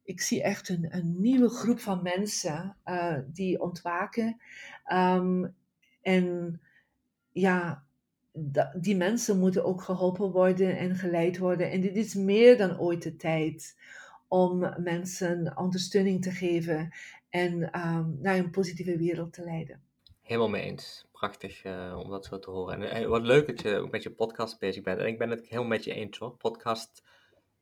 ik 0.08 0.20
zie 0.20 0.42
echt 0.42 0.68
een, 0.68 0.86
een 0.90 1.20
nieuwe 1.20 1.48
groep 1.48 1.80
van 1.80 2.02
mensen 2.02 2.76
uh, 2.86 3.18
die 3.26 3.60
ontwaken. 3.60 4.40
Um, 4.92 5.54
en 6.02 6.60
ja, 7.32 7.84
die 8.80 8.96
mensen 8.96 9.38
moeten 9.38 9.64
ook 9.64 9.82
geholpen 9.82 10.30
worden 10.30 10.78
en 10.78 10.94
geleid 10.94 11.38
worden. 11.38 11.70
En 11.70 11.80
dit 11.80 11.96
is 11.96 12.14
meer 12.14 12.56
dan 12.56 12.78
ooit 12.78 13.02
de 13.02 13.16
tijd 13.16 13.76
om 14.28 14.74
mensen 14.76 15.56
ondersteuning 15.56 16.22
te 16.22 16.30
geven 16.30 16.90
en 17.28 17.52
um, 17.86 18.18
naar 18.20 18.36
een 18.36 18.50
positieve 18.50 18.96
wereld 18.96 19.32
te 19.32 19.44
leiden. 19.44 19.82
Helemaal 20.22 20.48
mee 20.48 20.62
eens. 20.62 21.06
Prachtig 21.12 21.64
uh, 21.64 22.00
om 22.04 22.10
dat 22.10 22.24
zo 22.24 22.38
te 22.38 22.50
horen. 22.50 22.82
En, 22.82 22.90
en, 22.90 23.08
wat 23.08 23.22
leuk 23.22 23.46
dat 23.46 23.62
je 23.62 23.76
ook 23.76 23.90
met 23.90 24.02
je 24.02 24.10
podcast 24.10 24.58
bezig 24.58 24.82
bent. 24.82 24.98
En 24.98 25.06
ik 25.06 25.18
ben 25.18 25.30
het 25.30 25.46
helemaal 25.48 25.68
met 25.68 25.84
je 25.84 25.94
eens 25.94 26.18
hoor. 26.18 26.36
Podcast 26.36 27.02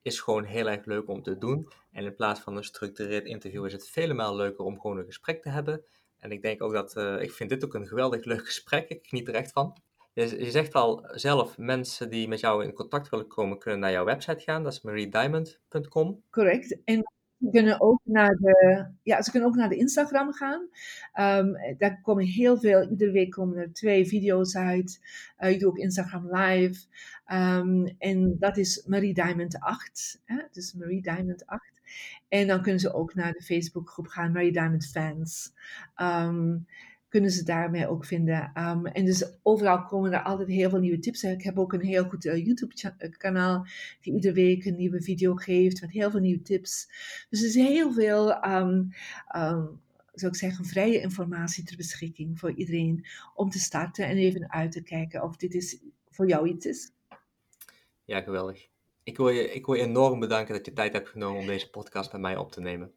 is 0.03 0.21
gewoon 0.21 0.45
heel 0.45 0.69
erg 0.69 0.85
leuk 0.85 1.09
om 1.09 1.23
te 1.23 1.39
doen. 1.39 1.69
En 1.93 2.05
in 2.05 2.15
plaats 2.15 2.41
van 2.41 2.53
een 2.53 2.59
gestructureerd 2.59 3.27
interview 3.27 3.67
is 3.67 3.73
het 3.73 3.89
vele 3.89 4.15
maal 4.15 4.37
leuker 4.37 4.65
om 4.65 4.81
gewoon 4.81 4.99
een 4.99 5.05
gesprek 5.05 5.43
te 5.43 5.49
hebben. 5.49 5.85
En 6.19 6.33
ik 6.33 6.43
denk 6.43 6.63
ook 6.63 6.73
dat, 6.73 6.97
uh, 6.97 7.21
ik 7.21 7.33
vind 7.33 7.51
dit 7.51 7.65
ook 7.65 7.75
een 7.75 7.87
geweldig 7.87 8.25
leuk 8.25 8.47
gesprek. 8.47 8.89
Ik 8.89 9.07
geniet 9.07 9.29
er 9.29 9.35
echt 9.35 9.53
van. 9.53 9.77
Je, 10.13 10.45
je, 10.45 10.51
zegt 10.51 10.73
al 10.73 11.09
zelf, 11.11 11.59
mensen 11.59 12.11
die 12.11 12.29
met 12.29 12.41
jou 12.41 12.65
in 12.65 12.73
contact 12.73 13.09
willen 13.09 13.27
komen, 13.27 13.59
kunnen 13.59 13.81
naar 13.81 13.91
jouw 13.91 14.05
website 14.05 14.41
gaan. 14.41 14.63
Dat 14.63 14.73
is 14.73 14.81
mariediamond.com. 14.81 16.23
Correct. 16.31 16.79
En 16.85 17.03
ze 17.41 17.51
kunnen 17.51 17.81
ook 17.81 18.01
naar 18.05 18.35
de, 18.35 18.87
ja, 19.03 19.23
ze 19.23 19.31
kunnen 19.31 19.49
ook 19.49 19.55
naar 19.55 19.69
de 19.69 19.77
Instagram 19.77 20.33
gaan. 20.33 20.61
Um, 21.15 21.57
daar 21.79 22.01
komen 22.03 22.25
heel 22.25 22.59
veel, 22.59 22.91
iedere 22.91 23.11
week 23.11 23.31
komen 23.31 23.57
er 23.57 23.73
twee 23.73 24.07
video's 24.07 24.57
uit. 24.57 25.01
Uh, 25.39 25.51
ik 25.51 25.61
doe 25.61 25.69
ook 25.69 25.79
Instagram 25.79 26.37
live. 26.37 26.87
Um, 27.33 27.95
en 27.99 28.37
dat 28.39 28.57
is 28.57 28.85
Marie 28.87 29.15
Diamond 29.15 29.61
8. 29.61 30.21
Hè? 30.25 30.43
Dus 30.51 30.75
Marie 30.75 31.03
Diamond 31.03 31.47
8. 31.47 31.63
En 32.29 32.47
dan 32.47 32.63
kunnen 32.63 32.81
ze 32.81 32.95
ook 32.95 33.15
naar 33.15 33.33
de 33.33 33.43
Facebookgroep 33.43 34.07
gaan, 34.07 34.33
Marie 34.33 34.53
Diamond 34.53 34.87
Fans. 34.87 35.53
Um, 35.97 36.67
kunnen 37.17 37.35
ze 37.35 37.45
daarmee 37.45 37.89
ook 37.89 38.05
vinden. 38.05 38.53
Um, 38.59 38.87
en 38.87 39.05
dus 39.05 39.39
overal 39.43 39.85
komen 39.85 40.13
er 40.13 40.23
altijd 40.23 40.49
heel 40.49 40.71
veel 40.71 40.79
nieuwe 40.79 40.99
tips. 40.99 41.23
Ik 41.23 41.43
heb 41.43 41.59
ook 41.59 41.73
een 41.73 41.85
heel 41.85 42.05
goed 42.05 42.25
uh, 42.25 42.45
YouTube-kanaal 42.47 43.67
die 44.01 44.15
iedere 44.15 44.35
week 44.35 44.65
een 44.65 44.77
nieuwe 44.77 45.03
video 45.03 45.35
geeft 45.35 45.81
met 45.81 45.91
heel 45.91 46.11
veel 46.11 46.21
nieuwe 46.21 46.43
tips. 46.43 46.89
Dus 47.31 47.41
er 47.41 47.47
is 47.47 47.55
heel 47.55 47.93
veel, 47.93 48.45
um, 48.47 48.93
zou 50.13 50.33
ik 50.33 50.37
zeggen, 50.37 50.65
vrije 50.65 51.01
informatie 51.01 51.65
ter 51.65 51.77
beschikking 51.77 52.39
voor 52.39 52.53
iedereen 52.53 53.07
om 53.35 53.51
te 53.51 53.59
starten 53.59 54.07
en 54.07 54.17
even 54.17 54.53
uit 54.53 54.73
te 54.73 54.83
kijken 54.83 55.23
of 55.23 55.37
dit 55.37 55.55
is 55.55 55.79
voor 56.11 56.29
jou 56.29 56.49
iets 56.49 56.67
is. 56.67 56.91
Ja, 58.05 58.21
geweldig. 58.21 58.69
Ik 59.03 59.17
wil, 59.17 59.29
je, 59.29 59.53
ik 59.53 59.67
wil 59.67 59.75
enorm 59.75 60.21
bedanken 60.21 60.55
dat 60.55 60.67
je 60.67 60.73
tijd 60.73 60.93
hebt 60.93 61.09
genomen 61.09 61.41
om 61.41 61.47
deze 61.47 61.71
podcast 61.71 62.11
bij 62.11 62.21
mij 62.21 62.37
op 62.37 62.53
te 62.53 62.61
nemen. 62.61 62.93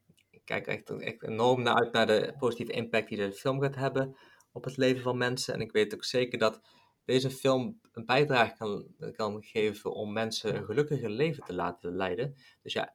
Kijk 0.50 0.68
echt, 0.68 0.90
echt 0.90 1.24
enorm 1.24 1.62
naar 1.62 1.76
uit 1.76 1.92
naar 1.92 2.08
de 2.08 2.34
positieve 2.40 2.72
impact 2.72 3.10
die 3.10 3.18
de 3.18 3.32
film 3.32 3.62
gaat 3.62 3.76
hebben 3.76 4.16
op 4.52 4.64
het 4.64 4.78
leven 4.78 5.02
van 5.02 5.18
mensen. 5.18 5.54
En 5.54 5.62
ik 5.62 5.72
weet 5.72 5.94
ook 5.94 6.04
zeker 6.04 6.40
dat 6.40 6.62
deze 7.06 7.30
film 7.30 7.80
een 7.92 8.06
bijdrage 8.06 8.56
kan, 8.58 8.86
kan 9.16 9.44
geven 9.44 9.94
om 9.94 10.14
mensen 10.14 10.56
een 10.56 10.66
gelukkiger 10.66 11.10
leven 11.10 11.44
te 11.44 11.54
laten 11.54 11.96
leiden. 11.96 12.36
Dus 12.64 12.74
ja, 12.74 12.94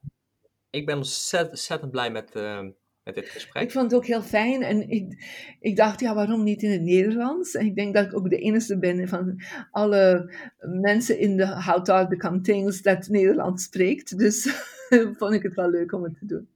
ik 0.70 0.86
ben 0.86 0.96
ontzettend, 0.96 1.90
blij 1.90 2.10
met, 2.10 2.36
uh, 2.36 2.60
met 3.04 3.14
dit 3.14 3.28
gesprek. 3.28 3.62
Ik 3.62 3.70
vond 3.70 3.90
het 3.90 4.00
ook 4.00 4.06
heel 4.06 4.22
fijn 4.22 4.62
en 4.62 4.88
ik, 4.88 5.24
ik 5.60 5.76
dacht, 5.76 6.00
ja, 6.00 6.14
waarom 6.14 6.42
niet 6.42 6.62
in 6.62 6.70
het 6.70 6.82
Nederlands? 6.82 7.54
En 7.54 7.66
ik 7.66 7.74
denk 7.74 7.94
dat 7.94 8.04
ik 8.04 8.16
ook 8.16 8.30
de 8.30 8.38
enige 8.38 8.78
ben 8.78 9.08
van 9.08 9.42
alle 9.70 10.34
mensen 10.58 11.18
in 11.18 11.36
de 11.36 11.62
How 11.62 11.84
to 11.84 12.06
Become 12.08 12.40
Things 12.40 12.82
dat 12.82 13.08
Nederlands 13.08 13.64
spreekt. 13.64 14.18
Dus 14.18 14.72
vond 15.18 15.34
ik 15.34 15.42
het 15.42 15.54
wel 15.54 15.70
leuk 15.70 15.92
om 15.92 16.02
het 16.02 16.18
te 16.18 16.26
doen. 16.26 16.48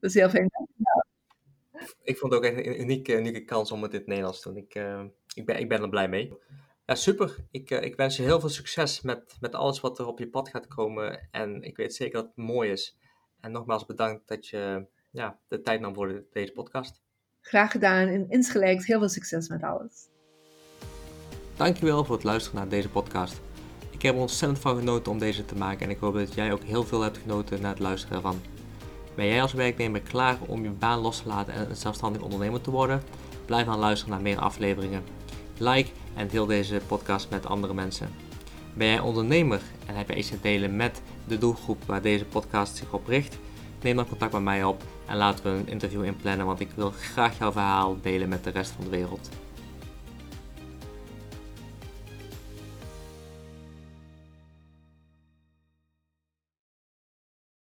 Dat 0.00 0.10
is 0.10 0.14
heel 0.14 0.28
fijn. 0.28 0.50
Ik 2.02 2.18
vond 2.18 2.32
het 2.32 2.42
ook 2.42 2.48
echt 2.48 2.66
een 2.66 2.80
unieke, 2.80 3.18
unieke 3.18 3.44
kans 3.44 3.72
om 3.72 3.82
het 3.82 3.92
in 3.92 3.98
het 3.98 4.06
Nederlands 4.06 4.40
te 4.40 4.48
doen. 4.48 4.58
Ik, 4.58 4.74
uh, 4.74 5.02
ik, 5.34 5.46
ben, 5.46 5.58
ik 5.58 5.68
ben 5.68 5.82
er 5.82 5.88
blij 5.88 6.08
mee. 6.08 6.32
Ja, 6.86 6.94
super. 6.94 7.36
Ik, 7.50 7.70
uh, 7.70 7.82
ik 7.82 7.96
wens 7.96 8.16
je 8.16 8.22
heel 8.22 8.40
veel 8.40 8.48
succes 8.48 9.00
met, 9.00 9.36
met 9.40 9.54
alles 9.54 9.80
wat 9.80 9.98
er 9.98 10.06
op 10.06 10.18
je 10.18 10.28
pad 10.28 10.48
gaat 10.48 10.66
komen. 10.66 11.28
En 11.30 11.62
ik 11.62 11.76
weet 11.76 11.94
zeker 11.94 12.14
dat 12.14 12.26
het 12.26 12.36
mooi 12.36 12.70
is. 12.70 12.98
En 13.40 13.52
nogmaals 13.52 13.86
bedankt 13.86 14.28
dat 14.28 14.46
je 14.46 14.86
ja, 15.10 15.38
de 15.48 15.60
tijd 15.60 15.80
nam 15.80 15.94
voor 15.94 16.24
deze 16.32 16.52
podcast. 16.52 17.02
Graag 17.40 17.70
gedaan 17.70 18.08
en 18.08 18.28
insgelijks 18.28 18.86
heel 18.86 18.98
veel 18.98 19.08
succes 19.08 19.48
met 19.48 19.62
alles. 19.62 20.08
Dankjewel 21.56 22.04
voor 22.04 22.14
het 22.14 22.24
luisteren 22.24 22.58
naar 22.58 22.68
deze 22.68 22.88
podcast. 22.88 23.40
Ik 24.00 24.06
heb 24.06 24.14
er 24.14 24.20
ontzettend 24.20 24.60
van 24.60 24.76
genoten 24.78 25.12
om 25.12 25.18
deze 25.18 25.44
te 25.44 25.54
maken 25.54 25.86
en 25.86 25.90
ik 25.90 25.98
hoop 26.00 26.14
dat 26.14 26.34
jij 26.34 26.52
ook 26.52 26.62
heel 26.62 26.84
veel 26.84 27.00
hebt 27.00 27.18
genoten 27.18 27.60
naar 27.60 27.70
het 27.70 27.78
luisteren 27.78 28.16
ervan. 28.16 28.40
Ben 29.14 29.26
jij 29.26 29.42
als 29.42 29.52
werknemer 29.52 30.00
klaar 30.00 30.38
om 30.46 30.62
je 30.62 30.70
baan 30.70 30.98
los 30.98 31.22
te 31.22 31.28
laten 31.28 31.54
en 31.54 31.70
een 31.70 31.76
zelfstandig 31.76 32.22
ondernemer 32.22 32.60
te 32.60 32.70
worden? 32.70 33.02
Blijf 33.44 33.66
dan 33.66 33.78
luisteren 33.78 34.14
naar 34.14 34.22
meer 34.22 34.38
afleveringen. 34.38 35.02
Like 35.58 35.90
en 36.14 36.28
deel 36.28 36.46
deze 36.46 36.80
podcast 36.86 37.30
met 37.30 37.46
andere 37.46 37.74
mensen. 37.74 38.10
Ben 38.74 38.86
jij 38.86 39.00
ondernemer 39.00 39.60
en 39.86 39.94
heb 39.94 40.08
je 40.08 40.16
iets 40.16 40.28
te 40.28 40.40
delen 40.40 40.76
met 40.76 41.02
de 41.26 41.38
doelgroep 41.38 41.82
waar 41.86 42.02
deze 42.02 42.24
podcast 42.24 42.76
zich 42.76 42.92
op 42.92 43.06
richt? 43.06 43.38
Neem 43.82 43.96
dan 43.96 44.08
contact 44.08 44.32
met 44.32 44.42
mij 44.42 44.64
op 44.64 44.82
en 45.06 45.16
laten 45.16 45.44
we 45.44 45.50
een 45.50 45.68
interview 45.68 46.04
inplannen, 46.04 46.46
want 46.46 46.60
ik 46.60 46.70
wil 46.74 46.90
graag 47.12 47.38
jouw 47.38 47.52
verhaal 47.52 47.96
delen 48.02 48.28
met 48.28 48.44
de 48.44 48.50
rest 48.50 48.70
van 48.70 48.84
de 48.84 48.90
wereld. 48.90 49.28